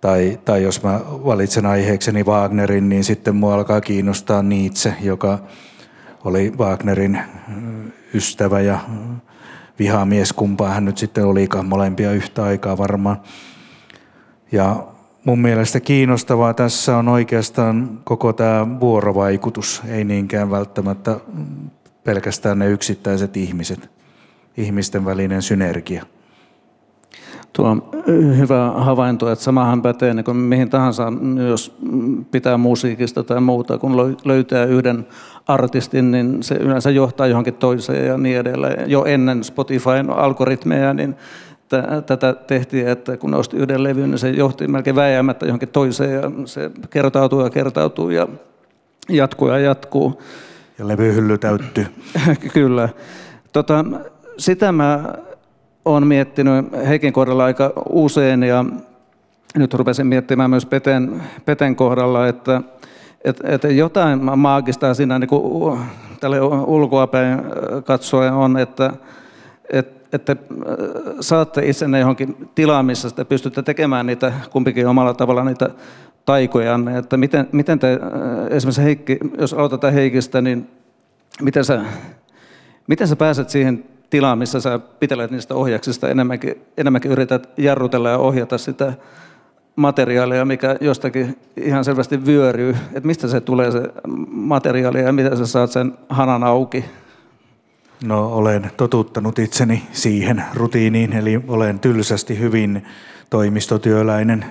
Tai, 0.00 0.38
tai 0.44 0.62
jos 0.62 0.82
mä 0.82 1.00
valitsen 1.06 1.66
aiheekseni 1.66 2.24
Wagnerin, 2.24 2.88
niin 2.88 3.04
sitten 3.04 3.36
mua 3.36 3.54
alkaa 3.54 3.80
kiinnostaa 3.80 4.42
Nietzsche, 4.42 4.94
joka 5.00 5.38
oli 6.24 6.52
Wagnerin 6.58 7.18
ystävä 8.14 8.60
ja 8.60 8.78
vihamies, 9.78 10.32
kumpaa 10.32 10.70
hän 10.70 10.84
nyt 10.84 10.98
sitten 10.98 11.26
olikaan, 11.26 11.66
molempia 11.66 12.12
yhtä 12.12 12.44
aikaa 12.44 12.78
varmaan. 12.78 13.16
Ja 14.52 14.86
mun 15.24 15.38
mielestä 15.38 15.80
kiinnostavaa 15.80 16.54
tässä 16.54 16.96
on 16.96 17.08
oikeastaan 17.08 18.00
koko 18.04 18.32
tämä 18.32 18.80
vuorovaikutus, 18.80 19.82
ei 19.88 20.04
niinkään 20.04 20.50
välttämättä 20.50 21.16
pelkästään 22.04 22.58
ne 22.58 22.70
yksittäiset 22.70 23.36
ihmiset, 23.36 23.90
ihmisten 24.56 25.04
välinen 25.04 25.42
synergia. 25.42 26.06
Tuo 27.52 27.68
on 27.68 27.82
hyvä 28.36 28.70
havainto, 28.76 29.32
että 29.32 29.44
samahan 29.44 29.82
pätee 29.82 30.14
niin 30.14 30.24
kuin 30.24 30.36
mihin 30.36 30.70
tahansa, 30.70 31.12
jos 31.48 31.76
pitää 32.30 32.56
musiikista 32.56 33.24
tai 33.24 33.40
muuta, 33.40 33.78
kun 33.78 33.96
löytää 34.24 34.64
yhden 34.64 35.06
artistin, 35.46 36.10
niin 36.10 36.42
se 36.42 36.54
yleensä 36.54 36.90
johtaa 36.90 37.26
johonkin 37.26 37.54
toiseen 37.54 38.06
ja 38.06 38.18
niin 38.18 38.38
edelleen. 38.38 38.90
Jo 38.90 39.04
ennen 39.04 39.44
Spotifyn 39.44 40.10
algoritmeja, 40.10 40.94
niin 40.94 41.16
tätä 42.06 42.32
tehtiin, 42.32 42.88
että 42.88 43.16
kun 43.16 43.30
nosti 43.30 43.56
yhden 43.56 43.82
levyn, 43.82 44.10
niin 44.10 44.18
se 44.18 44.30
johti 44.30 44.68
melkein 44.68 44.96
väijäämättä 44.96 45.46
johonkin 45.46 45.68
toiseen 45.68 46.12
ja 46.12 46.30
se 46.44 46.70
kertautuu 46.90 47.40
ja 47.40 47.50
kertautuu 47.50 48.10
ja 48.10 48.28
jatkuu 49.08 49.48
ja 49.48 49.58
jatkuu. 49.58 50.22
Ja 50.78 50.88
levyhylly 50.88 51.38
täyttyy. 51.38 51.86
Kyllä. 52.54 52.88
Tota, 53.52 53.84
sitä 54.38 54.72
mä 54.72 55.14
olen 55.84 56.06
miettinyt 56.06 56.66
Heikin 56.86 57.12
kohdalla 57.12 57.44
aika 57.44 57.72
usein 57.88 58.42
ja 58.42 58.64
nyt 59.56 59.74
rupesin 59.74 60.06
miettimään 60.06 60.50
myös 60.50 60.66
Peten, 60.66 61.22
Peten 61.44 61.76
kohdalla, 61.76 62.28
että 62.28 62.62
että 63.24 63.48
et 63.48 63.62
jotain 63.76 64.38
maagista 64.38 64.94
siinä 64.94 65.18
niin 65.18 65.28
kuin, 65.28 65.80
tälle 66.20 66.40
ulkoapäin 66.66 67.42
katsoen 67.84 68.32
on, 68.32 68.58
että 68.58 68.92
et, 69.72 70.00
että 70.12 70.36
saatte 71.20 71.66
itsenne 71.66 71.98
johonkin 71.98 72.48
tilaan, 72.54 72.86
missä 72.86 73.10
te 73.10 73.24
pystytte 73.24 73.62
tekemään 73.62 74.06
niitä 74.06 74.32
kumpikin 74.50 74.88
omalla 74.88 75.14
tavalla 75.14 75.44
niitä 75.44 75.70
taikojanne. 76.24 76.98
Että 76.98 77.16
miten, 77.16 77.48
miten 77.52 77.78
te, 77.78 78.00
esimerkiksi 78.50 78.82
Heikki, 78.82 79.18
jos 79.38 79.54
aloitetaan 79.54 79.92
Heikistä, 79.92 80.40
niin 80.40 80.70
miten 81.42 81.64
sä, 81.64 81.80
miten 82.86 83.08
sä 83.08 83.16
pääset 83.16 83.50
siihen 83.50 83.84
tilaan, 84.10 84.38
missä 84.38 84.60
sä 84.60 84.78
pitelet 84.78 85.30
niistä 85.30 85.54
ohjaksista 85.54 86.08
enemmänkin, 86.08 86.54
enemmänkin 86.76 87.12
yrität 87.12 87.48
jarrutella 87.56 88.08
ja 88.08 88.18
ohjata 88.18 88.58
sitä 88.58 88.92
materiaalia, 89.76 90.44
mikä 90.44 90.76
jostakin 90.80 91.38
ihan 91.56 91.84
selvästi 91.84 92.26
vyöryy. 92.26 92.70
Että 92.70 93.06
mistä 93.06 93.28
se 93.28 93.40
tulee 93.40 93.70
se 93.70 93.82
materiaali 94.30 95.00
ja 95.00 95.12
miten 95.12 95.36
sä 95.36 95.46
saat 95.46 95.70
sen 95.70 95.94
hanan 96.08 96.44
auki? 96.44 96.84
No 98.04 98.26
olen 98.32 98.70
totuttanut 98.76 99.38
itseni 99.38 99.82
siihen 99.92 100.44
rutiiniin, 100.54 101.12
eli 101.12 101.40
olen 101.48 101.78
tylsästi 101.78 102.38
hyvin 102.38 102.84
toimistotyöläinen. 103.30 104.44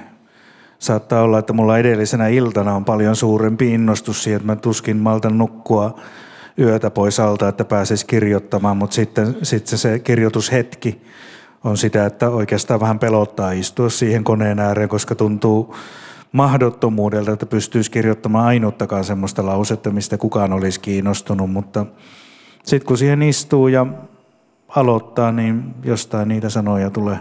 Saattaa 0.80 1.22
olla, 1.22 1.39
että 1.39 1.53
mulla 1.53 1.78
edellisenä 1.78 2.28
iltana 2.28 2.76
on 2.76 2.86
paljon 2.86 3.15
suurempi 3.15 3.74
innostus 3.74 4.24
siihen, 4.24 4.38
että 4.38 4.47
mä 4.47 4.55
tuskin 4.55 4.97
maltan 4.97 5.38
nukkua 5.38 5.99
yötä 6.59 6.89
pois 6.89 7.20
alta, 7.20 7.47
että 7.47 7.65
pääsisi 7.65 8.05
kirjoittamaan, 8.05 8.78
mutta 8.78 8.93
sitten, 8.93 9.36
sitten 9.43 9.78
se 9.78 9.99
kirjoitushetki 9.99 11.01
on 11.64 11.78
sitä, 11.78 12.05
että 12.05 12.30
oikeastaan 12.30 12.80
vähän 12.80 12.99
pelottaa 12.99 13.51
istua 13.51 13.89
siihen 13.89 14.24
koneen 14.24 14.60
ääreen, 14.60 14.89
koska 14.89 15.16
tuntuu 15.16 15.76
mahdottomuudelta, 16.32 17.32
että 17.32 17.45
pystyisi 17.45 17.91
kirjoittamaan 17.91 18.45
ainuttakaan 18.45 19.03
semmoista 19.03 19.45
lausetta, 19.45 19.91
mistä 19.91 20.18
kukaan 20.18 20.53
olisi 20.53 20.80
kiinnostunut, 20.80 21.51
mutta 21.51 21.86
sitten 22.64 22.88
kun 22.88 22.97
siihen 22.97 23.22
istuu 23.22 23.68
ja 23.68 23.86
aloittaa, 24.70 25.32
niin 25.32 25.64
jostain 25.84 26.28
niitä 26.28 26.49
sanoja 26.49 26.89
tulee. 26.89 27.20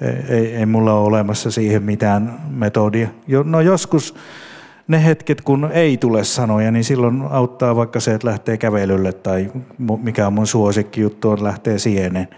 Ei, 0.00 0.36
ei, 0.36 0.56
ei 0.56 0.66
mulla 0.66 0.92
ole 0.92 1.06
olemassa 1.06 1.50
siihen 1.50 1.82
mitään 1.82 2.40
metodia. 2.50 3.08
No 3.44 3.60
joskus 3.60 4.14
ne 4.88 5.04
hetket, 5.04 5.40
kun 5.40 5.70
ei 5.72 5.96
tule 5.96 6.24
sanoja, 6.24 6.70
niin 6.70 6.84
silloin 6.84 7.22
auttaa 7.30 7.76
vaikka 7.76 8.00
se, 8.00 8.14
että 8.14 8.28
lähtee 8.28 8.56
kävelylle 8.56 9.12
tai 9.12 9.52
mikä 10.02 10.26
on 10.26 10.32
mun 10.32 10.46
juttu, 10.96 11.30
on 11.30 11.44
lähtee 11.44 11.78
sieneen. 11.78 12.28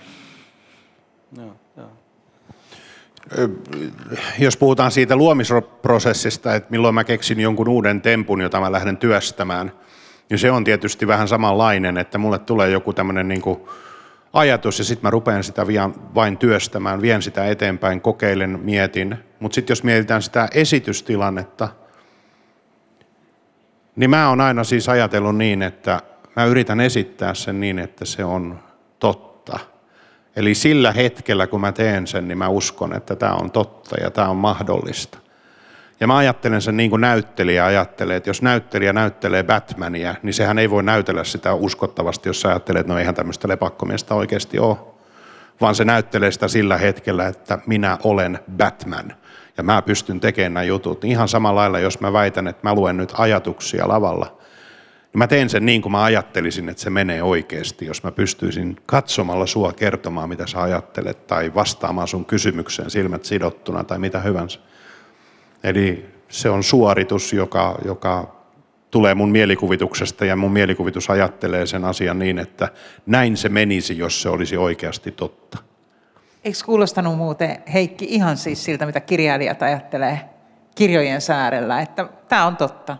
Jos 4.38 4.56
puhutaan 4.56 4.90
siitä 4.90 5.16
luomisprosessista, 5.16 6.54
että 6.54 6.70
milloin 6.70 6.94
mä 6.94 7.04
keksin 7.04 7.40
jonkun 7.40 7.68
uuden 7.68 8.00
tempun, 8.00 8.40
jota 8.40 8.60
mä 8.60 8.72
lähden 8.72 8.96
työstämään, 8.96 9.72
niin 10.30 10.38
se 10.38 10.50
on 10.50 10.64
tietysti 10.64 11.06
vähän 11.06 11.28
samanlainen, 11.28 11.98
että 11.98 12.18
mulle 12.18 12.38
tulee 12.38 12.70
joku 12.70 12.92
tämmöinen 12.92 13.28
niin 13.28 13.42
ajatus 14.32 14.78
ja 14.78 14.84
sitten 14.84 15.06
mä 15.06 15.10
rupean 15.10 15.44
sitä 15.44 15.66
vain 16.14 16.38
työstämään, 16.38 17.02
vien 17.02 17.22
sitä 17.22 17.46
eteenpäin, 17.46 18.00
kokeilen, 18.00 18.60
mietin. 18.62 19.16
Mutta 19.40 19.54
sitten 19.54 19.72
jos 19.72 19.82
mietitään 19.84 20.22
sitä 20.22 20.48
esitystilannetta, 20.54 21.68
niin 23.96 24.10
mä 24.10 24.28
oon 24.28 24.40
aina 24.40 24.64
siis 24.64 24.88
ajatellut 24.88 25.36
niin, 25.36 25.62
että 25.62 26.00
mä 26.36 26.44
yritän 26.44 26.80
esittää 26.80 27.34
sen 27.34 27.60
niin, 27.60 27.78
että 27.78 28.04
se 28.04 28.24
on. 28.24 28.67
Eli 30.38 30.54
sillä 30.54 30.92
hetkellä, 30.92 31.46
kun 31.46 31.60
mä 31.60 31.72
teen 31.72 32.06
sen, 32.06 32.28
niin 32.28 32.38
mä 32.38 32.48
uskon, 32.48 32.96
että 32.96 33.16
tämä 33.16 33.32
on 33.32 33.50
totta 33.50 33.96
ja 34.00 34.10
tämä 34.10 34.28
on 34.28 34.36
mahdollista. 34.36 35.18
Ja 36.00 36.06
mä 36.06 36.16
ajattelen 36.16 36.62
sen 36.62 36.76
niin 36.76 36.90
kuin 36.90 37.00
näyttelijä 37.00 37.64
ajattelee, 37.64 38.16
että 38.16 38.30
jos 38.30 38.42
näyttelijä 38.42 38.92
näyttelee 38.92 39.42
Batmania, 39.42 40.14
niin 40.22 40.34
sehän 40.34 40.58
ei 40.58 40.70
voi 40.70 40.82
näytellä 40.82 41.24
sitä 41.24 41.54
uskottavasti, 41.54 42.28
jos 42.28 42.40
sä 42.40 42.48
ajattelet, 42.48 42.80
että 42.80 42.92
no 42.92 42.98
eihän 42.98 43.14
tämmöistä 43.14 43.48
lepakkomiestä 43.48 44.14
oikeasti 44.14 44.58
ole. 44.58 44.76
Vaan 45.60 45.74
se 45.74 45.84
näyttelee 45.84 46.30
sitä 46.30 46.48
sillä 46.48 46.76
hetkellä, 46.76 47.26
että 47.26 47.58
minä 47.66 47.98
olen 48.04 48.38
Batman 48.56 49.12
ja 49.56 49.62
mä 49.62 49.82
pystyn 49.82 50.20
tekemään 50.20 50.54
nämä 50.54 50.64
jutut. 50.64 51.04
Ihan 51.04 51.28
samalla 51.28 51.60
lailla, 51.60 51.78
jos 51.78 52.00
mä 52.00 52.12
väitän, 52.12 52.48
että 52.48 52.68
mä 52.68 52.74
luen 52.74 52.96
nyt 52.96 53.12
ajatuksia 53.18 53.88
lavalla, 53.88 54.37
mä 55.12 55.26
teen 55.26 55.50
sen 55.50 55.66
niin 55.66 55.82
kuin 55.82 55.92
mä 55.92 56.04
ajattelisin, 56.04 56.68
että 56.68 56.82
se 56.82 56.90
menee 56.90 57.22
oikeasti, 57.22 57.86
jos 57.86 58.02
mä 58.02 58.12
pystyisin 58.12 58.76
katsomalla 58.86 59.46
sua 59.46 59.72
kertomaan, 59.72 60.28
mitä 60.28 60.46
sä 60.46 60.62
ajattelet, 60.62 61.26
tai 61.26 61.54
vastaamaan 61.54 62.08
sun 62.08 62.24
kysymykseen 62.24 62.90
silmät 62.90 63.24
sidottuna 63.24 63.84
tai 63.84 63.98
mitä 63.98 64.20
hyvänsä. 64.20 64.60
Eli 65.64 66.06
se 66.28 66.50
on 66.50 66.62
suoritus, 66.62 67.32
joka, 67.32 67.78
joka 67.84 68.38
tulee 68.90 69.14
mun 69.14 69.30
mielikuvituksesta 69.30 70.24
ja 70.24 70.36
mun 70.36 70.52
mielikuvitus 70.52 71.10
ajattelee 71.10 71.66
sen 71.66 71.84
asian 71.84 72.18
niin, 72.18 72.38
että 72.38 72.68
näin 73.06 73.36
se 73.36 73.48
menisi, 73.48 73.98
jos 73.98 74.22
se 74.22 74.28
olisi 74.28 74.56
oikeasti 74.56 75.10
totta. 75.10 75.58
Eikö 76.44 76.58
kuulostanut 76.64 77.16
muuten 77.16 77.62
Heikki 77.72 78.04
ihan 78.04 78.36
siis 78.36 78.64
siltä, 78.64 78.86
mitä 78.86 79.00
kirjailijat 79.00 79.62
ajattelee 79.62 80.20
kirjojen 80.74 81.20
säärellä, 81.20 81.80
että 81.80 82.08
tämä 82.28 82.46
on 82.46 82.56
totta? 82.56 82.96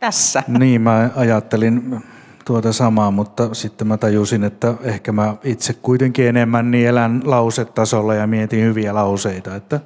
Tässä. 0.00 0.42
Niin, 0.48 0.80
mä 0.80 1.10
ajattelin 1.16 2.02
tuota 2.44 2.72
samaa, 2.72 3.10
mutta 3.10 3.54
sitten 3.54 3.86
mä 3.86 3.96
tajusin, 3.96 4.44
että 4.44 4.74
ehkä 4.82 5.12
mä 5.12 5.34
itse 5.44 5.72
kuitenkin 5.72 6.26
enemmän 6.26 6.70
niin 6.70 6.88
elän 6.88 7.22
lausetasolla 7.24 8.14
ja 8.14 8.26
mietin 8.26 8.64
hyviä 8.64 8.94
lauseita, 8.94 9.54
että 9.54 9.80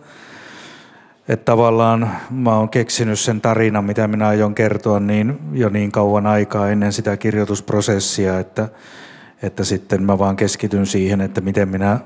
että 1.28 1.44
tavallaan 1.44 2.11
mä 2.30 2.56
oon 2.56 2.68
keksinyt 2.68 3.18
sen 3.18 3.40
tarinan, 3.40 3.84
mitä 3.84 4.08
minä 4.08 4.28
aion 4.28 4.54
kertoa 4.54 5.00
niin 5.00 5.38
jo 5.52 5.68
niin 5.68 5.92
kauan 5.92 6.26
aikaa 6.26 6.68
ennen 6.68 6.92
sitä 6.92 7.16
kirjoitusprosessia, 7.16 8.38
että, 8.38 8.68
että 9.42 9.64
sitten 9.64 10.02
mä 10.02 10.18
vaan 10.18 10.36
keskityn 10.36 10.86
siihen, 10.86 11.20
että 11.20 11.40
miten 11.40 11.68
minä 11.68 11.98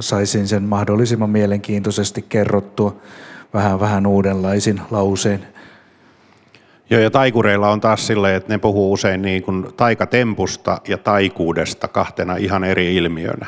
saisin 0.00 0.48
sen 0.48 0.62
mahdollisimman 0.62 1.30
mielenkiintoisesti 1.30 2.24
kerrottua 2.28 2.96
vähän 3.54 3.80
vähän 3.80 4.06
uudenlaisin 4.06 4.80
lauseen. 4.90 5.46
Joo, 6.94 7.02
ja 7.02 7.10
taikureilla 7.10 7.70
on 7.70 7.80
taas 7.80 8.06
silleen, 8.06 8.34
että 8.34 8.52
ne 8.52 8.58
puhuu 8.58 8.92
usein 8.92 9.22
niin 9.22 9.42
kuin 9.42 9.66
taikatempusta 9.76 10.80
ja 10.88 10.98
taikuudesta 10.98 11.88
kahtena 11.88 12.36
ihan 12.36 12.64
eri 12.64 12.96
ilmiönä. 12.96 13.46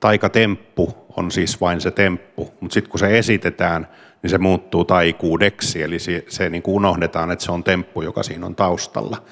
Taikatemppu 0.00 0.94
on 1.16 1.30
siis 1.30 1.60
vain 1.60 1.80
se 1.80 1.90
temppu, 1.90 2.52
mutta 2.60 2.74
sitten 2.74 2.90
kun 2.90 2.98
se 2.98 3.18
esitetään– 3.18 3.88
niin 4.22 4.30
se 4.30 4.38
muuttuu 4.38 4.84
taikuudeksi, 4.84 5.82
eli 5.82 5.98
se, 5.98 6.24
se 6.28 6.50
niin 6.50 6.62
kuin 6.62 6.74
unohdetaan, 6.74 7.30
että 7.30 7.44
se 7.44 7.52
on 7.52 7.64
temppu, 7.64 8.02
joka 8.02 8.22
siinä 8.22 8.46
on 8.46 8.54
taustalla. 8.54 9.22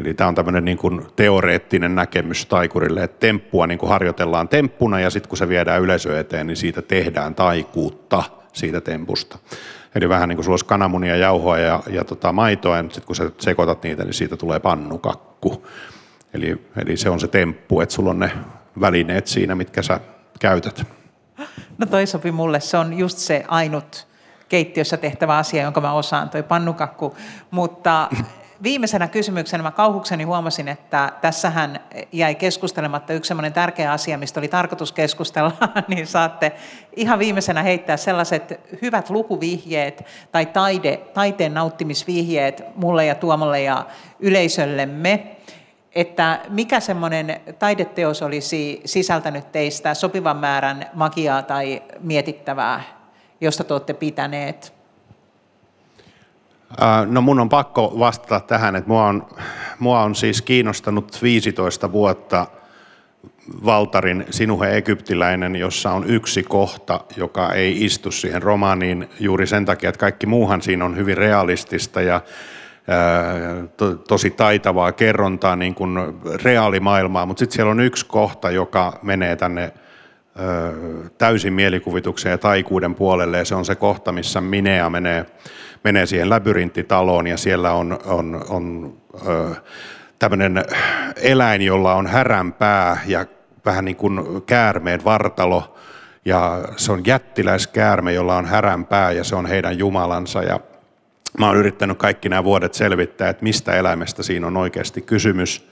Eli 0.00 0.14
tämä 0.14 0.28
on 0.28 0.34
tämmöinen 0.34 0.64
niin 0.64 0.78
kuin 0.78 1.06
teoreettinen 1.16 1.94
näkemys 1.94 2.46
taikurille, 2.46 3.02
että 3.04 3.20
temppua 3.20 3.66
niin 3.66 3.78
kuin 3.78 3.90
harjoitellaan 3.90 4.48
temppuna 4.48 5.00
ja 5.00 5.10
sitten 5.10 5.28
kun 5.28 5.38
se 5.38 5.48
viedään 5.48 5.82
yleisö 5.82 6.20
eteen, 6.20 6.46
niin 6.46 6.56
siitä 6.56 6.82
tehdään 6.82 7.34
taikuutta 7.34 8.24
siitä 8.52 8.80
tempusta. 8.80 9.38
Eli 9.94 10.08
vähän 10.08 10.28
niin 10.28 10.36
kuin 10.36 10.44
sulla 10.44 10.52
olisi 10.54 10.64
kananmunia, 10.64 11.16
jauhoa 11.16 11.58
ja, 11.58 11.82
ja 11.90 12.04
tota 12.04 12.32
maitoa, 12.32 12.76
ja 12.76 12.82
sitten 12.82 13.02
kun 13.02 13.16
sä 13.16 13.30
sekoitat 13.38 13.82
niitä, 13.82 14.04
niin 14.04 14.14
siitä 14.14 14.36
tulee 14.36 14.60
pannukakku. 14.60 15.66
Eli, 16.34 16.64
eli 16.76 16.96
se 16.96 17.10
on 17.10 17.20
se 17.20 17.28
temppu, 17.28 17.80
että 17.80 17.94
sulla 17.94 18.10
on 18.10 18.18
ne 18.18 18.30
välineet 18.80 19.26
siinä, 19.26 19.54
mitkä 19.54 19.82
sä 19.82 20.00
käytät. 20.40 20.86
No 21.78 21.86
toi 21.86 22.06
sopi 22.06 22.32
mulle, 22.32 22.60
se 22.60 22.76
on 22.76 22.98
just 22.98 23.18
se 23.18 23.44
ainut 23.48 24.08
keittiössä 24.48 24.96
tehtävä 24.96 25.36
asia, 25.36 25.62
jonka 25.62 25.80
mä 25.80 25.92
osaan, 25.92 26.30
toi 26.30 26.42
pannukakku. 26.42 27.16
Mutta 27.50 28.08
viimeisenä 28.62 29.08
kysymyksenä 29.08 29.62
mä 29.62 29.70
kauhukseni 29.70 30.24
huomasin, 30.24 30.68
että 30.68 31.12
tässähän 31.20 31.80
jäi 32.12 32.34
keskustelematta 32.34 33.12
yksi 33.12 33.28
semmoinen 33.28 33.52
tärkeä 33.52 33.92
asia, 33.92 34.18
mistä 34.18 34.40
oli 34.40 34.48
tarkoitus 34.48 34.92
keskustella, 34.92 35.52
niin 35.88 36.06
saatte 36.06 36.52
ihan 36.96 37.18
viimeisenä 37.18 37.62
heittää 37.62 37.96
sellaiset 37.96 38.60
hyvät 38.82 39.10
lukuvihjeet 39.10 40.04
tai 40.32 40.46
taide, 40.46 40.96
taiteen 40.96 41.54
nauttimisvihjeet 41.54 42.62
mulle 42.74 43.06
ja 43.06 43.14
Tuomolle 43.14 43.62
ja 43.62 43.86
yleisöllemme, 44.20 45.36
että 45.94 46.40
mikä 46.48 46.80
semmoinen 46.80 47.40
taideteos 47.58 48.22
olisi 48.22 48.80
sisältänyt 48.84 49.52
teistä 49.52 49.94
sopivan 49.94 50.36
määrän 50.36 50.86
magiaa 50.94 51.42
tai 51.42 51.82
mietittävää 52.00 52.98
josta 53.40 53.64
te 53.64 53.74
olette 53.74 53.94
pitäneet? 53.94 54.77
No 57.06 57.20
mun 57.20 57.40
on 57.40 57.48
pakko 57.48 57.94
vastata 57.98 58.40
tähän, 58.40 58.76
että 58.76 58.88
mua 58.88 59.04
on, 59.04 59.26
mua 59.78 60.02
on 60.02 60.14
siis 60.14 60.42
kiinnostanut 60.42 61.22
15 61.22 61.92
vuotta 61.92 62.46
Valtarin 63.64 64.26
Sinuhe 64.30 64.76
Egyptiläinen, 64.76 65.56
jossa 65.56 65.90
on 65.90 66.04
yksi 66.10 66.42
kohta, 66.42 67.00
joka 67.16 67.52
ei 67.52 67.84
istu 67.84 68.10
siihen 68.10 68.42
romaaniin 68.42 69.08
juuri 69.20 69.46
sen 69.46 69.64
takia, 69.64 69.88
että 69.88 70.00
kaikki 70.00 70.26
muuhan 70.26 70.62
siinä 70.62 70.84
on 70.84 70.96
hyvin 70.96 71.16
realistista 71.16 72.02
ja 72.02 72.20
to, 73.76 73.94
tosi 73.94 74.30
taitavaa 74.30 74.92
kerrontaa 74.92 75.56
niin 75.56 75.74
kuin 75.74 75.98
reaalimaailmaa, 76.42 77.26
mutta 77.26 77.38
sitten 77.38 77.56
siellä 77.56 77.70
on 77.70 77.80
yksi 77.80 78.06
kohta, 78.06 78.50
joka 78.50 78.98
menee 79.02 79.36
tänne 79.36 79.72
täysin 81.18 81.52
mielikuvituksen 81.52 82.30
ja 82.30 82.38
taikuuden 82.38 82.94
puolelle 82.94 83.38
ja 83.38 83.44
se 83.44 83.54
on 83.54 83.64
se 83.64 83.74
kohta, 83.74 84.12
missä 84.12 84.40
Minea 84.40 84.90
menee, 84.90 85.26
menee 85.84 86.06
siihen 86.06 86.30
labyrinttitaloon 86.30 87.26
ja 87.26 87.36
siellä 87.36 87.72
on, 87.72 87.98
on, 88.04 88.44
on 88.48 88.94
tämmöinen 90.18 90.64
eläin, 91.16 91.62
jolla 91.62 91.94
on 91.94 92.06
häränpää 92.06 93.00
ja 93.06 93.26
vähän 93.64 93.84
niin 93.84 93.96
kuin 93.96 94.42
käärmeen 94.46 95.04
vartalo. 95.04 95.74
Ja 96.24 96.64
se 96.76 96.92
on 96.92 97.02
jättiläiskäärme, 97.06 98.12
jolla 98.12 98.36
on 98.36 98.46
häränpää 98.46 99.12
ja 99.12 99.24
se 99.24 99.36
on 99.36 99.46
heidän 99.46 99.78
jumalansa. 99.78 100.42
Ja 100.42 100.60
mä 101.38 101.46
oon 101.46 101.56
yrittänyt 101.56 101.98
kaikki 101.98 102.28
nämä 102.28 102.44
vuodet 102.44 102.74
selvittää, 102.74 103.28
että 103.28 103.42
mistä 103.42 103.72
eläimestä 103.72 104.22
siinä 104.22 104.46
on 104.46 104.56
oikeasti 104.56 105.00
kysymys. 105.00 105.68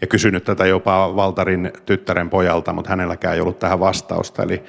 Ja 0.00 0.06
kysynyt 0.06 0.44
tätä 0.44 0.66
jopa 0.66 1.16
Valtarin 1.16 1.72
tyttären 1.86 2.30
pojalta, 2.30 2.72
mutta 2.72 2.90
hänelläkään 2.90 3.34
ei 3.34 3.40
ollut 3.40 3.58
tähän 3.58 3.80
vastausta. 3.80 4.42
Eli, 4.42 4.64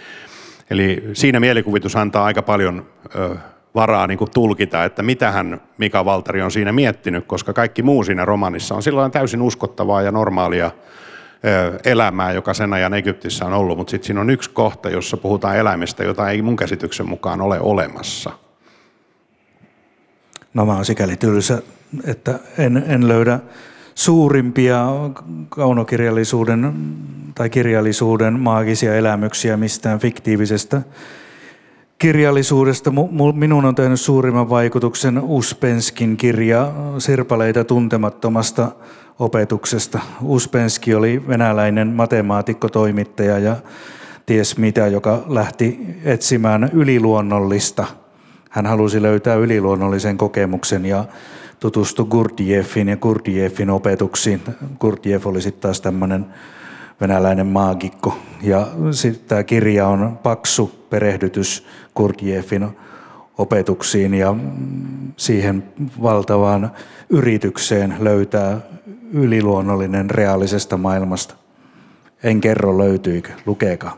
Eli 0.71 1.09
siinä 1.13 1.39
mielikuvitus 1.39 1.95
antaa 1.95 2.25
aika 2.25 2.41
paljon 2.41 2.85
ö, 3.15 3.35
varaa 3.75 4.07
niin 4.07 4.17
kuin 4.17 4.31
tulkita, 4.31 4.83
että 4.83 5.03
mitä 5.03 5.31
hän 5.31 5.61
Mika 5.77 6.05
Valtari 6.05 6.41
on 6.41 6.51
siinä 6.51 6.71
miettinyt, 6.71 7.25
koska 7.25 7.53
kaikki 7.53 7.83
muu 7.83 8.03
siinä 8.03 8.25
romanissa 8.25 8.75
on 8.75 8.83
silloin 8.83 9.11
täysin 9.11 9.41
uskottavaa 9.41 10.01
ja 10.01 10.11
normaalia 10.11 10.71
elämää, 11.85 12.31
joka 12.31 12.53
sen 12.53 12.73
ajan 12.73 12.93
Egyptissä 12.93 13.45
on 13.45 13.53
ollut, 13.53 13.77
mutta 13.77 13.91
sitten 13.91 14.07
siinä 14.07 14.21
on 14.21 14.29
yksi 14.29 14.49
kohta, 14.49 14.89
jossa 14.89 15.17
puhutaan 15.17 15.57
eläimistä, 15.57 16.03
jota 16.03 16.29
ei 16.29 16.41
mun 16.41 16.55
käsityksen 16.55 17.09
mukaan 17.09 17.41
ole 17.41 17.59
olemassa. 17.59 18.31
No 20.53 20.65
mä 20.65 20.75
oon 20.75 20.85
sikäli 20.85 21.15
tylsä, 21.15 21.61
että 22.07 22.39
en, 22.57 22.83
en 22.87 23.07
löydä 23.07 23.39
suurimpia 23.95 24.87
kaunokirjallisuuden 25.49 26.73
tai 27.35 27.49
kirjallisuuden 27.49 28.39
maagisia 28.39 28.95
elämyksiä 28.95 29.57
mistään 29.57 29.99
fiktiivisestä 29.99 30.81
kirjallisuudesta. 32.01 32.91
Minun 33.33 33.65
on 33.65 33.75
tehnyt 33.75 33.99
suurimman 33.99 34.49
vaikutuksen 34.49 35.19
Uspenskin 35.23 36.17
kirja 36.17 36.71
Sirpaleita 36.97 37.63
tuntemattomasta 37.63 38.71
opetuksesta. 39.19 39.99
Uspenski 40.21 40.95
oli 40.95 41.27
venäläinen 41.27 41.87
matemaatikko, 41.87 42.69
toimittaja 42.69 43.39
ja 43.39 43.55
ties 44.25 44.57
mitä, 44.57 44.87
joka 44.87 45.23
lähti 45.27 45.79
etsimään 46.03 46.69
yliluonnollista. 46.73 47.85
Hän 48.49 48.65
halusi 48.65 49.01
löytää 49.01 49.35
yliluonnollisen 49.35 50.17
kokemuksen 50.17 50.85
ja 50.85 51.05
tutustui 51.59 52.05
Gurdjieffin 52.05 52.87
ja 52.87 52.97
Gurdjieffin 52.97 53.69
opetuksiin. 53.69 54.41
Gurdjieff 54.79 55.27
oli 55.27 55.41
sitten 55.41 55.61
taas 55.61 55.81
tämmöinen 55.81 56.25
venäläinen 57.01 57.47
maagikko. 57.47 58.17
Ja 58.41 58.67
sitten 58.91 59.27
tämä 59.27 59.43
kirja 59.43 59.87
on 59.87 60.19
paksu 60.23 60.85
perehdytys 60.89 61.65
Gurdjieffin 61.95 62.67
opetuksiin 63.37 64.13
ja 64.13 64.35
siihen 65.17 65.63
valtavaan 66.01 66.71
yritykseen 67.09 67.95
löytää 67.99 68.57
yliluonnollinen 69.13 70.09
reaalisesta 70.09 70.77
maailmasta. 70.77 71.35
En 72.23 72.41
kerro 72.41 72.77
löytyykö, 72.77 73.29
lukekaa. 73.45 73.97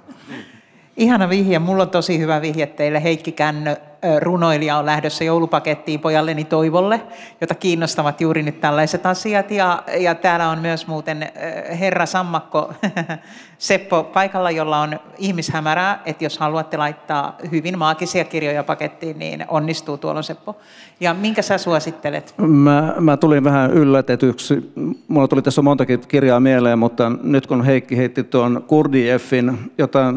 Ihana 0.97 1.29
vihje. 1.29 1.59
Mulla 1.59 1.83
on 1.83 1.89
tosi 1.89 2.19
hyvä 2.19 2.41
vihje 2.41 2.65
teille. 2.65 3.03
Heikki 3.03 3.31
Kännö, 3.31 3.75
runoilija, 4.19 4.77
on 4.77 4.85
lähdössä 4.85 5.23
joulupakettiin 5.23 5.99
pojalleni 5.99 6.43
Toivolle, 6.43 7.01
jota 7.41 7.55
kiinnostavat 7.55 8.21
juuri 8.21 8.43
nyt 8.43 8.61
tällaiset 8.61 9.05
asiat. 9.05 9.51
Ja, 9.51 9.83
ja 9.99 10.15
täällä 10.15 10.49
on 10.49 10.59
myös 10.59 10.87
muuten 10.87 11.31
herra 11.79 12.05
Sammakko 12.05 12.73
Seppo 13.57 14.03
paikalla, 14.03 14.51
jolla 14.51 14.81
on 14.81 14.99
ihmishämärää, 15.17 16.01
että 16.05 16.23
jos 16.23 16.37
haluatte 16.37 16.77
laittaa 16.77 17.37
hyvin 17.51 17.79
maagisia 17.79 18.25
kirjoja 18.25 18.63
pakettiin, 18.63 19.19
niin 19.19 19.45
onnistuu 19.47 19.97
tuolla 19.97 20.21
Seppo. 20.21 20.55
Ja 20.99 21.13
minkä 21.13 21.41
sä 21.41 21.57
suosittelet? 21.57 22.33
Mä, 22.37 22.93
mä 22.99 23.17
tulin 23.17 23.43
vähän 23.43 23.71
yllätetyksi. 23.71 24.71
Mulla 25.07 25.27
tuli 25.27 25.41
tässä 25.41 25.61
montakin 25.61 25.99
kirjaa 26.07 26.39
mieleen, 26.39 26.79
mutta 26.79 27.11
nyt 27.23 27.47
kun 27.47 27.65
Heikki 27.65 27.97
heitti 27.97 28.23
tuon 28.23 28.63
Kurdieffin, 28.67 29.71
jota 29.77 30.13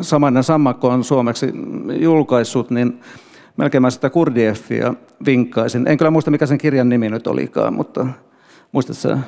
samainen 0.00 0.44
Sammakko 0.44 0.88
on 0.88 1.04
suomeksi 1.04 1.52
julkaissut, 2.00 2.70
niin 2.70 3.00
melkein 3.60 3.82
mä 3.82 3.90
sitä 3.90 4.10
Kurdieffia 4.10 4.94
vinkkaisin. 5.26 5.88
En 5.88 5.96
kyllä 5.96 6.10
muista, 6.10 6.30
mikä 6.30 6.46
sen 6.46 6.58
kirjan 6.58 6.88
nimi 6.88 7.08
nyt 7.08 7.26
olikaan, 7.26 7.74
mutta 7.74 8.06
muistatko 8.72 9.18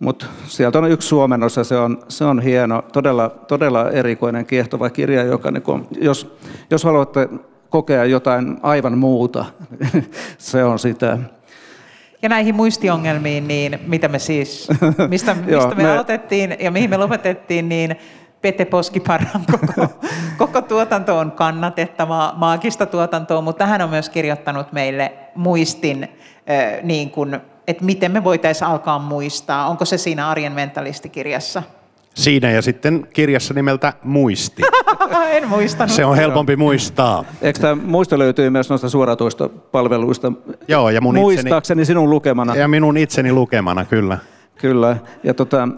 mutta 0.00 0.26
sieltä 0.46 0.78
on 0.78 0.90
yksi 0.90 1.08
suomennossa, 1.08 1.64
se 1.64 1.76
on, 1.76 1.98
se 2.08 2.24
on 2.24 2.40
hieno, 2.40 2.82
todella, 2.92 3.28
todella 3.28 3.90
erikoinen, 3.90 4.46
kiehtova 4.46 4.90
kirja, 4.90 5.24
joka, 5.24 5.50
niin 5.50 5.62
kun, 5.62 5.88
jos, 6.00 6.36
jos 6.70 6.84
haluatte 6.84 7.28
kokea 7.68 8.04
jotain 8.04 8.56
aivan 8.62 8.98
muuta, 8.98 9.44
se 10.38 10.64
on 10.64 10.78
sitä. 10.78 11.18
Ja 12.22 12.28
näihin 12.28 12.54
muistiongelmiin, 12.54 13.48
niin 13.48 13.78
mitä 13.86 14.08
me 14.08 14.18
siis, 14.18 14.68
mistä, 14.70 14.98
mistä 15.08 15.36
Joo, 15.46 15.68
me, 15.68 15.82
me 15.82 15.90
aloitettiin 15.90 16.56
ja 16.60 16.70
mihin 16.70 16.90
me 16.90 16.96
lopetettiin, 16.96 17.68
niin 17.68 17.96
Pete 18.42 18.64
Poskiparran 18.64 19.44
koko, 19.50 19.88
koko 20.38 20.62
tuotanto 20.62 21.18
on 21.18 21.32
kannatettavaa, 21.32 22.32
maagista 22.36 22.86
tuotantoa, 22.86 23.40
mutta 23.40 23.66
hän 23.66 23.82
on 23.82 23.90
myös 23.90 24.08
kirjoittanut 24.08 24.72
meille 24.72 25.12
muistin 25.34 26.08
niin 26.82 27.10
kuin 27.10 27.40
että 27.68 27.84
miten 27.84 28.12
me 28.12 28.24
voitaisiin 28.24 28.68
alkaa 28.68 28.98
muistaa. 28.98 29.68
Onko 29.68 29.84
se 29.84 29.98
siinä 29.98 30.28
Arjen 30.28 30.52
mentalistikirjassa? 30.52 31.62
Siinä 32.14 32.50
ja 32.50 32.62
sitten 32.62 33.06
kirjassa 33.12 33.54
nimeltä 33.54 33.92
Muisti. 34.02 34.62
en 35.30 35.48
muistanut. 35.48 35.94
Se 35.94 36.04
on 36.04 36.16
helpompi 36.16 36.56
muistaa. 36.56 37.24
Eikö 37.42 37.58
tämä 37.58 37.74
muisto 37.74 38.18
löytyy 38.18 38.50
myös 38.50 38.68
noista 38.70 38.88
suoratoista 38.88 39.48
palveluista? 39.48 40.32
Joo, 40.68 40.90
ja 40.90 41.00
mun 41.00 41.14
Muistaakseni 41.14 41.84
sinun 41.84 42.10
lukemana. 42.10 42.56
Ja 42.56 42.68
minun 42.68 42.96
itseni 42.96 43.32
lukemana, 43.32 43.84
kyllä. 43.84 44.18
Kyllä, 44.62 44.96
ja 45.24 45.34
tota, 45.34 45.68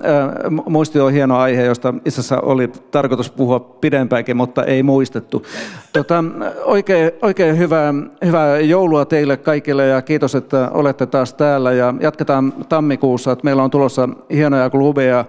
muisti 0.67 1.01
on 1.01 1.13
hieno 1.13 1.37
aihe, 1.37 1.65
josta 1.65 1.95
itse 2.05 2.21
asiassa 2.21 2.41
oli 2.41 2.69
tarkoitus 2.69 3.31
puhua 3.31 3.61
pidempäänkin, 3.61 4.37
mutta 4.37 4.65
ei 4.65 4.83
muistettu. 4.83 5.47
Tota, 5.93 6.25
oikein, 6.65 7.11
oikein 7.23 7.59
hyvää, 7.59 7.95
hyvää 8.25 8.59
joulua 8.59 9.05
teille 9.05 9.37
kaikille 9.37 9.87
ja 9.87 10.03
kiitos, 10.03 10.35
että 10.35 10.71
olette 10.71 11.07
taas 11.07 11.35
täällä. 11.35 11.73
Ja 11.73 11.95
jatketaan 12.01 12.53
tammikuussa, 12.69 13.33
että 13.33 13.45
meillä 13.45 13.63
on 13.63 13.71
tulossa 13.71 14.09
hienoja 14.33 14.71
klubeja, 14.71 15.25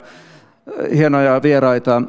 hienoja 0.95 1.41
vieraita 1.43 2.01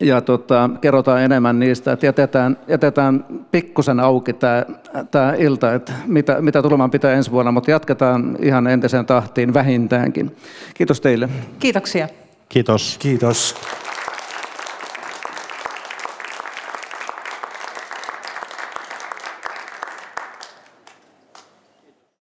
ja 0.00 0.20
tota, 0.20 0.70
kerrotaan 0.80 1.22
enemmän 1.22 1.58
niistä, 1.58 1.92
että 1.92 2.06
jätetään, 2.06 2.58
jätetään 2.68 3.24
pikkusen 3.50 4.00
auki 4.00 4.32
tämä, 4.32 4.64
tämä 5.10 5.34
ilta, 5.38 5.74
että 5.74 5.92
mitä, 6.06 6.40
mitä 6.40 6.62
tulemaan 6.62 6.90
pitää 6.90 7.12
ensi 7.12 7.30
vuonna, 7.30 7.52
mutta 7.52 7.70
jatketaan 7.70 8.36
ihan 8.42 8.66
entiseen 8.66 9.06
tahtiin 9.06 9.54
vähintäänkin. 9.54 10.36
Kiitos 10.74 11.00
teille. 11.00 11.28
Kiitoksia. 11.58 12.08
Kiitos. 12.48 12.96
Kiitos. 12.98 13.54